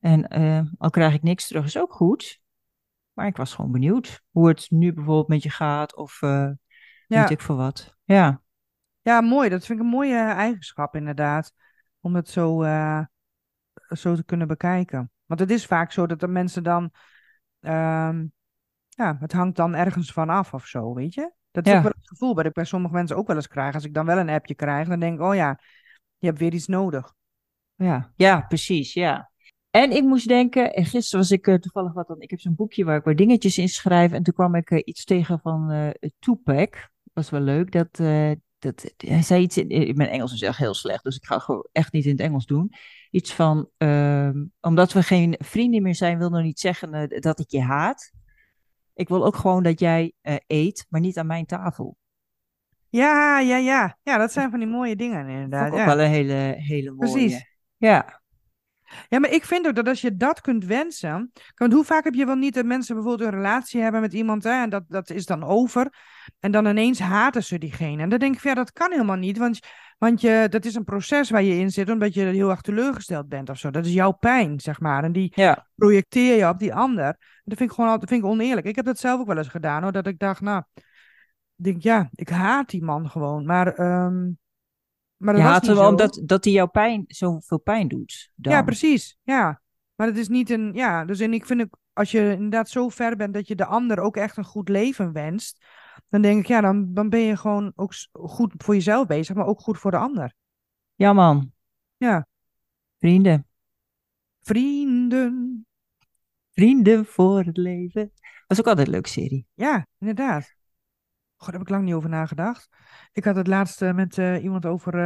En 0.00 0.40
uh, 0.40 0.60
al 0.78 0.90
krijg 0.90 1.14
ik 1.14 1.22
niks 1.22 1.46
terug, 1.46 1.64
is 1.64 1.78
ook 1.78 1.92
goed. 1.92 2.40
Maar 3.12 3.26
ik 3.26 3.36
was 3.36 3.54
gewoon 3.54 3.72
benieuwd 3.72 4.22
hoe 4.30 4.48
het 4.48 4.66
nu 4.70 4.92
bijvoorbeeld 4.92 5.28
met 5.28 5.42
je 5.42 5.50
gaat 5.50 5.96
of 5.96 6.22
uh, 6.22 6.50
ja. 7.06 7.20
weet 7.20 7.30
ik 7.30 7.40
voor 7.40 7.56
wat. 7.56 7.96
Ja. 8.04 8.42
Ja, 9.00 9.20
mooi. 9.20 9.48
Dat 9.48 9.66
vind 9.66 9.78
ik 9.78 9.84
een 9.84 9.90
mooie 9.90 10.18
eigenschap 10.18 10.94
inderdaad. 10.96 11.52
Om 12.00 12.14
het 12.14 12.28
zo, 12.28 12.62
uh, 12.62 13.04
zo 13.88 14.14
te 14.14 14.24
kunnen 14.24 14.48
bekijken. 14.48 15.10
Want 15.26 15.40
het 15.40 15.50
is 15.50 15.66
vaak 15.66 15.92
zo 15.92 16.06
dat 16.06 16.20
de 16.20 16.28
mensen 16.28 16.62
dan... 16.62 16.90
Um, 17.60 18.32
ja, 18.94 19.16
het 19.20 19.32
hangt 19.32 19.56
dan 19.56 19.74
ergens 19.74 20.12
van 20.12 20.28
af 20.28 20.54
of 20.54 20.66
zo, 20.66 20.94
weet 20.94 21.14
je? 21.14 21.32
Dat 21.50 21.66
is 21.66 21.72
Ja. 21.72 21.76
ook 21.76 21.84
wel 21.84 21.92
het 21.96 22.08
gevoel 22.08 22.34
wat 22.34 22.46
ik 22.46 22.52
bij 22.52 22.64
sommige 22.64 22.94
mensen 22.94 23.16
ook 23.16 23.26
wel 23.26 23.36
eens 23.36 23.48
krijg. 23.48 23.74
Als 23.74 23.84
ik 23.84 23.94
dan 23.94 24.06
wel 24.06 24.18
een 24.18 24.28
appje 24.28 24.54
krijg, 24.54 24.88
dan 24.88 25.00
denk 25.00 25.14
ik, 25.14 25.24
oh 25.24 25.34
ja, 25.34 25.60
je 26.18 26.26
hebt 26.26 26.38
weer 26.38 26.52
iets 26.52 26.66
nodig. 26.66 27.14
Ja, 27.74 28.12
ja, 28.16 28.40
precies, 28.40 28.92
ja. 28.92 29.30
En 29.70 29.90
ik 29.90 30.02
moest 30.02 30.28
denken, 30.28 30.72
en 30.72 30.84
gisteren 30.84 31.20
was 31.20 31.30
ik 31.30 31.46
uh, 31.46 31.54
toevallig 31.54 31.92
wat 31.92 32.06
dan, 32.06 32.20
ik 32.20 32.30
heb 32.30 32.40
zo'n 32.40 32.54
boekje 32.54 32.84
waar 32.84 32.96
ik 32.96 33.04
wat 33.04 33.16
dingetjes 33.16 33.58
in 33.58 33.68
schrijf. 33.68 34.12
En 34.12 34.22
toen 34.22 34.34
kwam 34.34 34.54
ik 34.54 34.70
uh, 34.70 34.80
iets 34.84 35.04
tegen 35.04 35.40
van 35.40 35.72
uh, 35.72 35.90
Tupac. 36.18 36.90
Was 37.12 37.30
wel 37.30 37.40
leuk. 37.40 37.72
Dat, 37.72 37.96
dat, 38.58 38.94
hij 38.96 39.22
zei 39.22 39.42
iets, 39.42 39.56
in, 39.56 39.96
mijn 39.96 40.08
Engels 40.08 40.32
is 40.32 40.42
echt 40.42 40.58
heel 40.58 40.74
slecht, 40.74 41.04
dus 41.04 41.16
ik 41.16 41.24
ga 41.24 41.38
gewoon 41.38 41.68
echt 41.72 41.92
niet 41.92 42.04
in 42.04 42.10
het 42.10 42.20
Engels 42.20 42.46
doen. 42.46 42.72
Iets 43.10 43.34
van, 43.34 43.68
uh, 43.78 44.30
omdat 44.60 44.92
we 44.92 45.02
geen 45.02 45.34
vrienden 45.38 45.82
meer 45.82 45.94
zijn, 45.94 46.18
wil 46.18 46.30
nog 46.30 46.42
niet 46.42 46.60
zeggen 46.60 47.08
dat 47.20 47.40
ik 47.40 47.50
je 47.50 47.62
haat. 47.62 48.12
Ik 48.94 49.08
wil 49.08 49.24
ook 49.24 49.36
gewoon 49.36 49.62
dat 49.62 49.80
jij 49.80 50.12
uh, 50.22 50.34
eet, 50.46 50.86
maar 50.88 51.00
niet 51.00 51.18
aan 51.18 51.26
mijn 51.26 51.46
tafel. 51.46 51.96
Ja, 52.88 53.38
ja, 53.38 53.56
ja. 53.56 53.98
Ja, 54.02 54.18
dat 54.18 54.32
zijn 54.32 54.50
van 54.50 54.58
die 54.58 54.68
mooie 54.68 54.96
dingen 54.96 55.28
inderdaad. 55.28 55.72
Ja. 55.72 55.80
ook 55.80 55.86
wel 55.86 56.00
een 56.00 56.10
hele, 56.10 56.54
hele 56.56 56.90
mooie. 56.90 57.12
Precies. 57.12 57.44
Ja. 57.76 58.22
Ja, 59.08 59.18
maar 59.18 59.30
ik 59.30 59.44
vind 59.44 59.66
ook 59.66 59.74
dat 59.74 59.88
als 59.88 60.00
je 60.00 60.16
dat 60.16 60.40
kunt 60.40 60.64
wensen. 60.64 61.32
Want 61.54 61.72
hoe 61.72 61.84
vaak 61.84 62.04
heb 62.04 62.14
je 62.14 62.26
wel 62.26 62.34
niet 62.34 62.54
dat 62.54 62.64
mensen 62.64 62.94
bijvoorbeeld 62.94 63.28
een 63.28 63.36
relatie 63.36 63.80
hebben 63.82 64.00
met 64.00 64.12
iemand 64.12 64.44
hè, 64.44 64.62
en 64.62 64.70
dat, 64.70 64.84
dat 64.88 65.10
is 65.10 65.26
dan 65.26 65.44
over. 65.44 65.92
En 66.40 66.50
dan 66.50 66.66
ineens 66.66 66.98
haten 66.98 67.44
ze 67.44 67.58
diegene. 67.58 68.02
En 68.02 68.08
dan 68.08 68.18
denk 68.18 68.34
ik 68.34 68.40
van 68.40 68.50
ja, 68.50 68.56
dat 68.56 68.72
kan 68.72 68.90
helemaal 68.90 69.16
niet. 69.16 69.38
Want, 69.38 69.58
want 69.98 70.20
je, 70.20 70.46
dat 70.50 70.64
is 70.64 70.74
een 70.74 70.84
proces 70.84 71.30
waar 71.30 71.42
je 71.42 71.58
in 71.58 71.70
zit 71.70 71.90
omdat 71.90 72.14
je 72.14 72.20
heel 72.24 72.50
erg 72.50 72.60
teleurgesteld 72.60 73.28
bent 73.28 73.50
of 73.50 73.58
zo. 73.58 73.70
Dat 73.70 73.86
is 73.86 73.92
jouw 73.92 74.12
pijn, 74.12 74.60
zeg 74.60 74.80
maar. 74.80 75.04
En 75.04 75.12
die 75.12 75.32
Ja. 75.34 75.66
projecteer 75.74 76.36
je 76.36 76.48
op 76.48 76.58
die 76.58 76.74
ander. 76.74 77.16
Dat 77.44 77.56
vind 77.58 77.70
ik 77.70 77.74
gewoon 77.74 77.90
altijd 77.90 78.10
vind 78.10 78.22
ik 78.22 78.28
oneerlijk. 78.30 78.66
Ik 78.66 78.76
heb 78.76 78.84
dat 78.84 78.98
zelf 78.98 79.20
ook 79.20 79.26
wel 79.26 79.36
eens 79.36 79.48
gedaan 79.48 79.82
hoor. 79.82 79.92
Dat 79.92 80.06
ik 80.06 80.18
dacht, 80.18 80.40
nou, 80.40 80.62
ik 81.56 81.64
denk 81.64 81.82
ja, 81.82 82.08
ik 82.12 82.28
haat 82.28 82.68
die 82.70 82.82
man 82.82 83.10
gewoon. 83.10 83.46
Maar, 83.46 83.74
ehm, 83.74 84.30
maar 85.16 85.34
dat 85.34 85.42
Je 85.42 85.48
was 85.48 85.60
niet 85.60 85.76
zo. 85.76 85.88
omdat 85.88 86.22
dat 86.24 86.44
hij 86.44 86.52
jouw 86.52 86.66
pijn, 86.66 87.04
zoveel 87.06 87.60
pijn 87.60 87.88
doet. 87.88 88.30
Dan. 88.34 88.52
Ja, 88.52 88.62
precies. 88.62 89.18
Ja. 89.22 89.62
Maar 89.94 90.06
het 90.06 90.16
is 90.16 90.28
niet 90.28 90.50
een. 90.50 90.72
Ja, 90.72 91.04
dus 91.04 91.20
en 91.20 91.32
ik 91.34 91.46
vind 91.46 91.60
ook, 91.60 91.78
als 91.92 92.10
je 92.10 92.30
inderdaad 92.32 92.68
zo 92.68 92.88
ver 92.88 93.16
bent 93.16 93.34
dat 93.34 93.48
je 93.48 93.54
de 93.54 93.66
ander 93.66 93.98
ook 93.98 94.16
echt 94.16 94.36
een 94.36 94.44
goed 94.44 94.68
leven 94.68 95.12
wenst. 95.12 95.64
Dan 96.08 96.22
denk 96.22 96.40
ik, 96.40 96.46
ja, 96.46 96.60
dan, 96.60 96.94
dan 96.94 97.08
ben 97.08 97.20
je 97.20 97.36
gewoon 97.36 97.72
ook 97.74 97.92
goed 98.12 98.52
voor 98.56 98.74
jezelf 98.74 99.06
bezig, 99.06 99.36
maar 99.36 99.46
ook 99.46 99.60
goed 99.60 99.78
voor 99.78 99.90
de 99.90 99.96
ander. 99.96 100.34
Ja, 100.94 101.12
man. 101.12 101.52
Ja. 101.96 102.26
Vrienden. 102.98 103.46
Vrienden. 104.42 105.66
Vrienden 106.52 107.06
voor 107.06 107.42
het 107.44 107.56
leven. 107.56 108.12
Was 108.46 108.58
ook 108.58 108.66
altijd 108.66 108.86
een 108.86 108.92
leuke 108.92 109.08
serie. 109.08 109.46
Ja, 109.54 109.86
inderdaad. 109.98 110.54
God, 111.44 111.52
daar 111.52 111.60
heb 111.60 111.68
ik 111.70 111.74
lang 111.74 111.84
niet 111.84 111.94
over 111.94 112.08
nagedacht. 112.10 112.68
Ik 113.12 113.24
had 113.24 113.36
het 113.36 113.46
laatst 113.46 113.82
eh, 113.82 113.94
met 113.94 114.18
eh, 114.18 114.42
iemand 114.42 114.66
over 114.66 114.98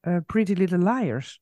eh, 0.00 0.16
Pretty 0.26 0.52
Little 0.52 0.78
Liars. 0.78 1.40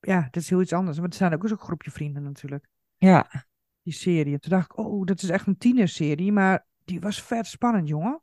Ja, 0.00 0.20
dat 0.30 0.42
is 0.42 0.48
heel 0.50 0.60
iets 0.60 0.72
anders. 0.72 0.96
Maar 0.96 1.06
het 1.06 1.16
zijn 1.16 1.34
ook 1.34 1.42
eens 1.42 1.52
een 1.52 1.58
groepje 1.58 1.90
vrienden 1.90 2.22
natuurlijk. 2.22 2.68
Ja. 2.96 3.46
Die 3.82 3.92
serie. 3.92 4.32
En 4.32 4.40
toen 4.40 4.50
dacht 4.50 4.72
ik, 4.72 4.78
oh, 4.78 5.04
dat 5.06 5.22
is 5.22 5.28
echt 5.28 5.46
een 5.46 5.58
tienerserie. 5.58 6.32
Maar 6.32 6.66
die 6.84 7.00
was 7.00 7.22
vet 7.22 7.46
spannend, 7.46 7.88
jongen. 7.88 8.22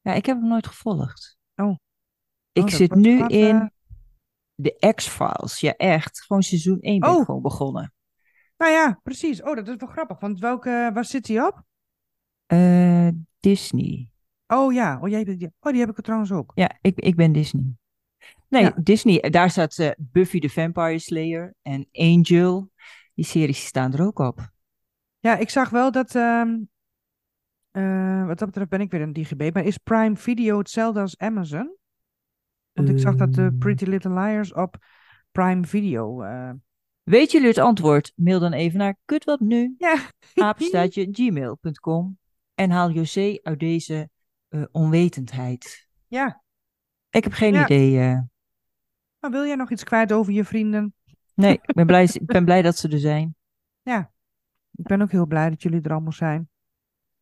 Ja, 0.00 0.12
ik 0.12 0.26
heb 0.26 0.36
hem 0.36 0.48
nooit 0.48 0.66
gevolgd. 0.66 1.38
Oh. 1.56 1.76
Ik 2.52 2.62
Oh, 2.62 2.68
dat 2.68 2.78
zit 2.78 2.94
nu 2.94 3.18
wat, 3.18 3.30
in 3.30 3.60
eh, 3.60 3.66
de 4.54 4.92
X-Files. 4.94 5.60
Ja, 5.60 5.76
echt. 5.76 6.22
Gewoon 6.22 6.42
seizoen 6.42 6.80
1 6.80 7.00
ben 7.00 7.10
ik 7.10 7.16
Oh. 7.16 7.24
gewoon 7.24 7.42
begonnen. 7.42 7.94
Nou 8.56 8.72
ja, 8.72 9.00
precies. 9.02 9.42
Oh, 9.42 9.56
dat 9.56 9.68
is 9.68 9.76
wel 9.76 9.88
grappig. 9.88 10.20
Want 10.20 10.38
welke, 10.38 10.90
waar 10.94 11.04
zit 11.04 11.26
hij 11.28 11.42
op? 11.42 11.64
Disney. 13.40 14.11
Oh 14.52 14.72
ja, 14.72 14.98
oh, 15.02 15.08
jij, 15.08 15.24
die, 15.24 15.52
oh, 15.60 15.70
die 15.72 15.80
heb 15.80 15.90
ik 15.90 15.96
er 15.96 16.02
trouwens 16.02 16.32
ook. 16.32 16.52
Ja, 16.54 16.78
ik, 16.80 17.00
ik 17.00 17.16
ben 17.16 17.32
Disney. 17.32 17.64
Nee, 18.48 18.62
Ja. 18.62 18.74
Disney. 18.82 19.30
Daar 19.30 19.50
staat 19.50 19.78
eh, 19.78 19.90
Buffy 19.98 20.38
the 20.40 20.48
Vampire 20.48 20.98
Slayer 20.98 21.54
en 21.62 21.88
Angel. 21.92 22.70
Die 23.14 23.24
series 23.24 23.64
staan 23.64 23.92
er 23.92 24.06
ook 24.06 24.18
op. 24.18 24.50
Ja, 25.18 25.36
ik 25.36 25.50
zag 25.50 25.70
wel 25.70 25.90
dat, 25.90 26.14
ehm, 26.14 26.58
eh, 27.70 28.26
wat 28.26 28.38
dat 28.38 28.48
betreft 28.48 28.70
ben 28.70 28.80
ik 28.80 28.90
weer 28.90 29.00
een 29.00 29.12
DigiB, 29.12 29.50
maar 29.54 29.64
is 29.64 29.76
Prime 29.78 30.16
Video 30.16 30.58
hetzelfde 30.58 31.00
als 31.00 31.18
Amazon? 31.18 31.76
Want 32.72 32.88
ik 32.88 32.98
zag 32.98 33.14
dat 33.14 33.34
de 33.34 33.42
Ehm. 33.42 33.58
Pretty 33.58 33.84
Little 33.84 34.12
Liars 34.14 34.52
op 34.52 34.76
Prime 35.32 35.64
Video. 35.66 36.22
eh, 36.22 36.50
Weet 37.02 37.30
jullie 37.30 37.48
het 37.48 37.58
antwoord? 37.58 38.12
Mail 38.16 38.40
dan 38.40 38.52
even 38.52 38.78
naar 38.78 38.96
kutwatnu, 39.04 39.74
ja. 39.78 39.96
apenstaartje, 40.34 41.08
gmail.com 41.12 42.18
en 42.54 42.70
haal 42.70 42.90
José 42.90 43.38
uit 43.42 43.60
deze 43.60 44.10
eh, 44.52 44.62
onwetendheid. 44.72 45.88
Ja, 46.06 46.42
Ik 47.10 47.24
heb 47.24 47.32
geen 47.32 47.52
Ja. 47.54 47.64
idee. 47.64 48.00
eh. 48.00 48.20
maar 49.18 49.30
wil 49.30 49.44
jij 49.46 49.54
nog 49.56 49.70
iets 49.70 49.84
kwijt 49.84 50.12
over 50.12 50.32
je 50.32 50.44
vrienden? 50.44 50.94
nee, 51.34 51.52
ik 51.62 51.74
ben, 51.74 51.86
blij, 51.86 52.04
ik 52.20 52.26
ben 52.26 52.44
blij 52.44 52.62
dat 52.62 52.76
ze 52.76 52.88
er 52.88 52.98
zijn. 52.98 53.36
Ik 54.74 54.86
ben 54.88 55.02
ook 55.02 55.10
heel 55.10 55.26
blij 55.26 55.50
dat 55.50 55.62
jullie 55.62 55.80
er 55.82 55.92
allemaal 55.92 56.12
zijn. 56.12 56.48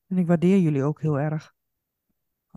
En 0.07 0.19
ik 0.19 0.27
waardeer 0.27 0.59
jullie 0.59 0.83
ook 0.83 1.01
heel 1.01 1.19
erg. 1.21 1.55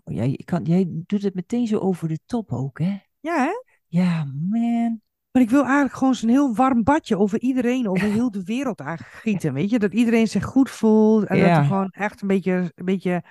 Oh, 0.04 0.14
jij, 0.14 0.40
kan, 0.44 0.62
jij 0.64 0.86
doet 0.88 1.22
het 1.22 1.34
meteen 1.34 1.66
zo 1.66 1.78
over 1.78 2.08
de 2.08 2.18
top 2.26 2.52
ook, 2.52 2.78
hè? 2.78 2.98
Ja, 3.20 3.36
hè? 3.44 3.50
Ja, 3.86 4.24
man. 4.24 5.00
Maar 5.30 5.42
ik 5.42 5.50
wil 5.50 5.62
eigenlijk 5.64 5.94
gewoon 5.94 6.14
zo'n 6.14 6.28
heel 6.28 6.54
warm 6.54 6.82
badje 6.82 7.18
over 7.18 7.40
iedereen, 7.40 7.88
over 7.88 8.08
heel 8.18 8.30
de 8.30 8.44
wereld 8.44 8.80
aangieten. 8.80 9.52
Weet 9.52 9.70
je, 9.70 9.78
dat 9.78 9.92
iedereen 9.92 10.28
zich 10.28 10.44
goed 10.44 10.70
voelt. 10.70 11.24
En 11.24 11.38
dat 11.38 11.46
Ja. 11.48 11.58
er 11.58 11.64
gewoon 11.64 11.90
echt 11.90 12.22
een 12.22 12.28
beetje, 12.28 12.72
een 12.74 12.84
beetje 12.84 13.24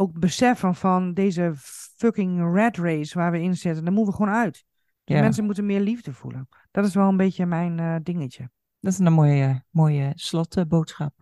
ook 0.00 0.18
beseffen 0.18 0.74
van 0.74 1.14
deze 1.14 1.52
fucking 1.96 2.54
rat 2.54 2.76
race 2.76 3.18
waar 3.18 3.30
we 3.30 3.40
in 3.40 3.56
zitten. 3.56 3.84
Daar 3.84 3.92
moeten 3.92 4.12
we 4.12 4.18
gewoon 4.18 4.34
uit. 4.34 4.64
Dus 5.04 5.16
Ja. 5.16 5.22
mensen 5.22 5.44
moeten 5.44 5.66
meer 5.66 5.80
liefde 5.80 6.12
voelen. 6.12 6.48
Dat 6.70 6.84
is 6.84 6.94
wel 6.94 7.08
een 7.08 7.16
beetje 7.16 7.46
mijn 7.46 7.78
eh, 7.78 7.94
dingetje. 8.02 8.50
Dat 8.80 8.92
is 8.92 8.98
een 8.98 9.12
mooie, 9.12 9.62
mooie 9.70 10.12
slotboodschap. 10.14 11.12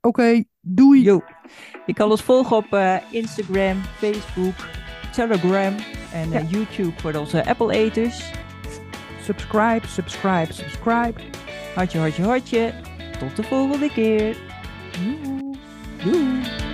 Oké, 0.00 0.44
doei. 0.60 1.02
Yo. 1.02 1.20
Je 1.86 1.94
kan 1.94 2.10
ons 2.10 2.22
volgen 2.22 2.56
op 2.56 2.72
eh, 2.72 2.96
Instagram, 3.10 3.82
Facebook, 3.82 4.54
Telegram 5.12 5.74
en 6.12 6.32
eh, 6.32 6.50
YouTube 6.50 7.00
voor 7.00 7.14
onze 7.14 7.46
Apple-eters. 7.46 8.32
Subscribe, 9.20 9.86
subscribe, 9.86 10.52
subscribe. 10.52 11.20
Hartje, 11.74 11.98
hartje, 11.98 12.22
hartje. 12.22 12.74
Tot 13.18 13.36
de 13.36 13.42
volgende 13.42 13.92
keer. 13.92 14.36
Doei. 14.98 15.58
Doei. 16.04 16.65